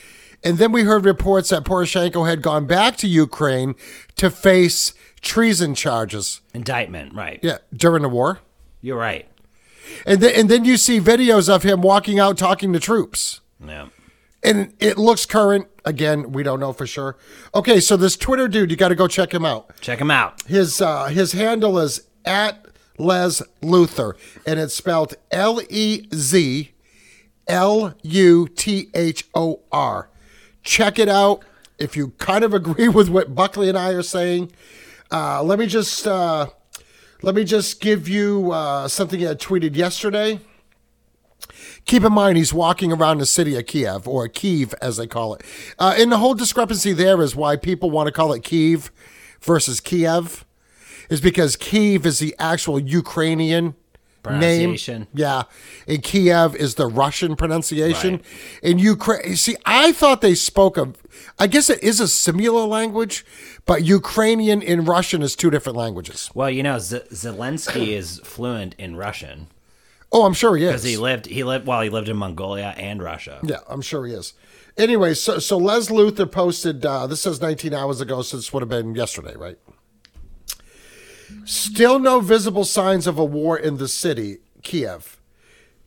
[0.43, 3.75] and then we heard reports that Poroshenko had gone back to Ukraine
[4.17, 6.41] to face treason charges.
[6.55, 7.39] Indictment, right.
[7.43, 8.41] Yeah, during the war,
[8.81, 9.27] You're right.
[10.07, 13.41] and then and then you see videos of him walking out talking to troops.
[13.65, 13.87] Yeah.
[14.43, 15.69] And it looks current.
[15.85, 17.17] Again, we don't know for sure.
[17.55, 19.73] Okay, so this Twitter dude, you got to go check him out.
[19.81, 20.43] Check him out.
[20.43, 22.67] His uh, his handle is at
[22.99, 24.15] Lez Luthor,
[24.47, 26.73] and it's spelled L E Z
[27.47, 30.09] L U T H O R.
[30.63, 31.45] Check it out.
[31.79, 34.53] If you kind of agree with what Buckley and I are saying,
[35.11, 36.47] uh, let me just uh,
[37.23, 40.41] let me just give you uh, something I tweeted yesterday.
[41.87, 45.35] Keep in mind, he's walking around the city of Kiev, or Kiev as they call
[45.35, 45.43] it.
[45.79, 48.91] Uh, and the whole discrepancy there is why people want to call it Kiev
[49.41, 50.45] versus Kiev,
[51.11, 53.75] is because Kiev is the actual Ukrainian
[54.25, 54.71] name.
[54.71, 55.09] Pronunciation.
[55.13, 55.43] Yeah.
[55.89, 58.23] And Kiev is the Russian pronunciation.
[58.63, 60.97] In Ukraine, see, I thought they spoke of,
[61.39, 63.27] I guess it is a similar language,
[63.67, 66.31] but Ukrainian and Russian is two different languages.
[66.35, 69.49] Well, you know, Z- Zelensky is fluent in Russian
[70.13, 70.71] Oh, I'm sure he is.
[70.71, 73.41] because he lived he lived while he lived in Mongolia and Russia.
[73.43, 74.35] Yeah, I'm sure he is.
[74.77, 76.85] Anyway, so so Lez Luthor posted.
[76.85, 79.59] Uh, this says 19 hours ago, so this would have been yesterday, right?
[81.45, 85.19] Still no visible signs of a war in the city, Kiev.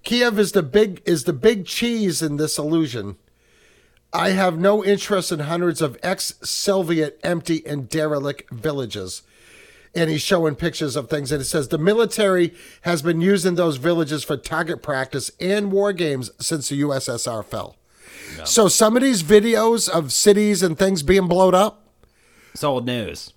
[0.03, 3.17] Kiev is the big is the big cheese in this illusion.
[4.11, 9.23] I have no interest in hundreds of ex-Soviet empty and derelict villages.
[9.95, 13.77] And he's showing pictures of things, and it says the military has been using those
[13.77, 17.77] villages for target practice and war games since the USSR fell.
[18.43, 21.87] So some of these videos of cities and things being blown up,
[22.53, 23.31] It's old news.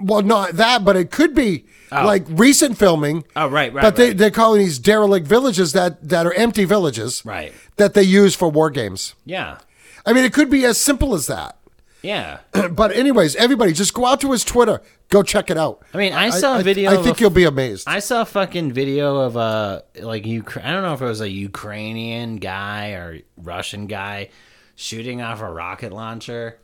[0.00, 2.06] well, not that, but it could be oh.
[2.06, 3.24] like recent filming.
[3.36, 4.16] Oh, right, right, But they, right.
[4.16, 7.52] they're calling these derelict villages that, that are empty villages Right.
[7.76, 9.14] that they use for war games.
[9.26, 9.58] Yeah.
[10.06, 11.58] I mean, it could be as simple as that.
[12.04, 12.40] Yeah.
[12.70, 15.82] But anyways, everybody, just go out to his Twitter, go check it out.
[15.94, 17.88] I mean, I saw a video I of think a- you'll be amazed.
[17.88, 21.20] I saw a fucking video of a like Ukra- I don't know if it was
[21.20, 24.28] a Ukrainian guy or Russian guy
[24.76, 26.58] shooting off a rocket launcher,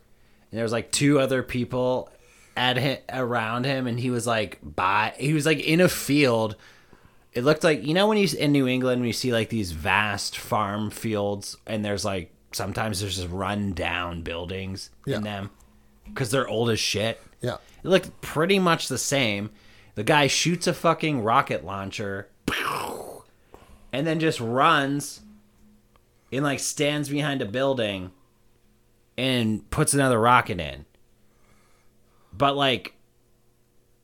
[0.51, 2.09] and there was like two other people
[2.55, 6.55] at him, around him, and he was like by he was like in a field.
[7.33, 10.37] It looked like you know when you in New England you see like these vast
[10.37, 15.17] farm fields, and there's like sometimes there's just run down buildings Yeah.
[15.17, 15.49] in them
[16.05, 17.21] because they're old as shit.
[17.41, 17.57] yeah.
[17.83, 19.49] It looked pretty much the same.
[19.95, 22.29] The guy shoots a fucking rocket launcher
[23.93, 25.21] and then just runs
[26.31, 28.11] and like stands behind a building
[29.17, 30.85] and puts another rocket in.
[32.33, 32.93] But like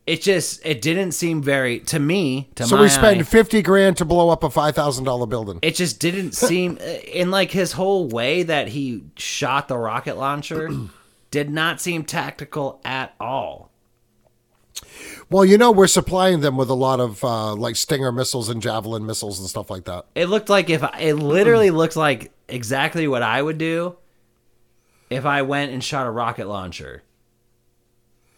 [0.07, 3.97] it just it didn't seem very to me to So we spend eye, 50 grand
[3.97, 5.59] to blow up a $5,000 building.
[5.61, 10.69] it just didn't seem in like his whole way that he shot the rocket launcher
[11.31, 13.69] did not seem tactical at all.
[15.29, 18.61] Well, you know, we're supplying them with a lot of uh, like Stinger missiles and
[18.61, 20.05] Javelin missiles and stuff like that.
[20.15, 23.97] It looked like if I, it literally looked like exactly what I would do
[25.09, 27.03] if I went and shot a rocket launcher.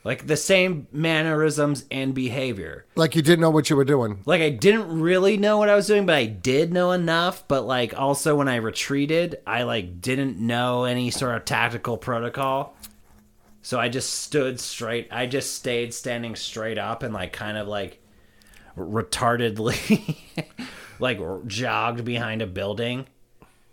[0.09, 2.87] Like the same mannerisms and behavior.
[2.95, 4.23] Like you didn't know what you were doing.
[4.25, 7.47] Like I didn't really know what I was doing, but I did know enough.
[7.47, 12.75] But like also when I retreated, I like didn't know any sort of tactical protocol.
[13.61, 15.09] So I just stood straight.
[15.11, 18.01] I just stayed standing straight up and like kind of like
[18.75, 20.17] retardedly
[20.99, 23.05] like jogged behind a building.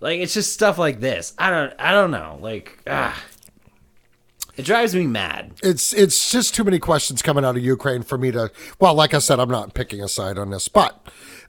[0.00, 1.32] Like it's just stuff like this.
[1.38, 2.36] I don't I don't know.
[2.42, 3.18] Like ah.
[4.56, 5.52] It drives me mad.
[5.62, 8.50] It's it's just too many questions coming out of Ukraine for me to.
[8.80, 11.06] Well, like I said, I'm not picking a side on this, but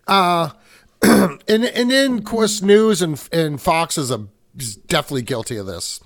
[0.07, 0.49] uh,
[1.01, 4.27] and and then of course news and and Fox is a
[4.57, 6.01] is definitely guilty of this.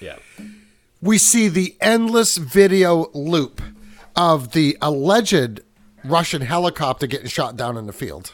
[0.00, 0.16] Yeah.
[1.00, 3.62] we see the endless video loop
[4.16, 5.60] of the alleged
[6.04, 8.32] Russian helicopter getting shot down in the field.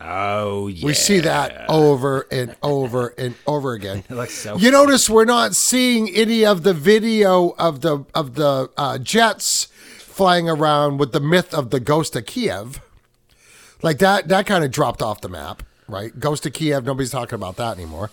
[0.00, 0.86] Oh yeah.
[0.86, 4.04] We see that over and over and over again.
[4.28, 8.98] so you notice we're not seeing any of the video of the of the uh,
[8.98, 9.66] jets
[9.98, 12.80] flying around with the myth of the ghost of Kiev.
[13.82, 16.18] Like that that kind of dropped off the map, right?
[16.18, 18.10] Ghost of Kiev, nobody's talking about that anymore.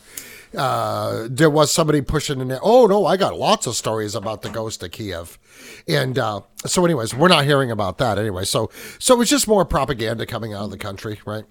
[0.57, 2.59] Uh, there was somebody pushing in there.
[2.61, 5.37] Oh no, I got lots of stories about the ghost of Kiev,
[5.87, 8.45] and uh, so anyways, we're not hearing about that anyway.
[8.45, 8.69] So
[8.99, 11.43] so it's just more propaganda coming out of the country, right?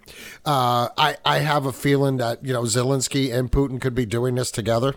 [0.45, 4.35] Uh, I I have a feeling that you know Zelensky and Putin could be doing
[4.35, 4.95] this together,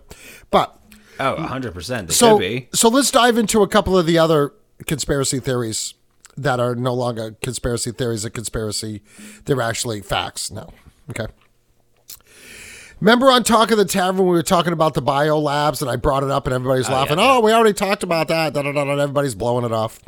[0.52, 0.74] but
[1.20, 2.12] Oh, 100%.
[2.12, 2.70] So could be.
[2.74, 4.54] so let's dive into a couple of the other
[4.86, 5.96] conspiracy theories
[6.38, 8.24] that are no longer conspiracy theories.
[8.24, 9.02] A conspiracy,
[9.46, 10.70] they're actually facts now.
[11.10, 11.26] Okay.
[13.00, 15.98] Remember on Talk of the Tavern, we were talking about the bio labs, and I
[15.98, 17.20] brought it up, and everybody's laughing.
[17.20, 17.34] yeah.
[17.36, 18.54] Oh, we already talked about that.
[18.54, 20.00] Da, da, da, da, everybody's blowing it off.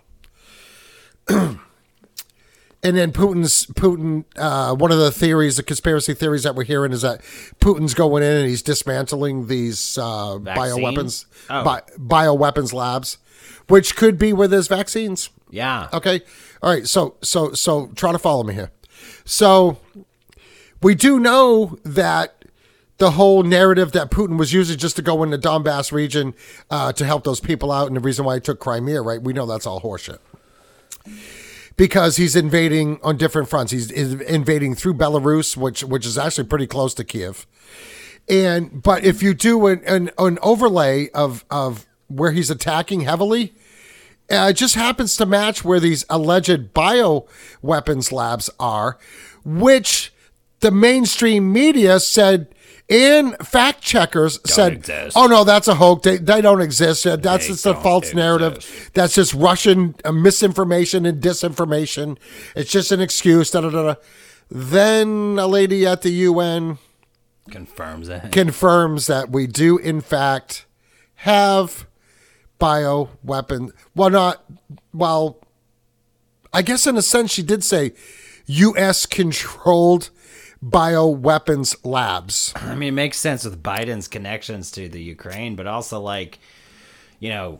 [1.30, 1.60] and
[2.82, 4.26] then Putin's Putin.
[4.36, 7.22] Uh, one of the theories, the conspiracy theories that we're hearing, is that
[7.62, 10.84] Putin's going in and he's dismantling these uh, Vaccine?
[10.84, 11.64] bioweapons, Oh.
[11.64, 13.20] bi- bioweapons labs,
[13.68, 15.30] which could be where there's vaccines.
[15.52, 15.90] Yeah.
[15.94, 16.22] Okay.
[16.64, 16.88] All right.
[16.88, 18.72] So so so try to follow me here.
[19.26, 19.78] So
[20.82, 22.39] we do know that
[23.00, 26.36] the whole narrative that Putin was using just to go in the Donbass region
[26.70, 29.22] uh, to help those people out, and the reason why he took Crimea, right?
[29.22, 30.20] We know that's all horseshit.
[31.78, 33.72] Because he's invading on different fronts.
[33.72, 37.48] He's invading through Belarus, which which is actually pretty close to Kiev.
[38.28, 43.54] And but if you do an, an, an overlay of of where he's attacking heavily,
[44.30, 47.26] uh, it just happens to match where these alleged bio
[47.62, 48.98] weapons labs are,
[49.46, 50.14] which
[50.60, 52.54] the mainstream media said
[52.90, 55.16] and fact checkers said, exist.
[55.16, 56.04] "Oh no, that's a hoax.
[56.04, 57.04] They, they don't exist.
[57.04, 58.56] That's They just a don't false narrative.
[58.58, 62.18] exist." That's just Russian uh, misinformation and disinformation.
[62.56, 63.96] It's just an excuse." Da, da, da, da.
[64.50, 66.80] Then a lady at the UN
[67.52, 68.32] Confirms it.
[68.32, 70.66] confirms that we do in fact
[71.16, 71.88] have
[72.60, 74.44] bio weapon well not
[74.94, 75.40] well
[76.54, 77.92] i guess in a sense she did say
[78.48, 80.10] us controlled
[80.64, 86.00] bioweapons labs I mean, it makes sense with Biden's connections to the Ukraine, but also
[86.00, 86.40] like,
[87.20, 87.60] you know,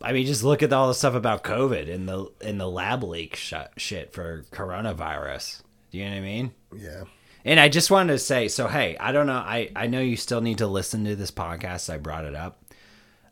[0.00, 3.02] I mean, just look at all the stuff about COVID and the in the lab
[3.02, 5.62] leak sh- shit for coronavirus.
[5.90, 6.52] Do you know what I mean?
[6.76, 7.04] yeah
[7.44, 9.32] And I just wanted to say, so hey, I don't know.
[9.34, 11.92] I I know you still need to listen to this podcast.
[11.92, 12.62] I brought it up.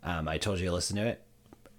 [0.02, 1.22] Um, I told you to listen to it.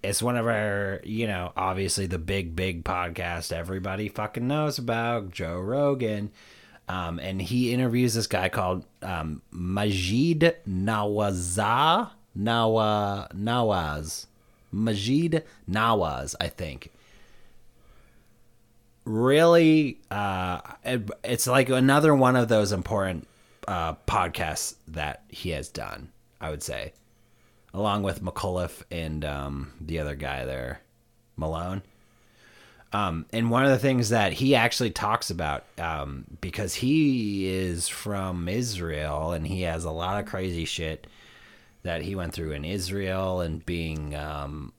[0.02, 5.30] It's one of our, you know, obviously the big, big podcast everybody fucking knows about,
[5.30, 6.30] Joe Rogan.
[6.88, 12.10] Um, and he interviews this guy called um, Majid Nawazah.
[12.38, 14.26] Nawa, Nawaz.
[14.70, 16.90] Majid Nawaz, I think
[19.04, 23.26] really uh it- it's like another one of those important
[23.68, 26.10] uh podcasts that he has done
[26.40, 26.92] i would say
[27.72, 30.80] along with McCullough and um the other guy there
[31.36, 31.82] malone
[32.92, 37.88] um and one of the things that he actually talks about um because he is
[37.88, 41.06] from israel and he has a lot of crazy shit
[41.82, 44.72] that he went through in israel and being um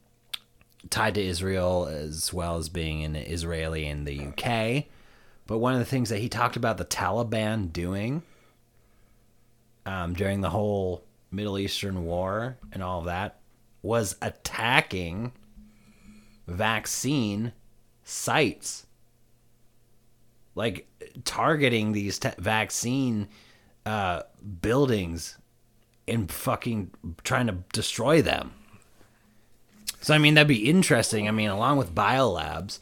[0.89, 4.85] tied to Israel as well as being an Israeli in the UK.
[5.45, 8.23] But one of the things that he talked about the Taliban doing
[9.85, 13.39] um, during the whole Middle Eastern war and all of that
[13.81, 15.31] was attacking
[16.47, 17.53] vaccine
[18.07, 18.85] sites.
[20.55, 20.87] Like
[21.23, 23.27] targeting these te- vaccine
[23.85, 24.23] uh,
[24.61, 25.37] buildings
[26.07, 26.91] and fucking
[27.23, 28.53] trying to destroy them.
[30.01, 31.27] So I mean that'd be interesting.
[31.27, 32.79] I mean, along with biolabs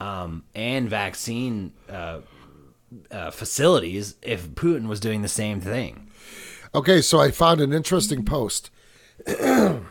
[0.00, 2.20] um, and vaccine uh,
[3.10, 6.08] uh, facilities, if Putin was doing the same thing.
[6.74, 8.70] okay so i found an interesting post
[9.26, 9.84] and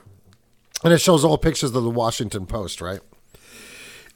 [0.84, 3.02] it shows all pictures of the washington post right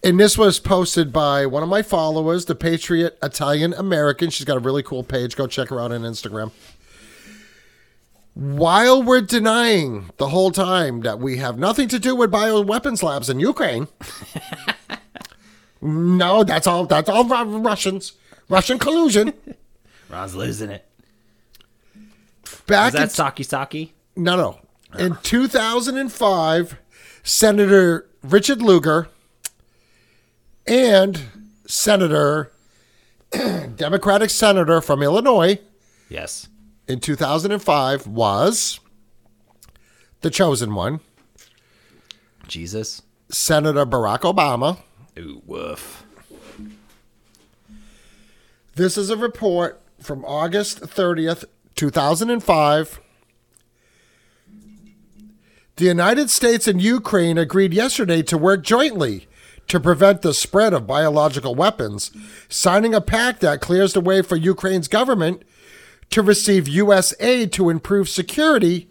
[0.06, 4.56] and this was posted by one of my followers the patriot italian american she's got
[4.56, 6.52] a really cool page go check her out on instagram
[8.36, 13.30] while we're denying the whole time that we have nothing to do with bioweapons labs
[13.30, 13.88] in Ukraine,
[15.82, 16.86] no, that's all.
[16.86, 18.12] That's all Russians,
[18.50, 19.34] Russian collusion.
[20.10, 20.86] Ron's losing it.
[22.68, 23.92] Back Is that Psaki Psaki?
[24.18, 24.60] no, no,
[25.00, 26.78] in 2005,
[27.24, 29.08] Senator Richard Lugar
[30.68, 31.22] and
[31.68, 32.52] Senator
[33.76, 35.60] Democratic senator from Illinois
[36.10, 36.48] Yes.
[36.88, 38.80] in 2005 was
[40.22, 41.00] the chosen one,
[42.48, 43.02] Jesus.
[43.30, 44.78] Senator Barack Obama.
[45.18, 46.04] Ooh, woof.
[48.76, 53.00] This is a report from August 30th, 2005.
[55.78, 59.28] The United States and Ukraine agreed yesterday to work jointly
[59.68, 62.12] to prevent the spread of biological weapons,
[62.50, 65.44] signing a pact that clears the way for Ukraine's government
[66.12, 67.14] to receive U.S.
[67.20, 68.90] aid to improve security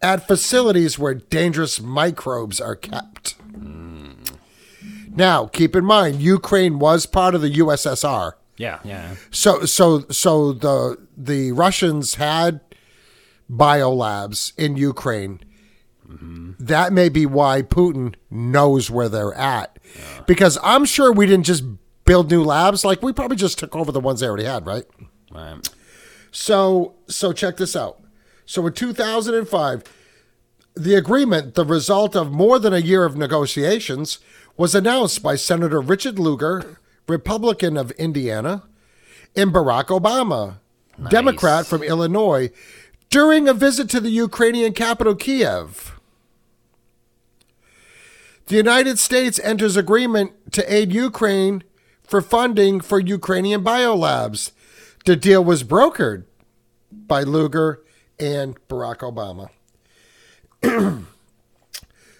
[0.00, 3.32] at facilities where dangerous microbes are kept.
[3.52, 4.12] Hmm.
[5.14, 8.32] Now, keep in mind, Ukraine was part of the USSR.
[8.56, 9.16] Yeah, yeah.
[9.30, 12.60] So so so the the Russians had
[13.50, 15.40] biolabs in Ukraine.
[16.58, 19.78] That may be why Putin knows where they're at.
[20.26, 21.64] Because I'm sure we didn't just
[22.04, 24.84] build new labs, like we probably just took over the ones they already had, right?
[25.32, 25.68] Right.
[26.30, 28.00] So so check this out.
[28.44, 29.84] So in 2005,
[30.74, 34.18] the agreement, the result of more than a year of negotiations,
[34.56, 36.78] was announced by Senator Richard Lugar,
[37.08, 38.64] Republican of Indiana,
[39.36, 40.58] and Barack Obama,
[41.10, 42.50] Democrat from Illinois,
[43.10, 45.98] during a visit to the Ukrainian capital Kiev.
[48.52, 51.64] The United States enters agreement to aid Ukraine
[52.02, 54.50] for funding for Ukrainian biolabs.
[55.06, 56.24] The deal was brokered
[56.92, 57.82] by Lugar
[58.20, 59.48] and Barack Obama.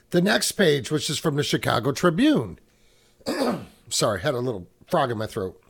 [0.08, 2.58] the next page, which is from the Chicago Tribune.
[3.90, 5.62] Sorry, had a little frog in my throat.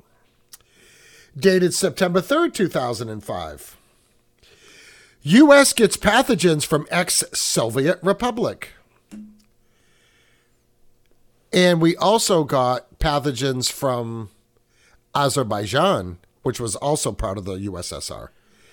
[1.36, 3.76] Dated September 3rd, 2005.
[5.22, 5.72] U.S.
[5.72, 8.74] gets pathogens from ex Soviet Republic.
[11.52, 14.30] And we also got pathogens from
[15.14, 18.28] Azerbaijan, which was also part of the USSR.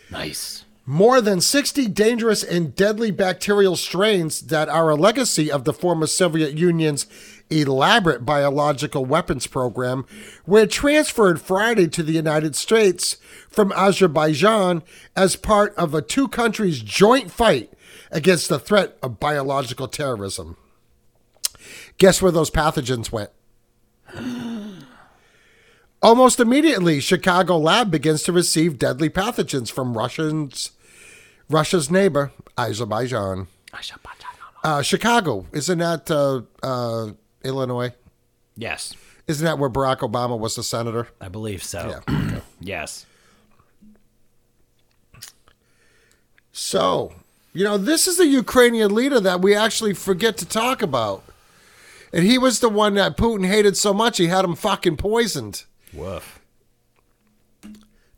[0.10, 0.66] Nice.
[0.86, 6.08] More than 60 dangerous and deadly bacterial strains that are a legacy of the former
[6.08, 7.06] Soviet Union's
[7.52, 10.06] elaborate biological weapons program
[10.48, 13.18] were transferred Friday to the United States
[13.50, 14.82] from Azerbaijan
[15.16, 17.72] as part of a two countries' joint fight
[18.10, 20.58] against the threat of biological terrorism.
[22.00, 23.30] Guess where those pathogens went?
[26.02, 30.72] Almost immediately, Chicago lab begins to receive deadly pathogens from Russians,
[31.50, 33.48] Russia's neighbor, Azerbaijan.
[34.64, 37.12] Uh, Chicago, isn't that uh, uh,
[37.44, 37.94] Illinois?
[38.56, 38.94] Yes,
[39.28, 41.08] Isn't that where Barack Obama was the senator?
[41.22, 42.02] I believe so.
[42.08, 42.40] Yeah.
[42.60, 43.06] yes.
[46.52, 47.14] So,
[47.54, 51.24] you know, this is the Ukrainian leader that we actually forget to talk about.
[52.12, 55.64] And he was the one that Putin hated so much he had him fucking poisoned.
[55.94, 56.40] Woof.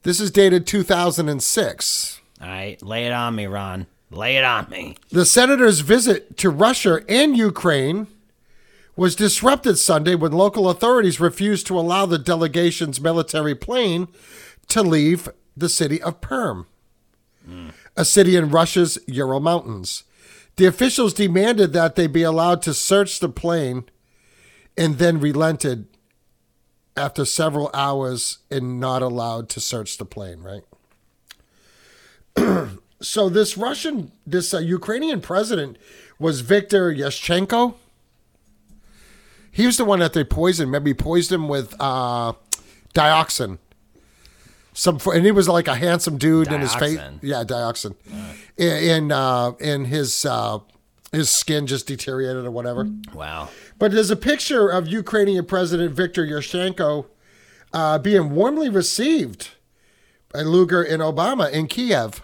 [0.04, 2.22] This is dated 2006.
[2.42, 3.86] All right, lay it on me, Ron.
[4.10, 4.98] Lay it on me.
[5.10, 8.08] The senator's visit to Russia and Ukraine
[8.96, 14.08] was disrupted Sunday when local authorities refused to allow the delegation's military plane
[14.68, 16.66] to leave the city of Perm,
[17.96, 20.04] a city in Russia's Ural Mountains.
[20.62, 23.86] The officials demanded that they be allowed to search the plane
[24.78, 25.88] and then relented
[26.96, 30.44] after several hours and not allowed to search the plane,
[32.36, 32.78] right?
[33.02, 35.78] so this Russian, this uh, Ukrainian president
[36.20, 37.74] was Viktor Yushchenko.
[39.52, 40.70] He was the one that they poisoned.
[40.70, 42.34] Maybe poisoned him with uh,
[42.94, 43.58] dioxin.
[44.74, 46.98] Some, and he was like a handsome dude in his face.
[46.98, 47.20] Dioxin?
[47.22, 47.96] Yeah, dioxin.
[48.58, 50.60] And uh, and his uh,
[51.12, 52.90] his skin just deteriorated or whatever.
[53.14, 53.50] Wow.
[53.78, 57.08] But there's a picture of Ukrainian President Viktor Yushchenko
[57.74, 59.50] uh, being warmly received
[60.32, 62.22] by Lugar and Obama in Kiev.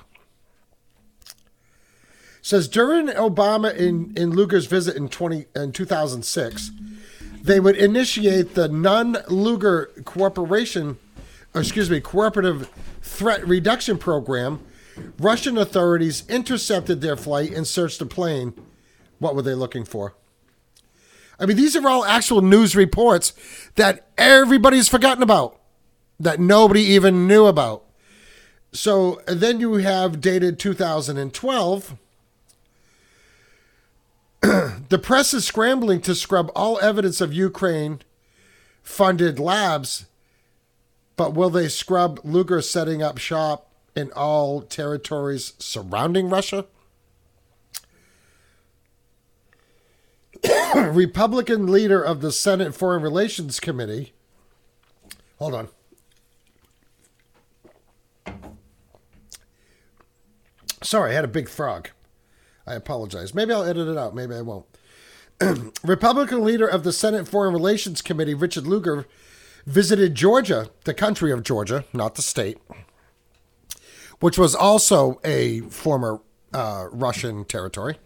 [2.42, 6.72] Says during Obama in, in Lugar's visit in 20 in 2006,
[7.42, 10.98] they would initiate the Nunn-Lugar cooperation,
[11.60, 12.70] excuse me, cooperative
[13.02, 14.60] threat reduction program.
[15.20, 18.54] Russian authorities intercepted their flight and searched the plane.
[19.20, 20.16] What were they looking for?
[21.40, 23.34] I mean, these are all actual news reports
[23.76, 25.60] that everybody's forgotten about,
[26.20, 27.84] that nobody even knew about.
[28.72, 31.96] So then you have dated 2012.
[34.42, 38.02] the press is scrambling to scrub all evidence of Ukraine
[38.84, 40.06] funded labs,
[41.18, 46.68] but will they scrub Lugar setting up shop in all territories surrounding Russia?
[50.76, 54.14] Republican leader of the Senate Foreign Relations Committee.
[55.40, 55.70] Hold on.
[60.84, 61.90] Sorry, I had a big frog.
[62.66, 63.34] I apologize.
[63.34, 64.14] Maybe I'll edit it out.
[64.14, 64.66] Maybe I won't.
[65.84, 69.06] Republican leader of the Senate Foreign Relations Committee, Richard Lugar,
[69.68, 72.58] visited Georgia, the country of Georgia, not the state,
[74.20, 76.20] which was also a former
[76.52, 77.98] uh, Russian territory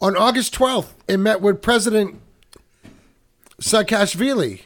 [0.00, 2.20] on August 12th it met with President
[3.60, 4.62] Saakashvili,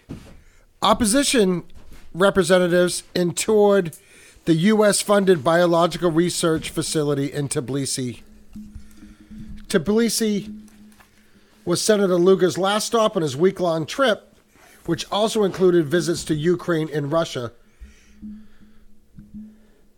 [0.82, 1.64] opposition
[2.12, 3.96] representatives, and toured
[4.44, 5.00] the U.S.
[5.00, 8.20] funded biological research facility in Tbilisi.
[9.68, 10.68] Tbilisi
[11.64, 14.31] was Senator Lugar's last stop on his week long trip,
[14.86, 17.52] which also included visits to Ukraine and Russia.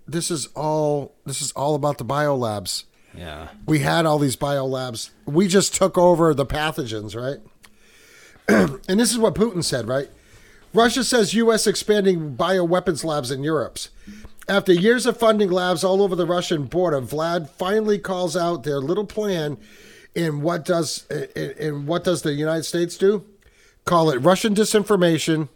[0.07, 2.85] This is all this is all about the biolabs.
[3.17, 3.49] Yeah.
[3.67, 5.11] We had all these biolabs.
[5.25, 7.41] We just took over the pathogens, right?
[8.89, 10.11] and this is what Putin said, right?
[10.75, 11.67] Russia says U.S.
[11.67, 13.79] expanding bioweapons labs in Europe.
[14.49, 18.81] After years of funding labs all over the Russian border, Vlad finally calls out their
[18.81, 19.57] little plan.
[20.17, 23.25] And what does and what does the United States do?
[23.85, 25.49] Call it Russian disinformation.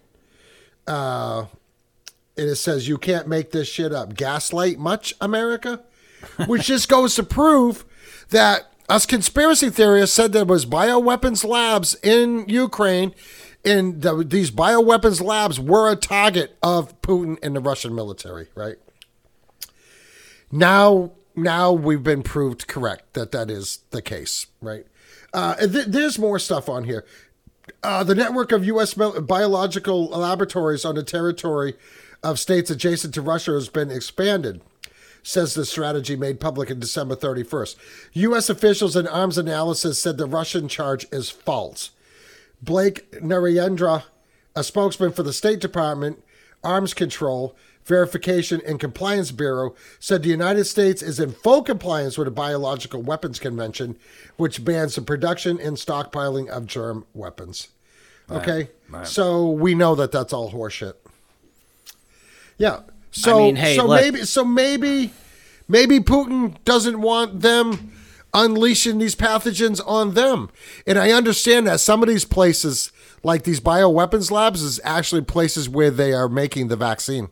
[0.87, 1.47] Uh,
[2.37, 4.15] and it says you can't make this shit up.
[4.15, 5.83] Gaslight much, America?
[6.47, 7.85] Which just goes to prove
[8.31, 13.15] that us conspiracy theorists said there was bioweapons labs in Ukraine,
[13.65, 18.49] and the, these bioweapons labs were a target of Putin and the Russian military.
[18.55, 18.77] Right
[20.51, 24.47] now, now we've been proved correct that that is the case.
[24.63, 24.87] Right.
[25.35, 27.05] Uh, th- there's more stuff on here.
[27.83, 28.95] Uh, the network of U.S.
[28.95, 31.75] biological laboratories on the territory
[32.23, 34.61] of states adjacent to Russia has been expanded
[35.23, 37.77] says the strategy made public in December 31st.
[38.15, 38.49] U.S.
[38.49, 41.91] officials and arms analysis said the Russian charge is false.
[42.63, 44.05] Blake Narendra,
[44.57, 46.23] a spokesman for the State Department,
[46.65, 47.55] Arms Control,
[47.89, 53.03] Verification and Compliance Bureau, said the United States is in full compliance with the Biological
[53.03, 53.97] Weapons Convention,
[54.37, 57.69] which bans the production and stockpiling of germ weapons.
[58.31, 59.07] Okay, right.
[59.07, 60.95] so we know that that's all horseshit.
[62.59, 62.81] Yeah.
[63.11, 65.13] So mean, hey, so look- maybe so maybe
[65.67, 67.93] maybe Putin doesn't want them
[68.35, 70.51] unleashing these pathogens on them.
[70.87, 72.93] And I understand that some of these places
[73.23, 77.31] like these bioweapons labs is actually places where they are making the vaccine.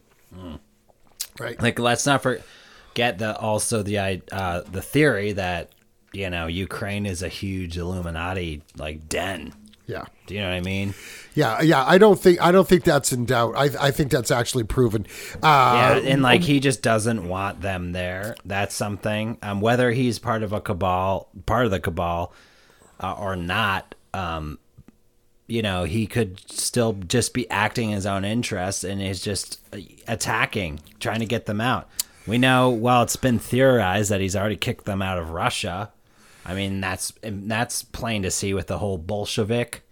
[1.38, 1.60] Right.
[1.60, 5.70] Like, let's not forget the also the i- uh, the theory that
[6.12, 9.52] you know Ukraine is a huge Illuminati like den.
[9.86, 10.04] Yeah.
[10.26, 10.94] Do you know what I mean?
[11.34, 11.84] Yeah, yeah.
[11.86, 13.54] I don't think I don't think that's in doubt.
[13.56, 15.06] I I think that's actually proven.
[15.42, 18.34] Uh, Yeah, and like he just doesn't want them there.
[18.44, 19.38] That's something.
[19.42, 22.32] Um, whether he's part of a cabal, part of the cabal,
[22.98, 24.58] uh, or not, um,
[25.46, 29.78] you know, he could still just be acting his own interests and is just uh,
[30.08, 31.88] attacking, trying to get them out.
[32.26, 32.70] We know.
[32.70, 35.92] Well, it's been theorized that he's already kicked them out of Russia.
[36.44, 39.82] I mean, that's that's plain to see with the whole Bolshevik,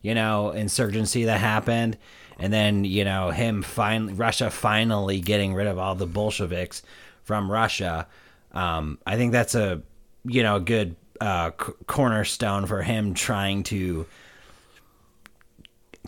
[0.00, 1.98] you know, insurgency that happened,
[2.38, 6.82] and then you know him finally Russia finally getting rid of all the Bolsheviks
[7.24, 8.06] from Russia.
[8.52, 9.82] Um, I think that's a
[10.24, 14.06] you know a good uh, c- cornerstone for him trying to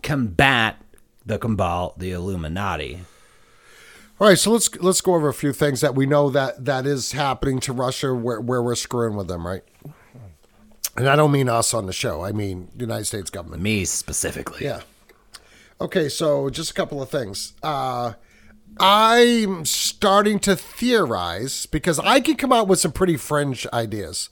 [0.04, 0.76] combat
[1.26, 3.00] the cabal, the Illuminati.
[4.20, 6.86] All right, so let's let's go over a few things that we know that that
[6.86, 9.62] is happening to Russia where where we're screwing with them, right?
[10.96, 12.22] And I don't mean us on the show.
[12.22, 13.60] I mean the United States government.
[13.62, 14.64] Me specifically.
[14.64, 14.82] Yeah.
[15.80, 17.54] Okay, so just a couple of things.
[17.62, 18.12] Uh,
[18.78, 24.30] I'm starting to theorize because I can come out with some pretty fringe ideas.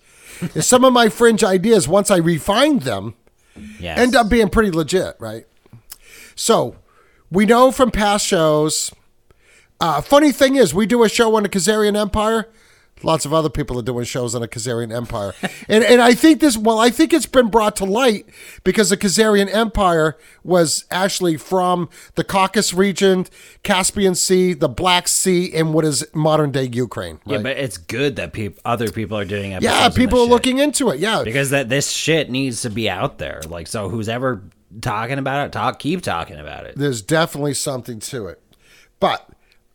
[0.55, 3.15] And some of my fringe ideas, once I refine them,
[3.81, 3.99] Yes.
[3.99, 5.44] end up being pretty legit, right?
[6.34, 6.76] So
[7.30, 8.92] we know from past shows.
[9.80, 12.48] Uh, funny thing is, we do a show on the Khazarian Empire.
[13.04, 15.34] Lots of other people are doing shows on the Khazarian Empire,
[15.68, 16.56] and and I think this.
[16.56, 18.26] Well, I think it's been brought to light
[18.62, 23.26] because the Khazarian Empire was actually from the Caucasus region,
[23.64, 27.18] Caspian Sea, the Black Sea, and what is modern day Ukraine.
[27.26, 29.80] Yeah, but it's good that peop- other people are doing episodes.
[29.80, 30.30] yeah, people are shit.
[30.30, 31.00] looking into it.
[31.00, 33.40] Yeah, because that this shit needs to be out there.
[33.48, 34.44] Like, so who's ever
[34.81, 36.77] talking about it, talk, keep talking about it.
[36.77, 38.40] there's definitely something to it.
[39.01, 39.28] But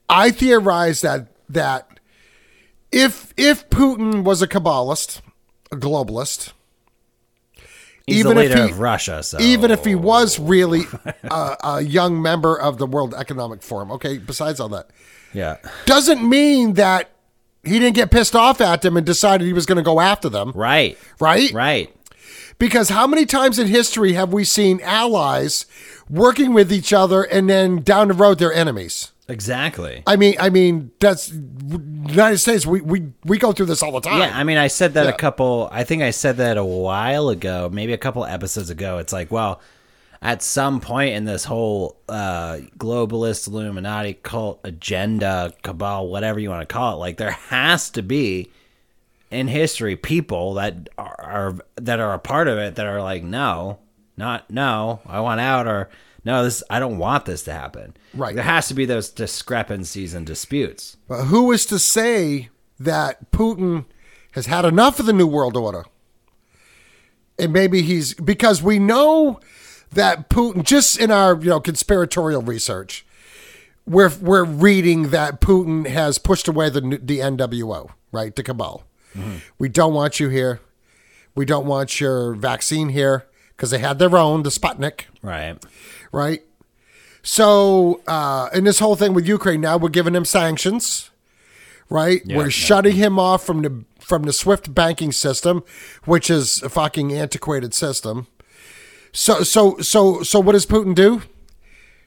[0.10, 2.00] I theorize that that
[2.92, 5.22] if if Putin was a Kabbalist,
[5.72, 6.54] a globalist,
[8.06, 10.84] He's even if he- of Russia, so even if he was really
[11.26, 14.90] a, a young member of the World Economic Forum, okay, besides all that,
[15.34, 17.10] yeah, doesn't mean that
[17.66, 20.30] he didn't get pissed off at them and decided he was going to go after
[20.30, 21.52] them, right, right?
[21.52, 21.94] right.
[22.60, 25.66] Because how many times in history have we seen allies
[26.10, 29.12] working with each other and then down the road they're enemies?
[29.30, 30.04] Exactly.
[30.08, 32.66] I mean, I mean, that's United States.
[32.66, 34.20] We we we go through this all the time.
[34.20, 35.12] Yeah, I mean, I said that Yeah.
[35.12, 35.70] a couple.
[35.72, 39.00] I think I said that a while ago, maybe a couple episodes ago.
[39.00, 39.60] It's like, well,
[40.22, 46.68] at some point in this whole uh, globalist Illuminati cult agenda, cabal, whatever you want
[46.68, 48.50] to call it, like there has to be
[49.30, 53.24] in history people that are, are that are a part of it that are like,
[53.24, 53.80] no,
[54.16, 55.90] not no, I want out, or
[56.24, 57.96] no, this I don't want this to happen.
[58.14, 58.36] Right.
[58.36, 60.98] There has to be those discrepancies and disputes.
[61.08, 62.50] But who is to say
[62.80, 63.86] that Putin
[64.32, 65.86] has had enough of the New World Order?
[67.40, 69.40] And maybe he's because we know
[69.92, 73.06] that Putin, just in our you know conspiratorial research,
[73.86, 78.84] we're we're reading that Putin has pushed away the the NWO, right, the cabal.
[79.58, 80.60] We don't want you here.
[81.36, 83.26] We don't want your vaccine here
[83.56, 85.58] because they had their own, the Sputnik Right.
[86.12, 86.44] right?
[87.24, 91.10] So, uh, in this whole thing with Ukraine, now we're giving him sanctions,
[91.90, 92.22] right?
[92.26, 92.50] Yeah, we're yeah.
[92.50, 95.64] shutting him off from the from the SWIFT banking system,
[96.06, 98.28] which is a fucking antiquated system.
[99.12, 101.24] So, so, so, so, what does Putin do?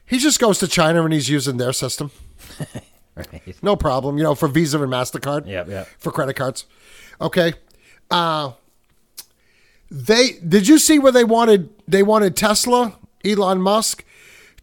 [0.05, 2.11] He just goes to China and he's using their system.
[3.13, 3.61] Right.
[3.61, 5.45] No problem, you know, for Visa and Mastercard.
[5.45, 5.87] Yep, yep.
[5.99, 6.65] For credit cards.
[7.21, 7.53] Okay.
[8.09, 8.51] Uh
[9.89, 14.03] they did you see where they wanted they wanted Tesla, Elon Musk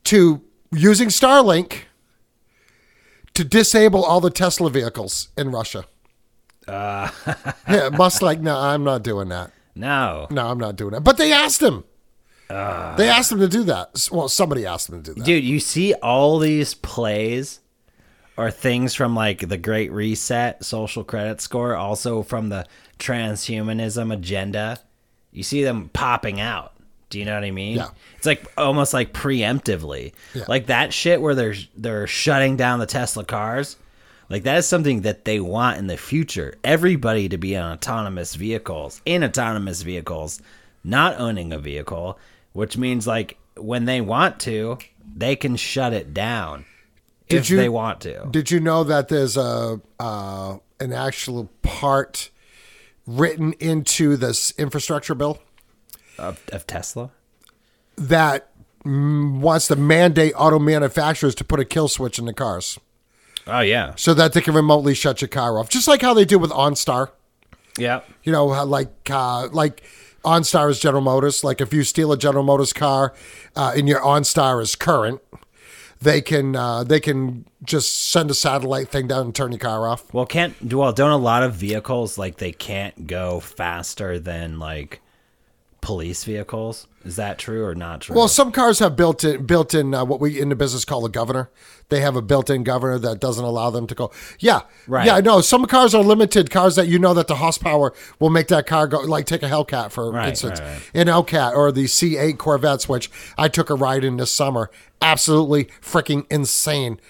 [0.05, 1.83] to using Starlink
[3.35, 5.85] to disable all the Tesla vehicles in Russia.
[6.67, 7.11] Uh.
[7.69, 9.53] yeah, Musk like, no, I'm not doing that.
[9.75, 10.27] No.
[10.31, 11.03] No, I'm not doing that.
[11.03, 11.85] But they asked him.
[12.49, 14.09] they asked him to do that.
[14.11, 15.25] Well, somebody asked him to do that.
[15.25, 17.61] Dude, you see all these plays
[18.39, 22.67] or things from like the Great Reset social credit score, also from the
[23.01, 24.79] transhumanism agenda.
[25.33, 26.73] You see them popping out.
[27.11, 27.79] Do you know what I mean?
[27.79, 27.89] Yeah.
[28.17, 30.13] It's like almost like preemptively.
[30.35, 30.45] Yeah.
[30.47, 33.77] Like that shit where they're they're shutting down the Tesla cars.
[34.31, 36.55] Like that is something that they want in the future.
[36.63, 40.41] Everybody to be on autonomous vehicles, in autonomous vehicles,
[40.85, 42.19] not owning a vehicle,
[42.53, 44.79] which means like when they want to,
[45.17, 46.67] they can shut it down
[47.29, 48.27] Did if you- they want to.
[48.31, 52.31] Did you know that there's a uh, an actual part
[53.07, 55.39] written into this infrastructure bill
[56.19, 57.11] Of, of Tesla?
[57.97, 58.51] that
[58.85, 62.79] mm, wants to mandate auto manufacturers to put a kill switch in the cars
[63.47, 63.95] Oh yeah.
[63.97, 66.51] so that they can remotely shut your car off, just like how they do with
[66.51, 67.11] OnStar.
[67.79, 68.01] Yeah.
[68.25, 69.83] You know, like uh, like
[70.25, 71.43] OnStar is General Motors.
[71.45, 73.15] Like if you steal a General Motors car
[73.57, 75.21] uh, and your OnStar is current,
[76.01, 79.89] they can uh, they can just send a satellite thing down and turn your car
[79.89, 80.13] off.
[80.13, 85.01] Well, can't well don't a lot of vehicles like they can't go faster than like
[85.81, 86.87] police vehicles?
[87.05, 88.17] Is that true or not true?
[88.17, 91.05] Well, some cars have built in built in uh, what we in the business call
[91.07, 91.51] a governor.
[91.91, 94.11] They have a built-in governor that doesn't allow them to go.
[94.39, 95.07] Yeah, Right.
[95.07, 95.41] Yeah, no.
[95.41, 96.51] Some cars are limited.
[96.51, 98.99] Cars that you know that the horsepower will make that car go.
[99.01, 100.83] Like take a Hellcat for Right, instance, right, right.
[100.93, 104.71] an Hellcat or the C8 Corvettes, which I took a ride in this summer.
[105.01, 107.01] Absolutely freaking insane.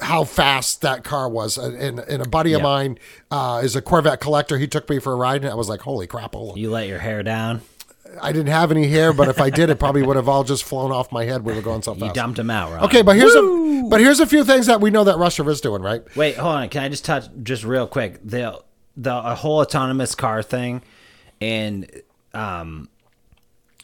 [0.00, 2.64] How fast that car was, and, and a buddy of Yeah.
[2.64, 2.98] mine
[3.30, 4.58] uh, is a Corvette collector.
[4.58, 6.88] He took me for a ride, and I was like, "Holy crap!" Holy you let
[6.88, 7.62] your hair down.
[8.20, 10.64] I didn't have any hair, but if I did, it probably would have all just
[10.64, 11.44] flown off my head.
[11.44, 12.14] We were going so You fast.
[12.14, 12.82] dumped them out, right?
[12.84, 15.60] Okay, but here's a but here's a few things that we know that Russia is
[15.60, 16.02] doing, right?
[16.16, 16.68] Wait, hold on.
[16.68, 18.60] Can I just touch just real quick the
[18.96, 20.82] the a whole autonomous car thing,
[21.40, 21.90] and
[22.32, 22.88] um,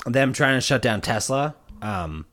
[0.07, 1.55] them trying to shut down Tesla.
[1.83, 2.27] Um,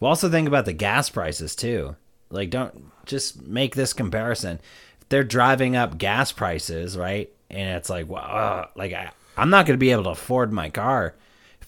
[0.00, 1.96] we'll also think about the gas prices too.
[2.30, 4.60] Like, don't just make this comparison.
[5.00, 7.30] If they're driving up gas prices, right?
[7.50, 10.52] And it's like, well, uh, like I, I'm not going to be able to afford
[10.52, 11.23] my car if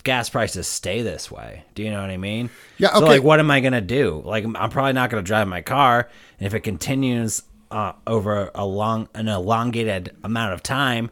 [0.07, 1.65] gas prices stay this way.
[1.75, 2.49] Do you know what I mean?
[2.79, 4.23] Yeah, So like, what am I going to do?
[4.25, 6.09] Like, I'm probably not going to drive my car,
[6.39, 11.11] and if it continues uh, over a long, an elongated amount of time,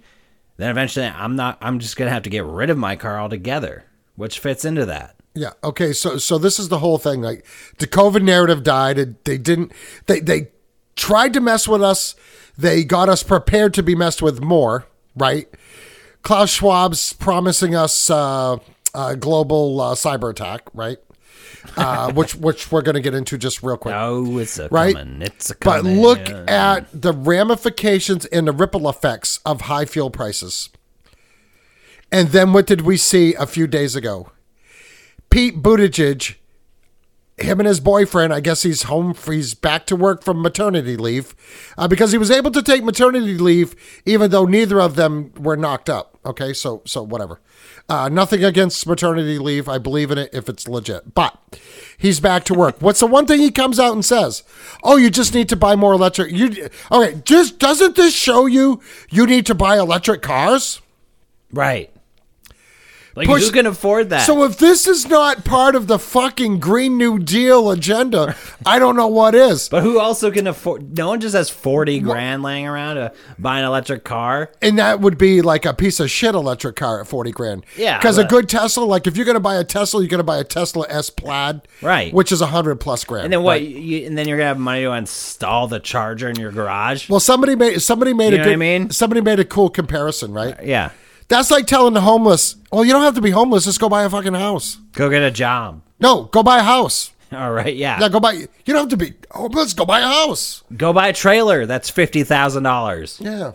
[0.57, 1.59] then eventually I'm not.
[1.61, 3.85] I'm just going to have to get rid of my car altogether,
[4.16, 5.16] which fits into that.
[5.35, 5.51] Yeah.
[5.65, 5.93] Okay.
[5.93, 7.21] So so this is the whole thing.
[7.21, 7.45] Like
[7.79, 9.16] the COVID narrative died.
[9.25, 9.73] They didn't.
[10.07, 10.53] They they
[10.95, 12.15] tried to mess with us.
[12.57, 14.87] They got us prepared to be messed with more.
[15.16, 15.49] Right.
[16.23, 18.59] Klaus Schwab's promising us uh,
[18.95, 20.62] a global uh, cyber attack.
[20.75, 20.99] Right.
[21.77, 23.95] Uh, which which we're going to get into just real quick.
[23.97, 24.95] Oh, it's a Right?
[24.95, 25.23] coming.
[25.23, 30.69] It's a But look at the ramifications and the ripple effects of high fuel prices.
[32.12, 34.31] And then what did we see a few days ago?
[35.31, 36.37] Pete Buttigieg,
[37.37, 41.35] him and his boyfriend, I guess he's home, he's back to work from maternity leave
[41.77, 43.75] uh, because he was able to take maternity leave
[44.07, 46.16] even though neither of them were knocked up.
[46.25, 47.41] Okay, so so whatever.
[47.86, 49.69] Uh, nothing against maternity leave.
[49.69, 51.15] I believe in it if it's legit.
[51.15, 51.39] But
[51.98, 52.77] he's back to work.
[52.81, 54.43] What's the one thing he comes out and says?
[54.82, 56.32] Oh, you just need to buy more electric.
[56.32, 57.20] You okay?
[57.24, 58.81] Just doesn't this show you
[59.11, 60.81] you need to buy electric cars?
[61.52, 61.90] right.
[63.16, 64.27] Like push- who can afford that?
[64.27, 68.36] So if this is not part of the fucking Green New Deal agenda,
[68.66, 69.69] I don't know what is.
[69.69, 70.97] but who also can afford?
[70.97, 74.51] No one just has forty grand laying around to buy an electric car.
[74.62, 77.66] And that would be like a piece of shit electric car at 40 grand.
[77.77, 80.19] Yeah, Because a good Tesla, like if you're going to buy a Tesla, you're going
[80.19, 81.62] to buy a Tesla S Plaid.
[81.82, 82.12] Right.
[82.12, 83.24] Which is a 100 plus grand.
[83.24, 83.53] And then what?
[83.61, 83.62] Right.
[83.69, 87.09] You, and then you're gonna have money to install the charger in your garage.
[87.09, 88.91] Well, somebody made somebody made You a good, what I mean?
[88.91, 90.57] somebody made a cool comparison, right?
[90.65, 90.91] yeah,
[91.29, 94.05] That's like telling the homeless, well, you don't have to be homeless, just go buy
[94.05, 94.79] a fucking house.
[94.93, 95.81] go get a job.
[96.01, 97.13] No, go buy a house.
[97.33, 97.99] All right, yeah.
[98.01, 98.33] Yeah, go buy.
[98.33, 99.73] You don't have to be homeless.
[99.73, 100.63] Go buy a house.
[100.77, 101.67] Go buy a trailer.
[101.67, 103.53] That's fifty thousand dollars Yeah.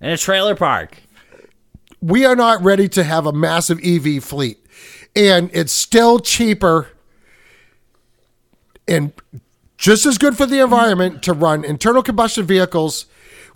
[0.00, 1.02] in a trailer park.
[2.00, 4.64] we are not ready to have a massive EV fleet.
[5.14, 6.88] And it's still cheaper
[8.88, 9.12] and
[9.76, 13.06] just as good for the environment to run internal combustion vehicles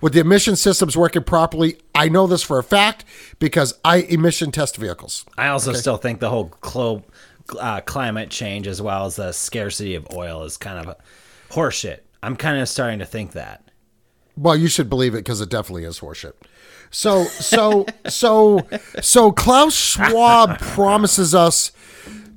[0.05, 1.79] with the emission systems working properly.
[1.95, 3.07] I know this for a fact
[3.39, 5.25] because I emission test vehicles.
[5.39, 7.05] I also still think the whole clo-
[7.59, 10.95] uh, climate change, as well as the scarcity of oil, is kind of
[11.49, 12.01] horseshit.
[12.23, 13.71] I'm kind of starting to think that.
[14.37, 16.35] Well, you should believe it because it definitely is horseshit.
[16.91, 18.61] So, so, so,
[19.01, 21.73] so Klaus Schwab promises us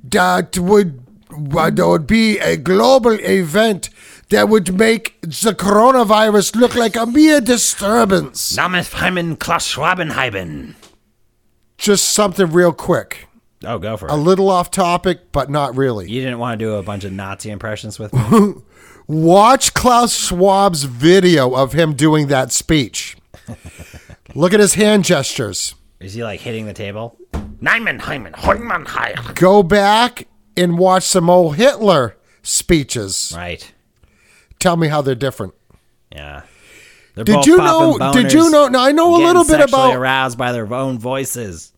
[0.04, 1.02] that would
[1.54, 3.90] uh, there would be a global event
[4.30, 8.56] that would make the coronavirus look like a mere disturbance.
[8.56, 10.74] Namensheimen Klaus Schwabenheiben.
[11.78, 13.28] Just something real quick,
[13.64, 14.12] Oh, go for it.
[14.12, 16.10] a little off topic, but not really.
[16.10, 18.54] you didn't want to do a bunch of Nazi impressions with me?
[19.06, 23.16] Watch Klaus Schwab's video of him doing that speech.
[24.34, 25.74] Look at his hand gestures.
[26.00, 27.16] Is he like hitting the table?
[29.34, 33.32] Go back and watch some old Hitler speeches.
[33.34, 33.72] Right.
[34.58, 35.54] Tell me how they're different.
[36.12, 36.42] Yeah.
[37.14, 39.94] They're Did both you know- did you know- now, I know a little bit about-
[39.94, 41.72] aroused by their own voices.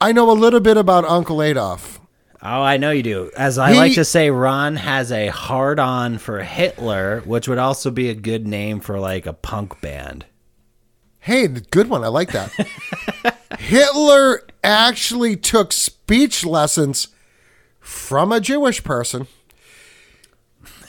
[0.00, 2.00] I know a little bit about Uncle Adolf.
[2.42, 3.30] Oh, I know you do.
[3.36, 7.58] As I He- like to say, Ron has a hard on for Hitler, which would
[7.58, 10.26] also be a good name for like a punk band.
[11.18, 12.04] Hey, good one.
[12.04, 12.50] I like that.
[13.58, 17.08] Hitler actually took speech lessons
[17.80, 19.26] from a Jewish person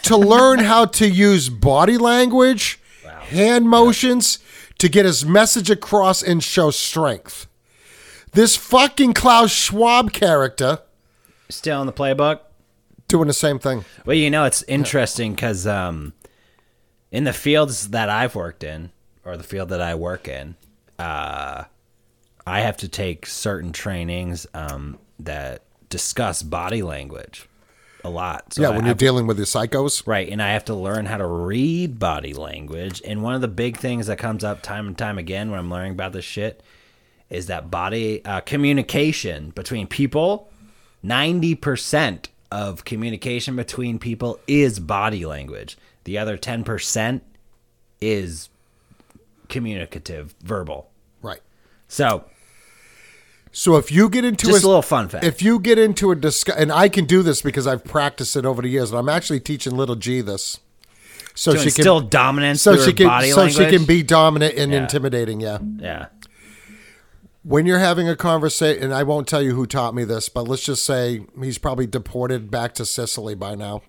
[0.08, 4.40] to learn how to use body language, hand motions
[4.78, 7.48] to get his message across and show strength.
[8.32, 10.80] This fucking Klaus Schwab character
[11.50, 12.40] Still in the playbook?
[13.08, 13.86] doing the same thing.
[14.06, 16.14] Well, you know, it's interesting because um,
[17.12, 18.92] in the fields that I've worked in,
[19.26, 20.56] or the field that I work in,
[21.00, 21.66] uh,
[22.46, 27.48] I have to take certain trainings um, that discuss body language
[28.08, 28.54] a lot.
[28.54, 30.06] So Yeah, I- when you're I've- dealing with the psychos.
[30.08, 33.02] Right, and I have to learn how to read body language.
[33.06, 35.70] And one of the big things that comes up time and time again when I'm
[35.70, 36.64] learning about this shit
[37.30, 40.50] is that body uh, communication between people.
[41.04, 45.78] Ninety percent of communication between people is body language.
[46.06, 47.22] The other ten percent
[48.02, 48.50] is
[49.50, 50.90] communicative, verbal.
[51.22, 51.42] Right.
[51.88, 52.26] So,
[53.58, 55.26] So if you get into just a little fun fact.
[55.26, 58.46] if you get into a discuss, and I can do this because I've practiced it
[58.46, 60.60] over the years, and I'm actually teaching little G this,
[61.34, 63.56] so Doing she can still dominance so she can body so language.
[63.72, 64.84] she can be dominant and Yeah.
[64.84, 65.40] intimidating.
[65.40, 65.58] Yeah.
[65.80, 66.06] yeah.
[67.42, 70.48] When you're having a conversation, and I won't tell you who taught me this, but
[70.48, 73.82] let's just say he's probably deported back to Sicily by now.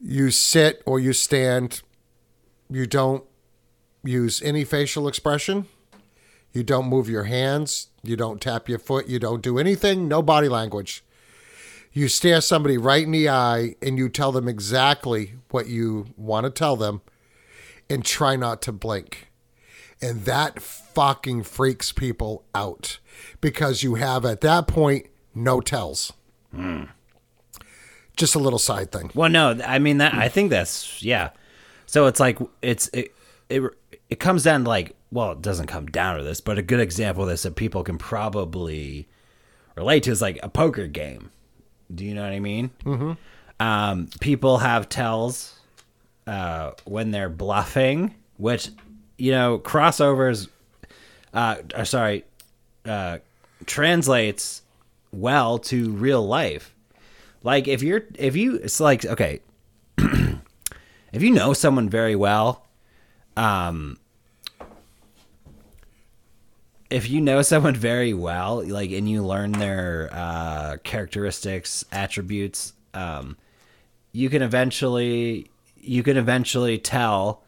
[0.00, 1.82] You sit or you stand.
[2.70, 3.24] You don't
[4.04, 5.66] use any facial expression.
[6.52, 7.88] You don't move your hands.
[8.02, 9.08] You don't tap your foot.
[9.08, 10.08] You don't do anything.
[10.08, 11.04] No body language.
[11.92, 16.44] You stare somebody right in the eye and you tell them exactly what you want
[16.44, 17.00] to tell them
[17.90, 19.30] and try not to blink.
[20.00, 22.98] And that fucking freaks people out
[23.40, 26.12] because you have at that point no tells.
[26.54, 26.84] Hmm.
[28.16, 29.10] Just a little side thing.
[29.14, 30.14] Well, no, I mean that.
[30.14, 31.30] I think that's yeah.
[31.86, 33.14] So it's like it's it
[33.48, 33.62] it
[34.10, 36.80] it comes down to like well, it doesn't come down to this, but a good
[36.80, 39.08] example of this that people can probably
[39.74, 41.30] relate to is like a poker game.
[41.94, 42.70] Do you know what I mean?
[42.84, 43.12] Mm-hmm.
[43.60, 45.58] Um, people have tells
[46.26, 48.68] uh, when they're bluffing, which
[49.16, 50.48] you know crossovers.
[51.32, 52.24] Uh, sorry,
[52.84, 53.18] uh,
[53.66, 54.62] translates
[55.12, 56.74] well to real life.
[57.42, 59.40] Like if you're if you it's like okay,
[59.98, 62.66] if you know someone very well,
[63.38, 63.98] um
[66.90, 73.36] if you know someone very well, like and you learn their uh characteristics, attributes, um
[74.12, 77.42] you can eventually you can eventually tell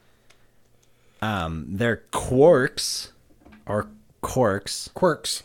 [1.22, 3.12] um their quirks
[3.66, 3.88] or
[4.20, 4.90] quirks.
[4.94, 5.42] Quirks.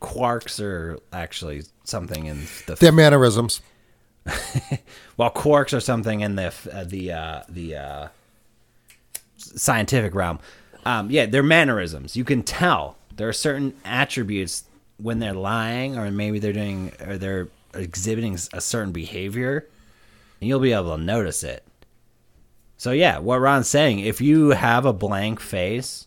[0.00, 3.60] Quarks are actually something in the Their mannerisms.
[5.16, 8.08] well, quarks are something in the uh, the uh, the uh,
[9.56, 10.38] scientific realm.
[10.84, 12.16] Um, yeah, they're mannerisms.
[12.16, 14.64] You can tell there are certain attributes
[14.98, 19.66] when they're lying, or maybe they're doing, or they're exhibiting a certain behavior,
[20.40, 21.64] and you'll be able to notice it.
[22.78, 26.06] So yeah, what Ron's saying, if you have a blank face,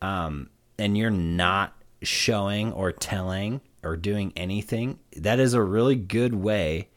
[0.00, 0.48] um,
[0.78, 6.88] and you're not showing or telling or doing anything, that is a really good way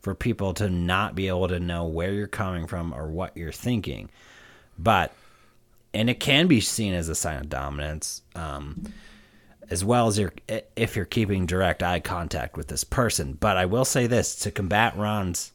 [0.00, 3.52] for people to not be able to know where you're coming from or what you're
[3.52, 4.08] thinking.
[4.78, 5.12] But
[5.94, 8.92] and it can be seen as a sign of dominance, um,
[9.70, 10.32] as well as your
[10.76, 13.32] if you're keeping direct eye contact with this person.
[13.32, 15.52] But I will say this to combat Ron's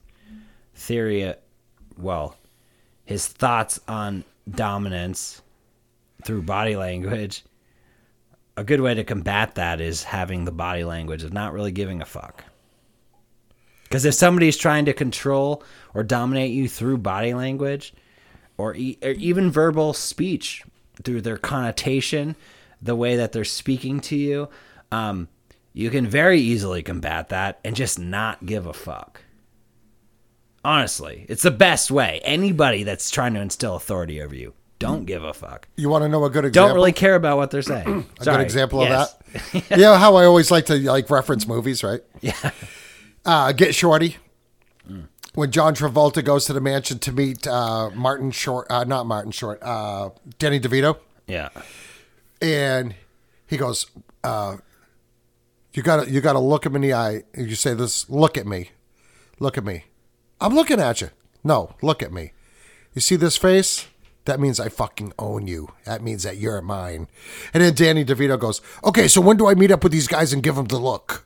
[0.74, 1.34] theory,
[1.98, 2.36] well,
[3.06, 5.42] his thoughts on dominance
[6.24, 7.44] through body language.
[8.58, 12.02] A good way to combat that is having the body language of not really giving
[12.02, 12.44] a fuck.
[13.84, 17.94] Because if somebody's trying to control or dominate you through body language,
[18.62, 20.64] or, e- or even verbal speech
[21.04, 22.36] through their connotation,
[22.82, 24.50] the way that they're speaking to you,
[24.92, 25.28] um,
[25.74, 29.22] you can very easily combat that and just not give a fuck.
[30.64, 32.22] Honestly, it's the best way.
[32.24, 35.68] Anybody that's trying to instill authority over you, don't give a fuck.
[35.76, 36.70] You want to know a good example?
[36.70, 38.06] Don't really care about what they're saying.
[38.20, 39.64] a good example of that.
[39.72, 42.02] you know how I always like to like reference movies, right?
[42.22, 42.52] Yeah.
[43.26, 44.18] Uh, Get Shorty.
[45.34, 49.32] When John Travolta goes to the mansion to meet uh, Martin Short, uh, not Martin
[49.32, 50.10] Short, uh,
[50.40, 51.50] Danny DeVito, Yeah.
[52.42, 52.96] and
[53.48, 53.86] he goes,
[54.26, 54.58] uh,
[55.74, 58.46] "You gotta, you gotta look him in the eye." And you say this, "Look at
[58.46, 58.72] me,
[59.40, 59.86] look at me."
[60.42, 61.12] I'm looking at you.
[61.46, 62.34] No, look at me.
[62.94, 63.86] You see this face?
[64.26, 65.70] That means I fucking own you.
[65.86, 67.08] That means that you're mine.
[67.54, 70.34] And then Danny DeVito goes, "Okay, so when do I meet up with these guys
[70.34, 71.26] and give them the look?"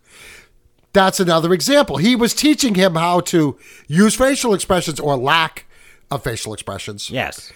[0.95, 1.97] That's another example.
[1.97, 3.57] He was teaching him how to
[3.87, 5.65] use facial expressions or lack
[6.09, 7.51] of facial expressions Yes.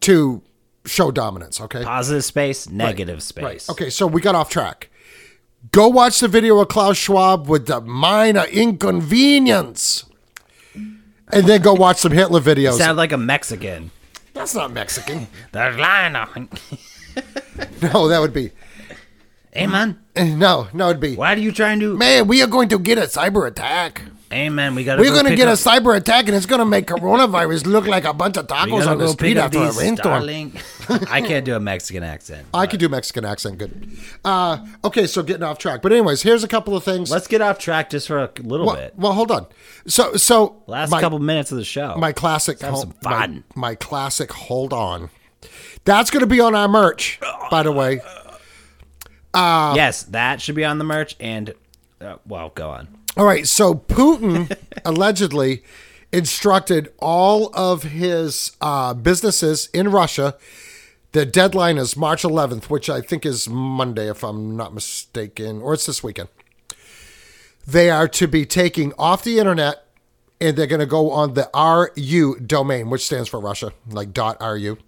[0.00, 0.40] to
[0.86, 1.60] show dominance.
[1.60, 1.84] Okay.
[1.84, 3.68] Positive space, negative space.
[3.68, 4.88] Okay, so we got off track.
[5.72, 10.06] Go watch the video of Klaus Schwab with the minor inconvenience.
[10.74, 12.78] And then go watch some Hitler videos.
[12.78, 13.90] Sound like a Mexican.
[14.32, 15.26] That's not Mexican.
[15.52, 16.48] There's line on.
[17.82, 18.52] No, that would be.
[19.52, 21.16] Hey man, No, no, it'd be.
[21.16, 21.96] Why are you trying to?
[21.96, 24.02] Man, we are going to get a cyber attack.
[24.30, 25.02] Hey man, we gotta.
[25.02, 27.88] We're go going to get a cyber attack and it's going to make coronavirus look
[27.88, 30.22] like a bunch of tacos on the street after a rainstorm.
[31.10, 32.46] I can't do a Mexican accent.
[32.54, 33.90] I could do Mexican accent good.
[34.24, 35.82] Uh, okay, so getting off track.
[35.82, 37.10] But, anyways, here's a couple of things.
[37.10, 38.94] Let's get off track just for a little well, bit.
[38.96, 39.46] well, hold on.
[39.88, 41.96] So, so Last my- couple minutes of the show.
[41.96, 43.44] my classic have some fun.
[43.56, 45.10] My, my classic hold on
[45.84, 47.18] that's going to be on our merch
[47.50, 48.00] by the way
[49.34, 51.16] yes, that should be on the merch.
[51.20, 51.54] And
[52.00, 52.88] uh, well, go on.
[53.16, 55.62] all right so putin allegedly
[56.12, 60.36] instructed all of his uh, businesses in russia
[61.12, 65.74] the deadline is march 11th which i think is monday if i'm not mistaken or
[65.74, 66.28] it's this weekend
[67.66, 69.84] they are to be taking off the internet
[70.40, 74.78] and they're going to go on the ru domain which stands for russia like ru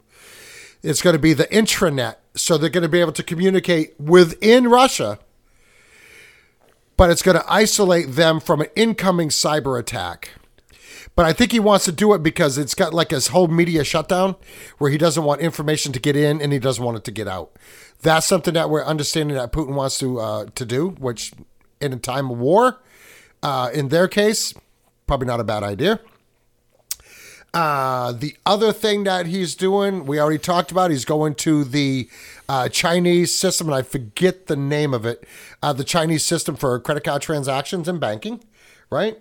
[0.82, 2.16] It's going to be the intranet.
[2.34, 5.18] So they're going to be able to communicate within Russia,
[6.96, 10.30] but it's going to isolate them from an incoming cyber attack.
[11.14, 13.84] But I think he wants to do it because it's got like his whole media
[13.84, 14.36] shutdown
[14.78, 17.28] where he doesn't want information to get in and he doesn't want it to get
[17.28, 17.52] out.
[18.00, 21.32] That's something that we're understanding that Putin wants to uh, to do, which
[21.80, 22.80] in a time of war,
[23.42, 24.54] uh, in their case,
[25.06, 26.00] probably not a bad idea.
[27.54, 32.08] Uh, the other thing that he's doing, we already talked about, he's going to the
[32.48, 35.24] uh, Chinese system, and I forget the name of it,
[35.62, 38.42] uh, the Chinese system for credit card transactions and banking,
[38.88, 39.18] right?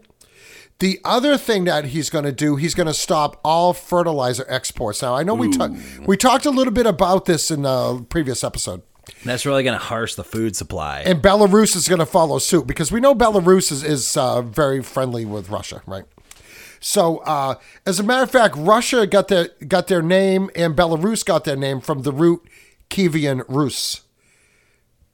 [0.80, 5.02] The other thing that he's going to do, he's going to stop all fertilizer exports.
[5.02, 5.76] Now, I know we talked
[6.08, 8.82] we talked a little bit about this in the previous episode.
[9.24, 11.02] That's really going to harsh the food supply.
[11.06, 14.82] And Belarus is going to follow suit because we know Belarus is, is uh, very
[14.82, 16.06] friendly with Russia, right?
[16.84, 17.56] So, uh,
[17.86, 21.56] as a matter of fact, Russia got their got their name, and Belarus got their
[21.56, 22.42] name from the root
[22.90, 24.02] Kievan Rus.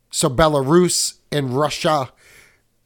[0.09, 2.11] So, Belarus and Russia.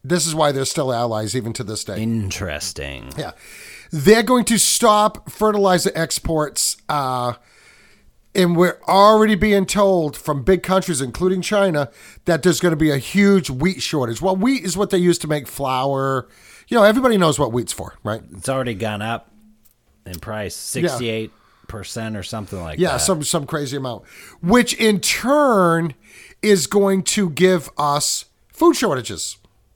[0.04, 2.02] This is why they're still allies even to this day.
[2.02, 3.12] Interesting.
[3.16, 3.34] Yeah.
[3.92, 6.78] They're going to stop fertilizer exports.
[6.90, 7.34] Uh,
[8.34, 11.92] and we're already being told from big countries, including China,
[12.26, 14.22] that there's going to be a huge wheat shortage.
[14.22, 16.28] Well, wheat is what they use to make flour.
[16.72, 18.22] You know, everybody knows what wheat's for, right?
[18.32, 19.30] It's already gone up
[20.06, 21.30] in price 68%
[22.18, 22.94] or something like Yeah, that.
[22.94, 24.06] Yeah, some some crazy amount,
[24.42, 25.94] which in turn
[26.42, 28.24] is going to give us
[28.54, 29.36] food shortages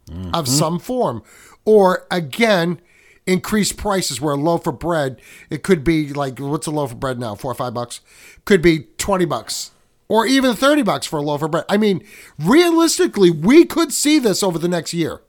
[0.10, 0.46] of mm-hmm.
[0.46, 1.22] some form,
[1.66, 2.80] or again,
[3.28, 4.22] increased prices.
[4.22, 5.20] Where a loaf of bread,
[5.50, 7.36] it could be like what's a loaf of bread now?
[7.36, 8.00] Four or five bucks,
[8.46, 9.72] could be twenty bucks,
[10.08, 11.66] or even thirty bucks for a loaf of bread.
[11.68, 12.06] I mean,
[12.40, 15.20] realistically, we could see this over the next year.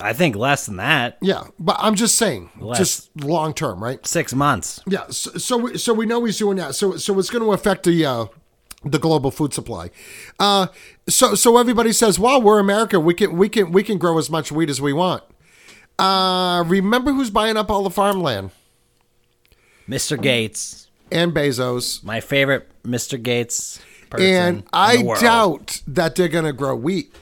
[0.00, 1.18] I think less than that.
[1.20, 2.78] Yeah, but I'm just saying, Less.
[2.78, 4.04] just long term, right?
[4.06, 4.80] Six months.
[4.86, 6.74] Yeah, so so we, so we know he's doing that.
[6.74, 8.26] So so it's going to affect the uh,
[8.84, 9.90] the global food supply.
[10.40, 10.68] Uh,
[11.08, 12.98] so so everybody says, "Well, we're America.
[12.98, 15.22] We can we can we can grow as much wheat as we want."
[15.98, 18.50] Uh, remember who's buying up all the farmland?
[19.88, 20.20] Mr.
[20.20, 22.02] Gates, And Bezos.
[22.02, 23.22] my favorite Mr.
[23.22, 23.78] Gates
[24.10, 24.26] person.
[24.26, 25.20] And in I the world.
[25.20, 27.14] doubt that they're going to grow wheat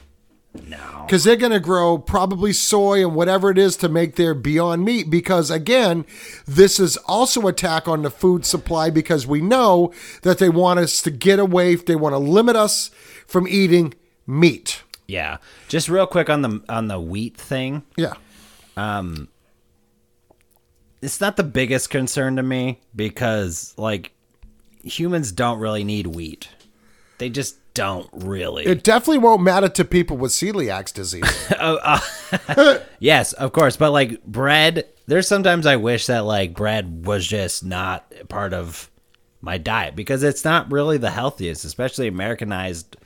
[0.53, 1.03] No.
[1.05, 4.83] because they're going to grow probably soy and whatever it is to make their Beyond
[4.83, 5.09] Meat.
[5.09, 6.05] Because again,
[6.45, 11.01] this is also attack on the food supply because we know that they want us
[11.03, 11.75] to get away.
[11.75, 12.89] They want to limit us
[13.25, 13.93] from eating
[14.27, 14.83] meat.
[15.07, 15.37] Yeah.
[15.69, 17.83] Just real quick on the on the wheat thing.
[17.95, 18.15] Yeah.
[18.75, 19.29] Um,
[21.01, 24.11] it's not the biggest concern to me because like
[24.83, 26.49] humans don't really need wheat.
[27.17, 28.65] They just don't really.
[28.65, 31.23] It definitely won't matter to people with celiac disease.
[32.99, 37.63] yes, of course, but like bread, there's sometimes I wish that like bread was just
[37.63, 38.89] not part of
[39.41, 42.97] my diet because it's not really the healthiest, especially Americanized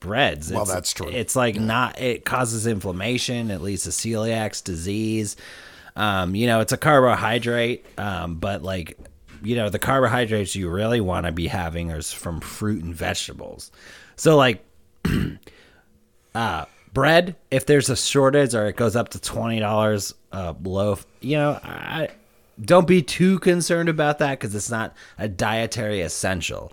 [0.00, 0.50] breads.
[0.52, 1.08] Well, It's- that's true.
[1.08, 5.36] It's like not it causes inflammation, it leads to celiac disease.
[5.96, 8.98] Um, you know, it's a carbohydrate, um, but like
[9.44, 13.70] you know, the carbohydrates you really want to be having is from fruit and vegetables.
[14.16, 14.64] So like
[16.34, 21.06] uh, bread, if there's a shortage or it goes up to twenty dollars a loaf,
[21.20, 22.08] you know, I
[22.60, 26.72] don't be too concerned about that because it's not a dietary essential.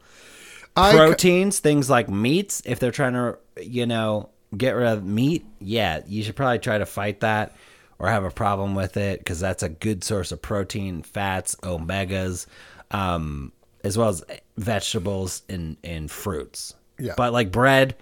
[0.75, 5.45] I, Proteins, things like meats, if they're trying to, you know, get rid of meat,
[5.59, 7.55] yeah, you should probably try to fight that
[8.01, 12.47] or have a problem with it because that's a good source of protein, fats, omegas,
[12.89, 13.51] um,
[13.83, 14.23] as well as
[14.57, 16.73] vegetables and, and fruits.
[16.97, 17.13] Yeah.
[17.15, 17.95] But like bread,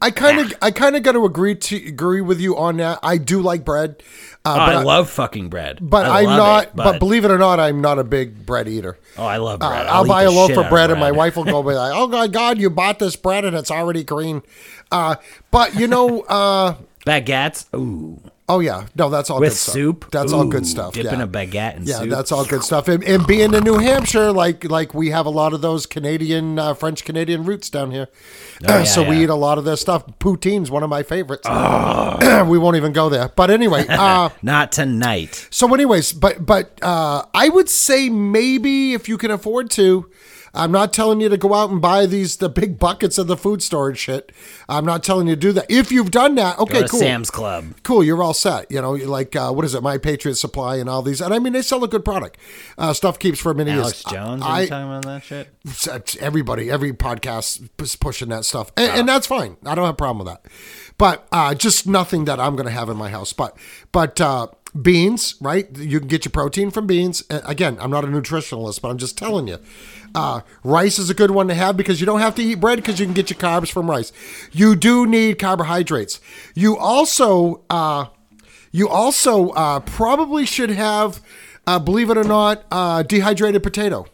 [0.00, 2.98] I kind of I kind of got to agree to agree with you on that.
[3.04, 4.02] I do like bread,
[4.44, 5.78] uh, Oh, but I, love fucking bread.
[5.80, 6.64] But I I'm not.
[6.64, 8.98] it, but, believe it or not, I'm not a big bread eater.
[9.16, 9.86] oh, I love Uh, bread.
[9.86, 12.26] I'll, buy a loaf of bread, and my wife will go be like, "Oh my
[12.26, 14.42] God, you bought this bread and it's already green."
[14.90, 15.14] Uh,
[15.52, 16.74] but you know, uh,
[17.06, 17.66] baguettes.
[17.72, 18.20] Ooh,
[18.52, 19.72] oh yeah, no, that's all with good stuff.
[19.74, 20.10] soup.
[20.10, 20.94] That's all good stuff.
[20.94, 21.24] Dipping yeah.
[21.24, 22.10] a baguette in Yeah, soup.
[22.10, 22.88] that's all good stuff.
[22.88, 26.58] And, and being in New Hampshire, like like we have a lot of those Canadian,
[26.58, 28.08] uh, French Canadian roots down here,
[28.68, 30.04] Oh, yeah, so we eat a lot of this stuff.
[30.18, 31.48] Poutine's one of my favorites.
[31.48, 33.28] we won't even go there.
[33.34, 35.48] But anyway, uh, Not tonight.
[35.50, 40.10] so anyways, but but uh, I would say maybe if you can afford to.
[40.54, 43.36] I'm not telling you to go out and buy these the big buckets of the
[43.36, 44.32] food storage shit.
[44.68, 45.66] I'm not telling you to do that.
[45.70, 47.74] If you've done that, okay, cool Sam's Club.
[47.82, 48.70] cool, you're all set.
[48.70, 51.38] You know, like uh, what is it, My Patriot Supply and all these, and I
[51.38, 52.38] mean they sell a good product.
[52.76, 54.12] Uh, stuff keeps for many Alex years.
[54.12, 54.42] Jones.
[54.42, 56.16] Are I, you talking about that shit?
[56.20, 59.56] everybody, every podcast is pushing that stuff, and, and that's fine.
[59.64, 60.50] I don't have a problem with that.
[60.98, 63.32] But uh, just nothing that I'm going to have in my house.
[63.32, 63.56] But
[63.90, 64.48] but uh,
[64.80, 65.68] beans, right?
[65.76, 67.24] You can get your protein from beans.
[67.30, 69.58] Again, I'm not a nutritionalist, but I'm just telling you.
[70.14, 72.76] Uh, rice is a good one to have because you don't have to eat bread
[72.76, 74.12] because you can get your carbs from rice.
[74.52, 76.20] You do need carbohydrates.
[76.54, 78.06] You also uh,
[78.70, 81.20] you also uh, probably should have,
[81.66, 84.06] uh, believe it or not, uh, dehydrated potato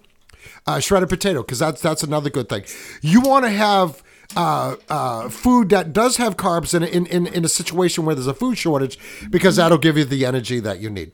[0.69, 2.63] uh, shredded potato because that's that's another good thing.
[3.01, 4.03] You want to have
[4.37, 8.27] uh, uh, food that does have carbs in, in in in a situation where there's
[8.27, 8.99] a food shortage
[9.31, 11.13] because that'll give you the energy that you need.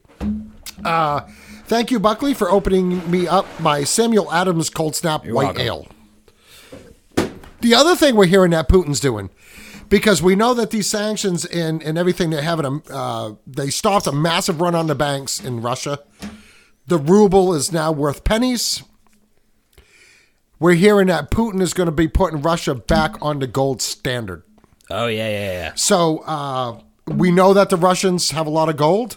[0.85, 1.21] Uh,
[1.67, 5.63] thank you, Buckley, for opening me up my Samuel Adams Cold Snap White welcome.
[5.63, 5.89] Ale.
[7.61, 9.31] The other thing we're hearing that Putin's doing,
[9.89, 14.07] because we know that these sanctions and, and everything they're having, a, uh, they stopped
[14.07, 16.01] a massive run on the banks in Russia.
[16.87, 18.83] The ruble is now worth pennies.
[20.59, 24.43] We're hearing that Putin is going to be putting Russia back on the gold standard.
[24.91, 25.73] Oh yeah, yeah, yeah.
[25.75, 29.17] So uh, we know that the Russians have a lot of gold.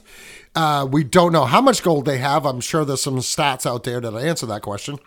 [0.57, 2.43] Uh, we don't know how much gold they have.
[2.43, 4.97] I'm sure there's some stats out there that answer that question.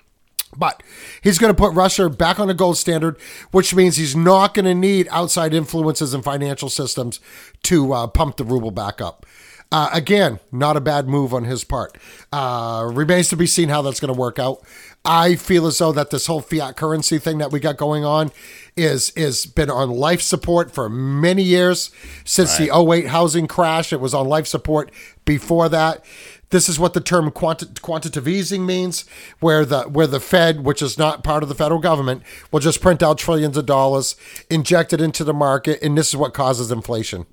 [0.57, 0.81] But
[1.23, 3.21] he's going to put Russia back on the gold standard,
[3.51, 7.19] which means he's not going to need outside influences and financial systems
[7.65, 9.27] to uh, pump the ruble back up.
[9.73, 11.97] Uh, again, not a bad move on his part.
[12.33, 14.61] Uh, remains to be seen how that's going to work out.
[15.05, 18.33] I feel as though that this whole fiat currency thing that we got going on
[18.77, 21.91] is is been on life support for many years
[22.25, 23.93] since the 08 housing crash.
[23.93, 24.91] It was on life support
[25.25, 26.05] before that.
[26.51, 29.05] This is what the term quanti- quantitative easing means,
[29.39, 32.81] where the where the Fed, which is not part of the federal government, will just
[32.81, 34.17] print out trillions of dollars,
[34.51, 37.27] inject it into the market, and this is what causes inflation.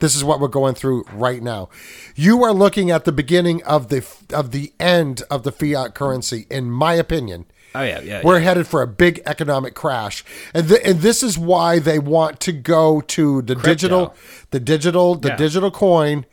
[0.00, 1.68] This is what we're going through right now.
[2.14, 6.46] You are looking at the beginning of the of the end of the fiat currency,
[6.50, 7.46] in my opinion.
[7.74, 8.22] Oh yeah, yeah.
[8.24, 12.40] We're headed for a big economic crash, and th- and this is why they want
[12.40, 14.14] to go to the digital,
[14.50, 15.36] the digital, the Yeah.
[15.36, 16.24] digital coin,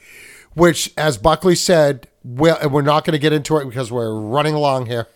[0.53, 4.13] which, as Buckley said, well, and we're not going to get into it because we're
[4.13, 5.07] running along here.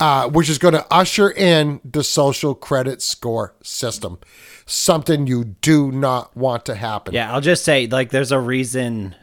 [0.00, 4.18] Uh, which is going to usher in the social credit score system,
[4.66, 7.14] something you do not want to happen.
[7.14, 9.14] Yeah, I'll just say like there's a reason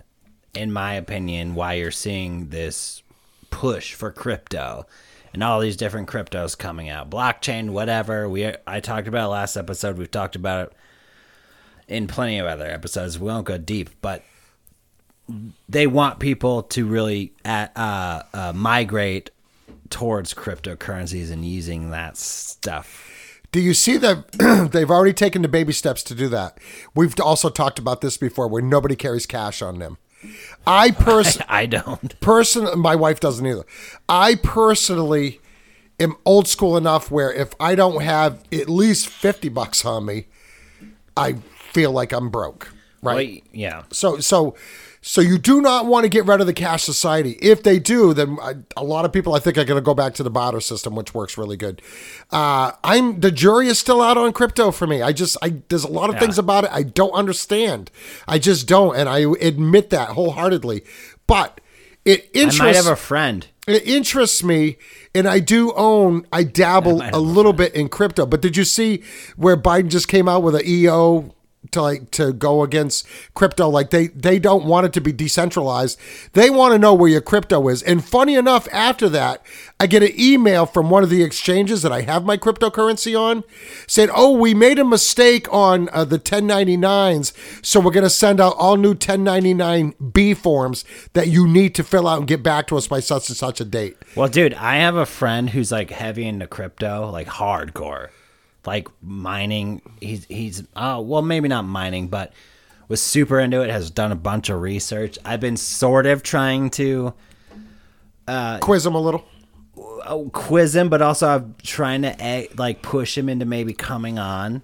[0.54, 3.02] in my opinion why you're seeing this
[3.50, 4.86] push for crypto
[5.34, 7.10] and all these different cryptos coming out.
[7.10, 8.28] Blockchain, whatever.
[8.28, 9.98] We I talked about it last episode.
[9.98, 10.74] We've talked about it
[11.88, 13.20] in plenty of other episodes.
[13.20, 14.24] We won't go deep, but
[15.70, 19.32] they want people to really at, uh, uh, migrate
[19.90, 23.11] towards cryptocurrencies and using that stuff.
[23.52, 26.58] Do you see that they've already taken the baby steps to do that?
[26.96, 29.98] We've also talked about this before where nobody carries cash on them.
[30.66, 32.20] I pers- I don't.
[32.22, 33.66] person my wife doesn't either.
[34.08, 35.42] I personally
[36.00, 40.28] am old school enough where if I don't have at least 50 bucks on me,
[41.18, 41.34] I
[41.74, 43.42] feel like I'm broke, right?
[43.44, 43.84] Well, yeah.
[43.92, 44.56] So so
[45.04, 47.32] so you do not want to get rid of the cash society.
[47.42, 49.96] If they do, then I, a lot of people I think are going to go
[49.96, 51.82] back to the barter system, which works really good.
[52.30, 55.02] Uh, I'm the jury is still out on crypto for me.
[55.02, 57.90] I just I there's a lot of things about it I don't understand.
[58.28, 60.84] I just don't, and I admit that wholeheartedly.
[61.26, 61.60] But
[62.06, 63.48] it I interests might have a friend.
[63.68, 64.78] it interests me
[65.14, 69.04] and i do own i dabble a little bit in crypto but did you see
[69.38, 71.32] where biden just came out with an eo
[71.72, 73.70] to like to go against crypto.
[73.70, 76.00] Like they they don't want it to be decentralized.
[76.34, 77.84] They want to know where your crypto is.
[77.84, 79.42] And funny enough after that
[79.80, 83.44] i get an email from one of the exchanges that i have my cryptocurrency on
[83.88, 87.34] said oh we made a mistake on uh, the 1099s
[87.66, 92.08] so we're going to send out all new 1099b forms that you need to fill
[92.08, 93.98] out and get back to us by such and such a date.
[94.16, 98.10] Well, dude, I have a friend who's like heavy into crypto, like hardcore,
[98.66, 99.82] like mining.
[100.00, 102.34] He's he's oh well, maybe not mining, but
[102.88, 103.70] was super into it.
[103.70, 105.18] Has done a bunch of research.
[105.26, 107.14] I've been sort of trying to
[108.62, 109.26] quiz him a little
[109.78, 114.20] oh, quiz him, but also I'm trying to eh, like push him into maybe coming
[114.20, 114.62] on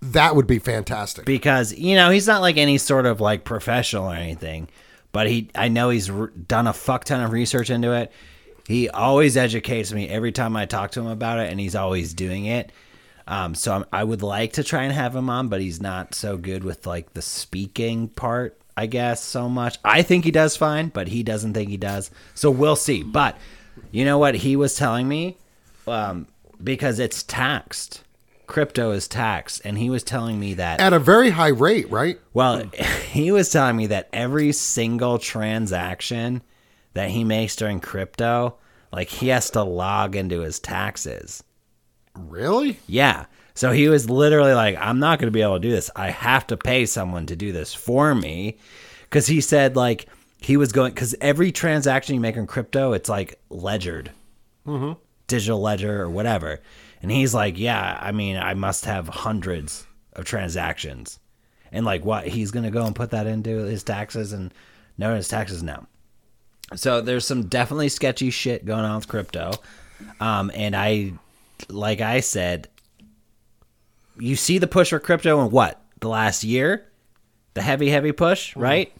[0.00, 4.10] that would be fantastic because you know he's not like any sort of like professional
[4.10, 4.68] or anything,
[5.12, 8.12] but he I know he's done a fuck ton of research into it.
[8.68, 12.12] He always educates me every time I talk to him about it, and he's always
[12.12, 12.70] doing it.
[13.26, 16.14] Um, so I'm, I would like to try and have him on, but he's not
[16.14, 19.78] so good with like the speaking part, I guess, so much.
[19.86, 22.10] I think he does fine, but he doesn't think he does.
[22.34, 23.02] So we'll see.
[23.02, 23.38] But
[23.90, 25.38] you know what he was telling me?
[25.86, 26.26] Um,
[26.62, 28.04] because it's taxed.
[28.46, 32.20] Crypto is taxed, and he was telling me that at a very high rate right
[32.34, 32.64] well,
[33.10, 36.42] he was telling me that every single transaction
[36.98, 38.56] that he makes during crypto,
[38.92, 41.44] like he has to log into his taxes.
[42.16, 43.26] really Yeah.
[43.54, 45.92] So he was literally like, I'm not going to be able to do this.
[45.94, 48.58] I have to pay someone to do this for me.
[49.02, 50.06] Because he said, like,
[50.40, 54.10] he was going, because every transaction you make in crypto, it's like ledgered,
[54.66, 54.98] mm-hmm.
[55.28, 56.60] digital ledger or whatever.
[57.00, 61.20] And he's like, yeah, I mean, I must have hundreds of transactions.
[61.70, 62.26] And like, what?
[62.26, 64.52] He's going to go and put that into his taxes and
[64.98, 65.86] no, his taxes now.
[66.76, 69.52] So there's some definitely sketchy shit going on with crypto.
[70.20, 71.12] Um, and I,
[71.68, 72.68] like I said,
[74.18, 75.80] you see the push for crypto in what?
[76.00, 76.86] The last year?
[77.54, 78.92] The heavy, heavy push, right?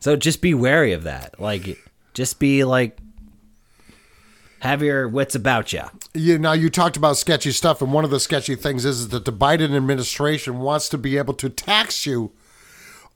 [0.00, 1.40] So just be wary of that.
[1.40, 1.78] Like,
[2.14, 2.98] just be like,
[4.60, 5.82] have your wits about you.
[6.14, 9.24] you now you talked about sketchy stuff and one of the sketchy things is that
[9.24, 12.32] the biden administration wants to be able to tax you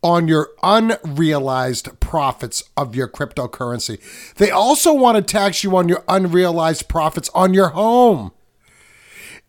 [0.02, 4.00] on your unrealized profits of your cryptocurrency.
[4.36, 8.32] They also want to tax you on your unrealized profits on your home.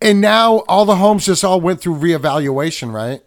[0.02, 3.22] And now all the homes just all went through reevaluation right?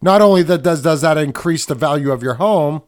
[0.00, 2.82] Not only that does does that increase the value of your home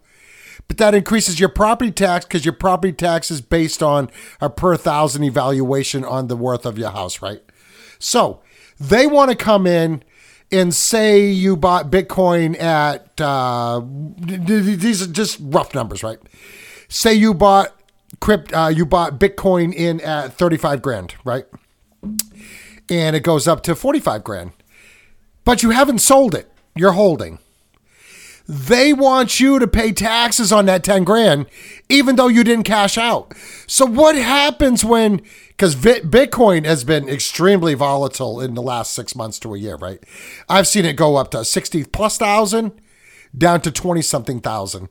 [0.70, 4.08] but that increases your property tax because your property tax is based on
[4.40, 7.42] a per thousand evaluation on the worth of your house, right?
[7.98, 8.40] So
[8.78, 10.04] they want to come in
[10.52, 16.18] and say you bought Bitcoin at uh, these are just rough numbers, right?
[16.88, 17.74] Say you bought
[18.20, 21.44] crypt, uh, you bought Bitcoin in at thirty five grand, right?
[22.88, 24.52] And it goes up to forty five grand,
[25.44, 26.50] but you haven't sold it.
[26.74, 27.38] You're holding
[28.50, 31.46] they want you to pay taxes on that 10 grand,
[31.88, 33.32] even though you didn't cash out.
[33.68, 39.38] So, what happens when, because Bitcoin has been extremely volatile in the last six months
[39.40, 40.02] to a year, right?
[40.48, 42.72] I've seen it go up to 60 plus thousand
[43.38, 44.88] down to 20 something thousand.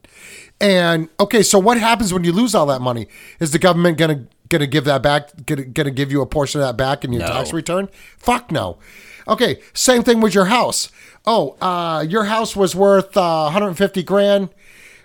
[0.61, 3.07] And okay, so what happens when you lose all that money?
[3.41, 6.59] Is the government going to to give that back going to give you a portion
[6.61, 7.27] of that back in your No.
[7.27, 7.89] tax return?
[8.17, 8.79] Fuck no.
[9.27, 10.89] Okay, same thing with your house.
[11.25, 14.49] Oh, uh, your house was worth uh, 150 grand.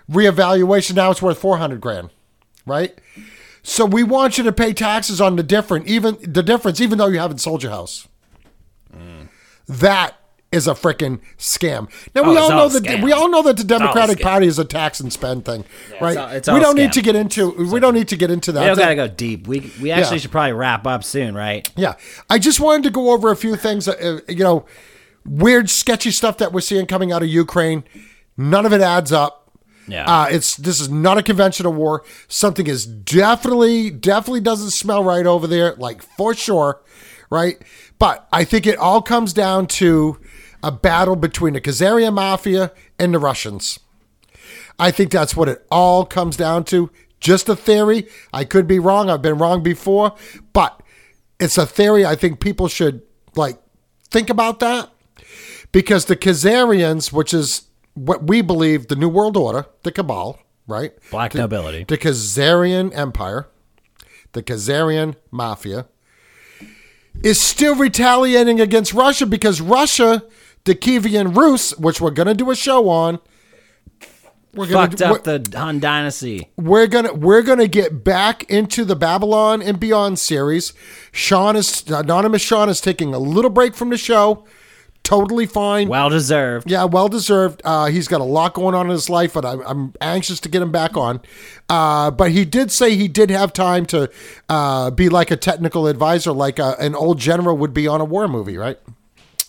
[0.09, 2.09] Reevaluation now it's worth 400 grand,
[2.65, 2.97] right?
[3.63, 7.07] So we want you to pay taxes on the different, even the difference, even though
[7.07, 8.07] you haven't sold your house.
[9.67, 10.15] That
[10.51, 11.89] is a freaking scam.
[12.13, 14.21] Now we Oh, all know that we all know that the Democratic.
[14.21, 15.65] Party is a tax and spend thing,
[15.99, 16.15] right?
[16.15, 18.61] all- it's we don't need to get into we don't need to get into that.
[18.61, 19.47] We don't gotta go deep.
[19.47, 20.21] We we actually Yeah.
[20.21, 21.67] should probably wrap up soon, right?
[21.75, 21.95] Yeah,
[22.29, 23.87] I just wanted to go over a few things.
[23.87, 24.65] Uh, you know,
[25.25, 27.83] weird, sketchy stuff that we're seeing coming out of Ukraine.
[28.37, 29.41] None of it adds up.
[29.87, 30.05] Yeah.
[30.05, 32.03] Uh, it's this is not a conventional war.
[32.27, 36.81] Something is definitely, definitely doesn't smell right over there, like for sure,
[37.29, 37.61] right?
[37.99, 40.19] But I think it all comes down to
[40.63, 43.79] a battle between the Khazarian mafia and the Russians.
[44.79, 46.89] I think that's what it all comes down to.
[47.19, 48.07] Just a theory.
[48.33, 49.09] I could be wrong.
[49.09, 50.15] I've been wrong before,
[50.51, 50.81] but
[51.39, 52.05] it's a theory.
[52.05, 53.03] I think people should
[53.35, 53.59] like
[54.09, 54.89] think about that
[55.75, 57.63] because the Khazarians, which is
[57.95, 60.93] what we believe the New World Order, the Cabal, right?
[61.11, 61.83] Black The- nobility.
[61.83, 63.47] The Khazarian Empire,
[64.31, 65.87] the Khazarian Mafia,
[67.21, 70.23] is still retaliating against Russia because Russia,
[70.63, 73.19] the Kievan Rus, which we're going to do a show on,
[74.53, 76.47] we're gonna Fucked up the Han Dynasty.
[76.55, 80.71] we're gonna we're gonna get back into the Babylon and Beyond series.
[81.11, 82.41] Sean is anonymous.
[82.41, 84.45] Sean is taking a little break from the show.
[85.05, 85.87] Totally fine.
[85.87, 86.69] Well deserved.
[86.69, 87.61] Yeah, well deserved.
[87.63, 90.49] Uh, he's got a lot going on in his life, but I'm, I'm anxious to
[90.49, 91.21] get him back on.
[91.69, 94.09] Uh, but he did say he did have time to
[94.49, 98.03] uh, be like a technical advisor, like a, an old general would be on a
[98.03, 98.79] war movie, right?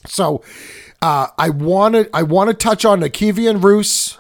[0.06, 0.44] So
[1.00, 4.18] uh, I wanted I want to touch on the Kievan Rus,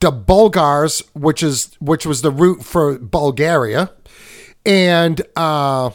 [0.00, 3.90] the Bulgars, which is which was the root for Bulgaria,
[4.66, 5.90] and uh,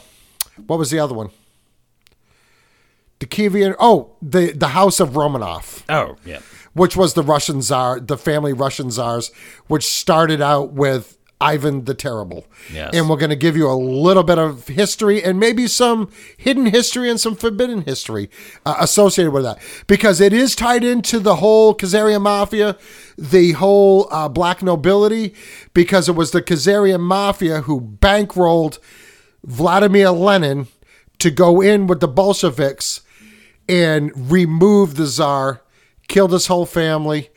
[0.66, 1.30] what was the other one?
[3.18, 3.74] The Kievan.
[3.78, 6.40] Oh, the the House of Romanov Oh, yeah.
[6.74, 9.30] which was the Russian czar, the family Russian czars,
[9.68, 12.46] which started out with Ivan the Terrible.
[12.72, 12.94] Yes.
[12.94, 16.64] And we're going to give you a little bit of history and maybe some hidden
[16.66, 18.30] history and some forbidden history
[18.64, 22.76] uh, associated with that because it is tied into the whole Khazarian mafia,
[23.18, 25.34] the whole uh, black nobility,
[25.74, 28.78] because it was the Khazarian mafia who bankrolled
[29.44, 30.68] Vladimir Lenin
[31.18, 33.02] to go in with the Bolsheviks
[33.68, 35.62] and removed the czar,
[36.08, 37.30] killed his whole family,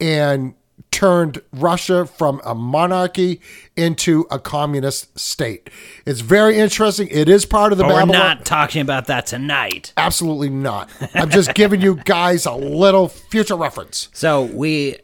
[0.00, 0.54] and
[0.90, 3.40] turned Russia from a monarchy
[3.76, 5.68] into a communist state.
[6.06, 7.08] It's very interesting.
[7.10, 9.92] It is part of the But we're not talking about that tonight.
[9.98, 10.88] Absolutely not.
[11.14, 14.08] I'm just giving you guys a little future reference.
[14.14, 14.96] So we,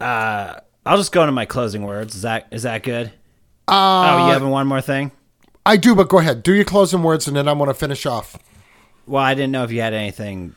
[0.00, 2.14] uh, I'll just go into my closing words.
[2.14, 3.08] Is that is that good?
[3.66, 5.12] Uh, oh, you having one more thing?
[5.66, 6.42] I do, but go ahead.
[6.42, 8.38] Do your closing words, and then I'm going to finish off.
[9.10, 10.54] Well, I didn't know if you had anything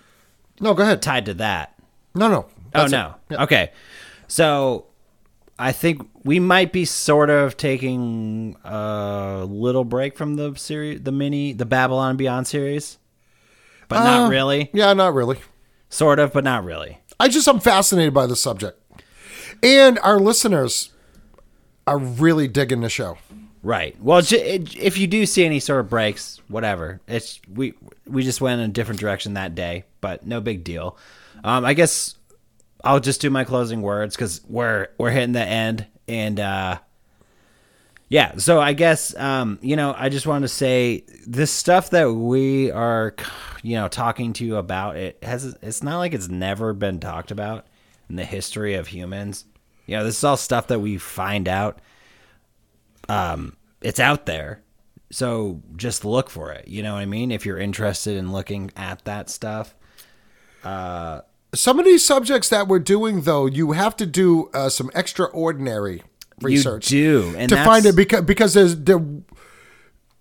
[0.62, 1.02] No, go ahead.
[1.02, 1.74] tied to that.
[2.16, 2.46] No, no.
[2.76, 3.16] Oh no.
[3.30, 3.40] it.
[3.40, 3.72] Okay.
[4.28, 4.86] So
[5.60, 11.12] I think we might be sort of taking a little break from the series, the
[11.12, 12.98] mini, the Babylon Beyond series,
[13.88, 14.70] but Uh, not really.
[14.74, 15.38] Yeah, not really.
[15.90, 17.00] Sort of, but not really.
[17.20, 18.80] I just I'm fascinated by the subject,
[19.62, 20.92] and our listeners
[21.86, 23.18] are really digging the show.
[23.64, 23.96] Right.
[24.02, 27.00] Well, it- if you do see any sort of breaks, whatever.
[27.08, 27.74] It's we
[28.06, 30.98] we just went in a different direction that day, but no big deal.
[31.46, 32.16] Um, I guess
[32.84, 36.80] I'll just do my closing words because we're we're hitting the end, and uh,
[38.10, 38.36] yeah.
[38.38, 42.70] So I guess um, you know I just wanted to say this stuff that we
[42.70, 43.16] are,
[43.62, 44.98] you know, talking to you about.
[44.98, 47.66] It has it's not like it's never been talked about
[48.10, 49.46] in the history of humans.
[49.86, 51.80] You know, this is all stuff that we find out
[53.10, 54.62] um, it's out there.
[55.12, 56.68] So just look for it.
[56.68, 57.32] You know what I mean?
[57.32, 59.76] If you're interested in looking at that stuff.
[60.64, 61.22] Uh,
[61.54, 66.02] Some of these subjects that we're doing, though, you have to do uh, some extraordinary
[66.42, 67.36] research You do.
[67.38, 69.00] And to find it because because there's there.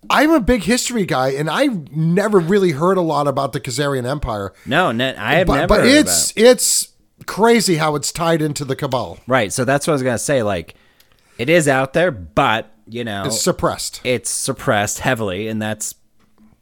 [0.09, 4.05] I'm a big history guy, and I've never really heard a lot about the Khazarian
[4.05, 4.51] Empire.
[4.65, 6.41] No, ne- I have But, never but heard it's it.
[6.43, 6.89] it's
[7.25, 9.17] crazy how it's tied into the cabal.
[9.27, 9.51] Right.
[9.53, 10.43] So that's what I was going to say.
[10.43, 10.75] Like,
[11.37, 14.01] it is out there, but, you know, It's suppressed.
[14.03, 15.95] it's suppressed heavily and that's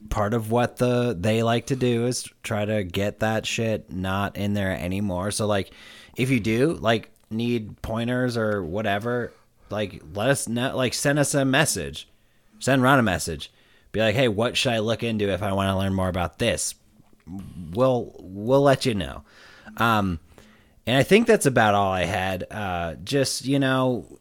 [0.10, 4.36] part of what the they like to do is try to get that shit not
[4.36, 5.72] in there anymore so like
[6.18, 9.32] if you do like need pointers or whatever,
[9.70, 10.76] like let us know.
[10.76, 12.10] Like send us a message,
[12.60, 13.50] send Ron a message.
[13.94, 16.40] Be like, hey, what should I look into if I want to learn more about
[16.40, 16.76] this?
[17.72, 19.24] We'll we'll let you know.
[19.78, 20.20] Um,
[20.86, 22.46] and I think that's about all I had.
[22.52, 24.20] Uh, just you know,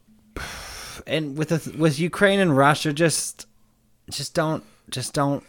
[1.10, 3.46] and with the, with Ukraine and Russia, just
[4.10, 5.44] just don't just don't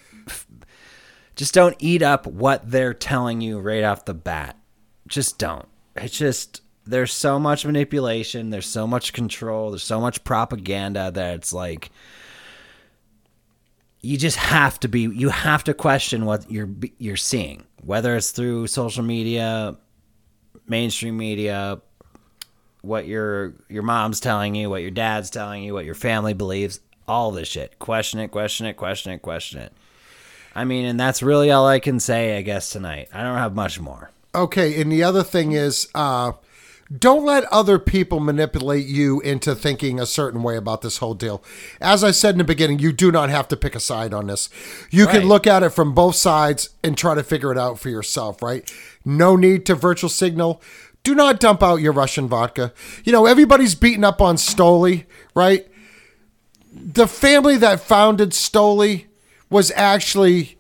[1.36, 4.58] just don't eat up what they're telling you right off the bat.
[5.08, 5.68] Just don't.
[5.96, 11.36] It's just there's so much manipulation, there's so much control, there's so much propaganda that
[11.36, 11.92] it's like
[14.02, 18.32] you just have to be you have to question what you're you're seeing, whether it's
[18.32, 19.78] through social media,
[20.68, 21.82] mainstream media,
[22.82, 26.80] what your your mom's telling you, what your dad's telling you, what your family believes,
[27.08, 27.78] all this shit.
[27.80, 29.74] Question it, question it, question it, question it.
[30.54, 33.08] I mean, and that's really all I can say, I guess, tonight.
[33.14, 34.12] I don't have much more.
[34.36, 36.34] Okay, and the other thing is, uh,
[36.98, 41.42] don't let other people manipulate you into thinking a certain way about this whole deal.
[41.80, 44.28] As I said in the beginning, you do not have to pick a side on
[44.28, 44.50] this.
[44.90, 45.20] You Right.
[45.20, 48.42] can look at it from both sides and try to figure it out for yourself,
[48.42, 48.70] right?
[49.06, 50.62] No need to virtual signal.
[51.04, 52.74] Do not dump out your Russian vodka.
[53.04, 55.68] You know, everybody's beating up on Stoli, right?
[56.72, 59.06] The family that founded Stoli
[59.50, 60.58] was actually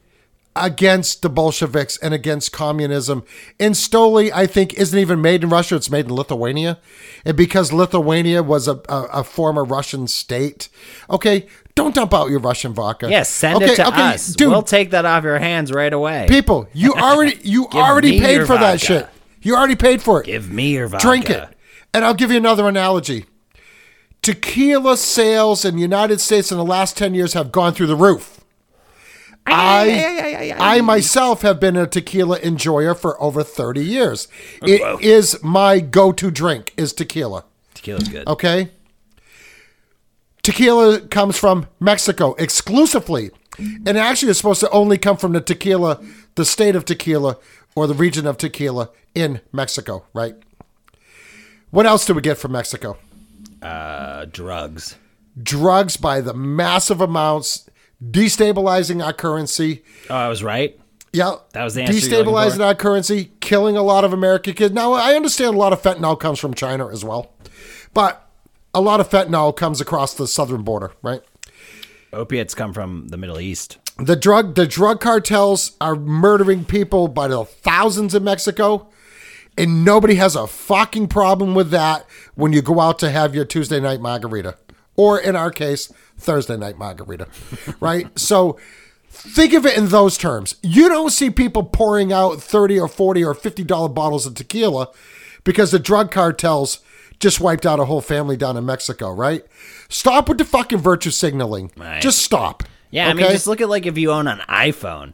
[0.56, 3.24] against the Bolsheviks and against communism.
[3.60, 6.80] And Stoli, I think, isn't even made in Russia; it's made in Lithuania.
[7.24, 10.70] And because Lithuania was a, a, a former Russian state,
[11.10, 13.10] okay, don't dump out your Russian vodka.
[13.10, 14.34] Yes, send okay, it to okay, us.
[14.34, 14.50] dude.
[14.50, 16.26] We'll take that off your hands right away.
[16.28, 19.08] people, you already you already paid for that shit.
[19.42, 20.26] You already paid for it.
[20.26, 21.08] Give me your vodka.
[21.08, 21.50] Drink it.
[21.94, 23.26] And I'll give you another analogy.
[24.22, 27.96] Tequila sales in the United States in the last 10 years have gone through the
[27.96, 28.42] roof.
[29.48, 34.28] I, I myself have been a tequila enjoyer for over 30 years.
[34.62, 37.46] Oh, it is my go-to drink is tequila.
[37.74, 38.28] Tequila's good.
[38.28, 38.70] Okay?
[40.44, 43.32] Tequila comes from Mexico exclusively.
[43.58, 46.00] And actually it's supposed to only come from the tequila,
[46.36, 47.38] the state of tequila
[47.76, 50.36] or the region of tequila in Mexico, right?
[51.70, 52.98] What else do we get from Mexico?
[53.62, 54.96] Uh, drugs.
[55.42, 57.70] Drugs by the massive amounts,
[58.04, 59.84] destabilizing our currency.
[60.10, 60.78] Oh, I was right.
[61.14, 64.74] Yeah, That was the answer destabilizing our currency, killing a lot of American kids.
[64.74, 67.34] Now, I understand a lot of fentanyl comes from China as well,
[67.94, 68.30] but
[68.74, 71.22] a lot of fentanyl comes across the southern border, right?
[72.14, 73.78] Opiates come from the Middle East.
[74.02, 78.88] The drug the drug cartels are murdering people by the thousands in Mexico,
[79.58, 83.46] and nobody has a fucking problem with that when you go out to have your
[83.46, 84.58] Tuesday night margarita,
[84.96, 87.28] or in our case, Thursday night margarita,
[87.80, 88.08] right?
[88.18, 88.58] So
[89.10, 90.56] think of it in those terms.
[90.64, 94.90] You don't see people pouring out thirty or forty or fifty dollar bottles of tequila
[95.44, 96.80] because the drug cartels
[97.20, 99.46] just wiped out a whole family down in Mexico, right?
[99.90, 101.72] Stop with the fucking virtue signaling.
[101.78, 102.02] Right.
[102.02, 102.64] Just stop.
[102.92, 105.14] Yeah, I mean, just look at like if you own an iPhone.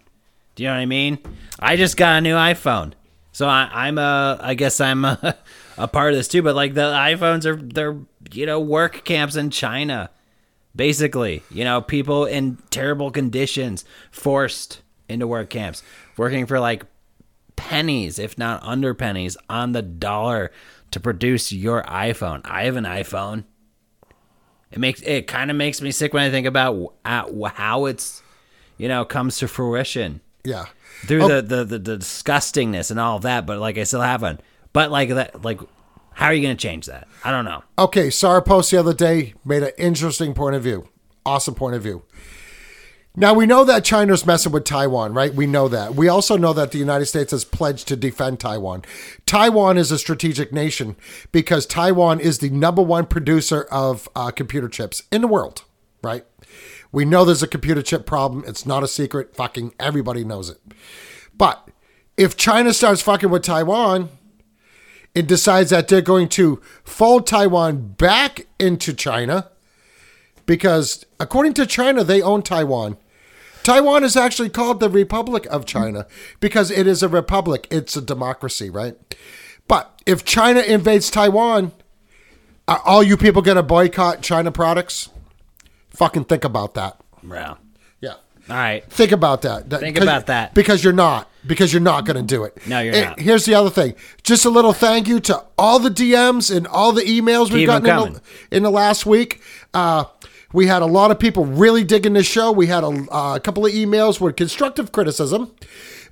[0.56, 1.20] Do you know what I mean?
[1.60, 2.94] I just got a new iPhone,
[3.32, 4.40] so I, I'm a.
[4.42, 5.38] I guess I'm a,
[5.78, 6.42] a part of this too.
[6.42, 7.98] But like the iPhones are, they're
[8.32, 10.10] you know work camps in China,
[10.76, 11.44] basically.
[11.52, 15.84] You know, people in terrible conditions forced into work camps,
[16.18, 16.84] working for like
[17.56, 20.52] pennies, if not under pennies, on the dollar
[20.92, 22.42] to produce your iPhone.
[22.46, 23.44] I have an iPhone.
[24.72, 28.22] It makes it kind of makes me sick when I think about how it's
[28.78, 30.66] you know comes to fruition Yeah.
[31.06, 31.28] through Oh.
[31.28, 33.46] the, the, the the disgustingness and all of that.
[33.46, 34.40] But like I still have one.
[34.74, 35.60] But like that, like
[36.14, 37.08] how are you going to change that?
[37.24, 37.64] I don't know.
[37.78, 40.90] Okay, Sarah Post the other day made an interesting point of view.
[41.26, 42.04] Awesome point of view.
[43.20, 45.34] Now we know that China's messing with Taiwan, right?
[45.34, 45.96] We know that.
[45.96, 48.84] We also know that the United States has pledged to defend Taiwan.
[49.26, 50.96] Taiwan is a strategic nation
[51.32, 55.64] because Taiwan is the number one producer of uh, computer chips in the world,
[56.04, 56.26] right?
[56.92, 58.44] We know there's a computer chip problem.
[58.46, 59.36] It's not a secret.
[59.36, 60.62] Fucking everybody knows it.
[61.36, 61.70] But
[62.18, 64.10] if China starts fucking with Taiwan,
[65.16, 69.50] it decides that they're going to fold Taiwan back into China
[70.46, 72.96] because, according to China, they own Taiwan.
[73.68, 76.08] Taiwan is actually called the Republic of China
[76.40, 77.68] because it is a republic.
[77.70, 78.96] It's a democracy, right?
[79.68, 81.74] But if China invades Taiwan,
[82.70, 85.10] are all you people going to boycott China products?
[85.90, 86.98] Fucking think about that.
[87.22, 87.58] Bro.
[88.00, 88.12] Yeah.
[88.50, 88.90] All right.
[88.90, 89.70] Think about that.
[89.70, 90.54] Think about that.
[90.54, 91.30] Because you're not.
[91.46, 92.66] Because you're not going to do it.
[92.68, 93.20] No, you're And not.
[93.20, 93.96] Here's the other thing.
[94.24, 98.08] Just a little thank you to all the DMs and all the emails we've gotten
[98.08, 99.42] in the, in the last week.
[99.74, 100.06] Uh,
[100.54, 102.52] we had a lot of people really digging this show.
[102.52, 105.52] We had a, uh, a couple of emails with constructive criticism.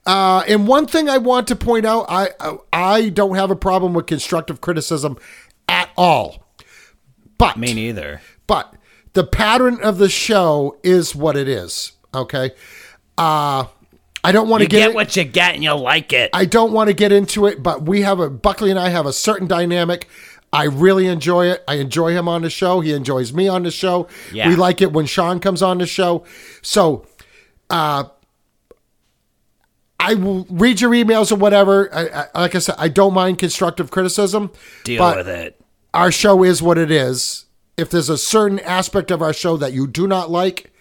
[0.05, 2.29] Uh, and one thing I want to point out, I
[2.71, 5.17] I don't have a problem with constructive criticism
[5.67, 6.43] at all.
[7.37, 8.21] But Me neither.
[8.47, 8.75] but
[9.13, 11.93] the pattern of the show is what it is.
[12.13, 12.51] Okay.
[13.17, 13.65] Uh
[14.23, 16.31] I don't want to get, get what you get and you'll like it.
[16.33, 19.05] I don't want to get into it, but we have a Buckley and I have
[19.05, 20.07] a certain dynamic.
[20.55, 21.63] I really enjoy it.
[21.67, 22.79] I enjoy him on the show.
[22.79, 24.07] He enjoys me on the show.
[24.31, 24.47] Yeah.
[24.49, 26.25] We like it when Sean comes on the show.
[26.61, 27.05] So,
[27.69, 28.05] uh,
[29.99, 31.93] I will read your emails or whatever.
[31.93, 34.51] I, I, like I said, I don't mind constructive criticism.
[34.83, 35.59] Deal with it.
[35.93, 37.45] Our show is what it is.
[37.77, 40.71] If there's a certain aspect of our show that you do not like,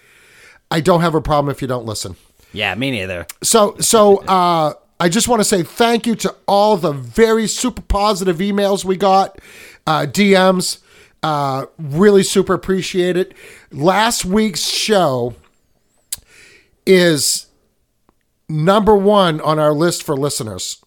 [0.70, 2.16] I don't have a problem if you don't listen.
[2.52, 3.26] Yeah, me neither.
[3.42, 7.83] So, so uh, I just want to say thank you to all the very super
[7.83, 9.39] positive emails we got,
[9.87, 10.79] uh, DMs.
[11.23, 13.35] Uh, really super appreciate it.
[13.73, 15.35] Last week's show
[16.87, 17.47] is
[18.49, 20.83] number one on our list for listeners.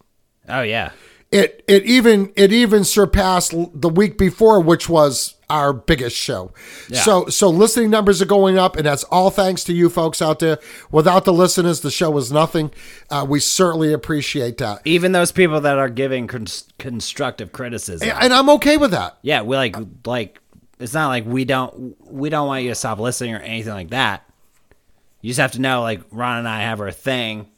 [0.48, 0.92] Oh yeah.
[1.30, 6.52] It it even it even surpassed the week before, which was our biggest show.
[6.90, 10.38] So so listening numbers are going up, and that's all thanks to you folks out
[10.38, 10.58] there.
[10.90, 12.70] Without the listeners, the show is nothing.
[13.10, 16.46] Uh, we certainly appreciate that, Even those people that are giving con-
[16.78, 18.08] constructive criticism.
[18.20, 19.18] and I'm okay with that.
[19.20, 19.76] Yeah, we like
[20.06, 20.40] like
[20.80, 23.90] it's not like we don't we don't want you to stop listening or anything like
[23.90, 24.24] that.
[25.20, 27.48] You just have to know like Ron and I have our thing.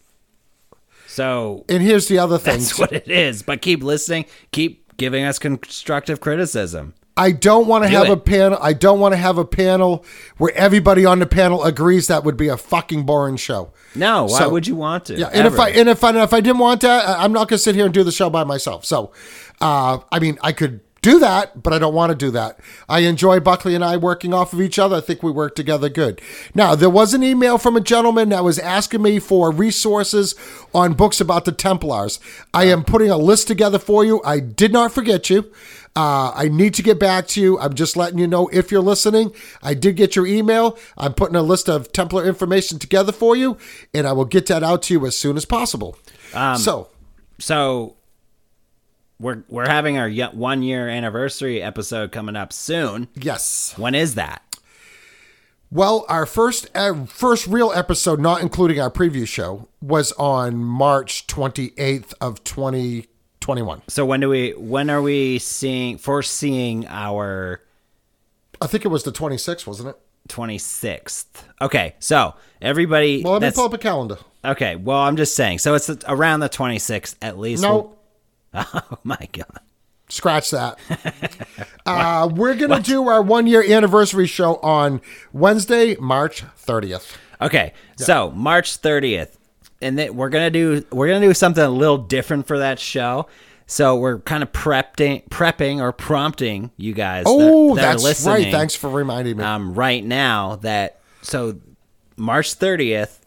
[1.11, 3.43] So And here's the other thing: that's what it is.
[3.43, 6.95] But keep listening, keep giving us constructive criticism.
[7.17, 8.59] I don't want to Do have a panel.
[8.63, 10.05] I don't want to have a panel
[10.39, 12.07] where everybody on the panel agrees.
[12.07, 13.73] That would be a fucking boring show.
[13.95, 15.17] No, why So- would you want to?
[15.19, 17.57] Yeah, and if I and if I if I didn't want that, I'm not going
[17.57, 18.85] to sit here and do the show by myself.
[18.85, 19.13] So,
[19.61, 22.61] uh, I mean, I could do that, but I don't want to do that.
[22.89, 24.97] I enjoy Buckley and I working off of each other.
[24.97, 26.21] I think we work together good.
[26.55, 30.35] Now, there was an email from a gentleman that was asking me for resources
[30.75, 32.21] on books about the Templars.
[32.53, 34.21] I am putting a list together for you.
[34.25, 35.51] I did not forget you.
[35.97, 37.59] Uh, I need to get back to you.
[37.59, 39.33] I'm just letting you know if you're listening.
[39.63, 40.79] I did get your email.
[40.97, 43.57] I'm putting a list of Templar information together for you,
[43.93, 45.99] and I will get that out to you as soon as possible.
[46.57, 46.89] so,
[47.39, 47.97] so
[49.21, 53.09] we're we're having our one year anniversary episode coming up soon.
[53.15, 53.75] yes.
[53.77, 54.43] When is that?
[55.71, 61.29] Well, our first uh, first real episode, not including our preview show, was on March
[61.29, 63.83] 28th of 2021.
[63.87, 67.61] So when do we when are we seeing foreseeing our
[68.61, 69.97] I think it was the 26th, wasn't it?
[70.29, 71.27] 26th?
[71.63, 74.19] Okay, so everybody Well, let me pull up a calendar.
[74.45, 75.59] Okay, well, I'm just saying.
[75.59, 77.63] So it's around the 26th at least.
[77.63, 77.97] No,
[78.55, 79.61] Oh my god.
[80.09, 80.79] scratch that.
[81.87, 85.01] uh, we're going to do our one year anniversary show on
[85.33, 87.17] Wednesday, March 30th.
[87.43, 89.37] Okay, so March 30th,
[89.81, 93.29] and then we're gonna do we're gonna do something a little different for that show.
[93.67, 97.25] So we're kind of prepping, prepping or prompting you guys.
[97.27, 98.51] Oh, that are that's right.
[98.51, 99.45] Thanks for reminding me.
[99.45, 101.61] Um, right now that so
[102.17, 103.20] March 30th,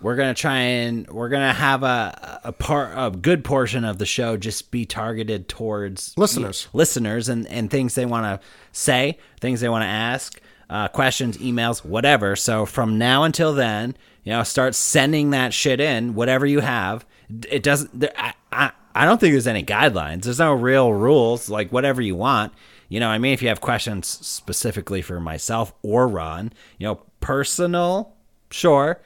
[0.00, 4.06] we're gonna try and we're gonna have a a part a good portion of the
[4.06, 6.68] show just be targeted towards Listeners.
[6.72, 11.36] listeners and and things they want to say, things they want to ask, uh, questions,
[11.38, 12.36] emails, whatever.
[12.36, 17.04] So from now until then, you know, start sending that shit in, whatever you have.
[17.48, 17.98] It doesn't.
[17.98, 20.22] There, I, I I don't think there's any guidelines.
[20.22, 21.48] There's no real rules.
[21.48, 22.52] Like whatever you want.
[22.88, 27.02] You know, I mean, if you have questions specifically for myself or Ron, you know,
[27.20, 28.16] personal,
[28.50, 29.00] sure,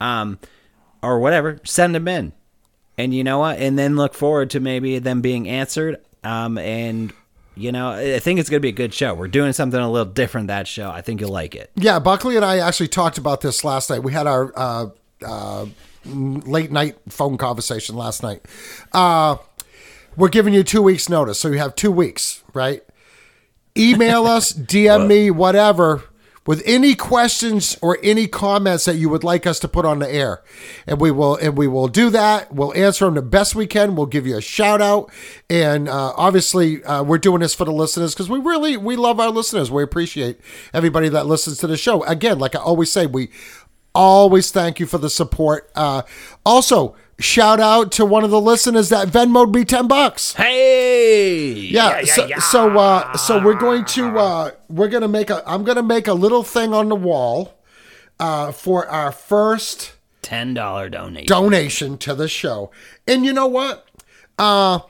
[0.00, 0.38] um,
[1.02, 2.32] or whatever, send them in.
[2.98, 3.58] And you know what?
[3.58, 5.98] And then look forward to maybe them being answered.
[6.22, 7.12] Um and
[7.56, 9.14] you know i think it's gonna be a good show.
[9.14, 10.90] We're doing something a little different that show.
[10.90, 11.70] I think you'll like it.
[11.76, 14.02] Yeah, Buckley and I actually talked about this last night.
[14.02, 14.86] We had our uh,
[15.24, 15.66] uh,
[16.04, 18.44] late night phone conversation last night.
[18.92, 19.36] Uh,
[20.16, 22.82] we're giving you two weeks' notice, so you have two weeks, right?
[23.76, 26.02] Email us, DM me, whatever,
[26.50, 30.12] with any questions or any comments that you would like us to put on the
[30.12, 30.42] air,
[30.84, 32.52] and we will and we will do that.
[32.52, 33.94] We'll answer them the best we can.
[33.94, 35.12] We'll give you a shout out,
[35.48, 39.20] and uh, obviously uh, we're doing this for the listeners because we really we love
[39.20, 39.70] our listeners.
[39.70, 40.40] We appreciate
[40.74, 42.02] everybody that listens to the show.
[42.02, 43.30] Again, like I always say, we
[43.94, 45.70] always thank you for the support.
[45.74, 46.02] Uh,
[46.44, 50.34] also, shout out to one of the listeners that Venmoed me ten bucks.
[50.34, 55.42] hey Yeah, yeah so so uh, so we're going to uh, we're gonna make a
[55.46, 57.58] I'm gonna make a little thing on the wall
[58.18, 62.70] uh, for our first $10 donation donation to the show.
[63.06, 63.86] And you know what?
[64.38, 64.80] Uh,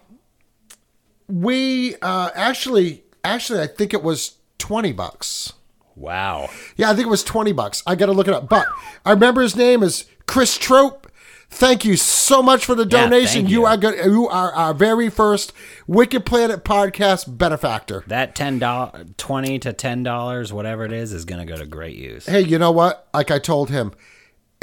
[1.29, 5.53] we uh, actually actually I think it was twenty bucks.
[6.01, 7.83] Wow Yeah, I think it was 20 bucks.
[7.87, 8.49] I got to look it up.
[8.49, 8.67] But
[9.05, 11.07] I remember his name is Chris Trope.
[11.53, 13.47] Thank you so much for the Yeah, donation.
[13.49, 13.67] you you.
[13.67, 14.05] are good.
[14.05, 15.53] You are our very first
[15.89, 18.05] Wicked Planet podcast benefactor.
[18.07, 21.67] That ten dollars, twenty to ten dollars, whatever it is, is going to go to
[21.67, 22.27] great use.
[22.27, 23.09] Hey, you know what?
[23.13, 23.93] Like I told him,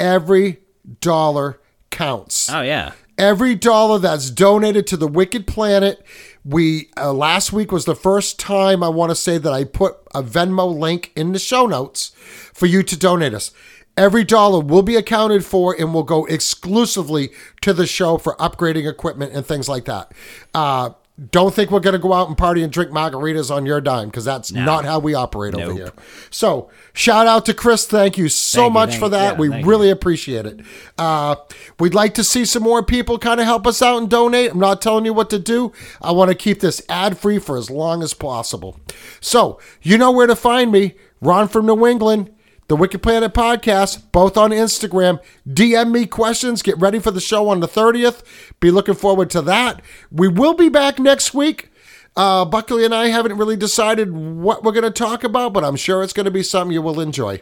[0.00, 0.60] every
[1.00, 1.60] dollar
[1.90, 2.48] counts.
[2.50, 6.02] Oh yeah, Every dollar that's donated to the Wicked Planet,
[6.48, 9.98] we uh, last week was the first time I want to say that I put
[10.14, 12.12] a Venmo link in the show notes
[12.54, 13.52] for you to donate us.
[13.98, 18.88] Every dollar will be accounted for and will go exclusively to the show for upgrading
[18.88, 20.12] equipment and things like that.
[20.54, 20.90] Uh,
[21.30, 24.08] don't think we're going to go out and party and drink margaritas on your dime
[24.08, 25.92] because that's not how we operate over here.
[26.30, 27.86] So, shout out to Chris.
[27.86, 29.32] Thank you so Thank much thank for that.
[29.34, 29.70] Yeah, we thank you.
[29.70, 30.60] really appreciate it.
[30.96, 31.34] Uh,
[31.80, 34.52] we'd like to see some more people kind of help us out and donate.
[34.52, 35.72] I'm not telling you what to do.
[36.00, 38.78] I want to keep this ad free for as long as possible.
[39.20, 40.94] So, you know where to find me.
[41.20, 42.30] Ron from New England,
[42.68, 45.20] the Wicked Planet Podcast, both on Instagram.
[45.48, 46.62] DM me questions.
[46.62, 48.22] Get ready for the show on the 30th.
[48.60, 49.82] Be looking forward to that.
[50.12, 51.70] We will be back next week.
[52.16, 55.76] Uh, Buckley and I haven't really decided what we're going to talk about, but I'm
[55.76, 57.40] sure it's going to be something you will enjoy.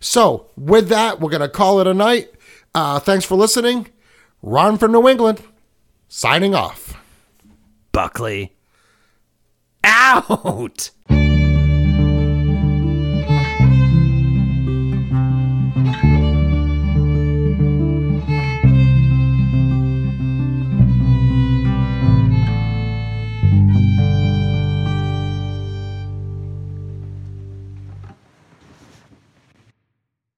[0.00, 2.30] So, with that, we're going to call it a night.
[2.74, 3.88] Uh, thanks for listening.
[4.40, 5.42] Ron from New England,
[6.08, 6.94] signing off.
[7.90, 8.54] Buckley.
[9.84, 10.90] Out.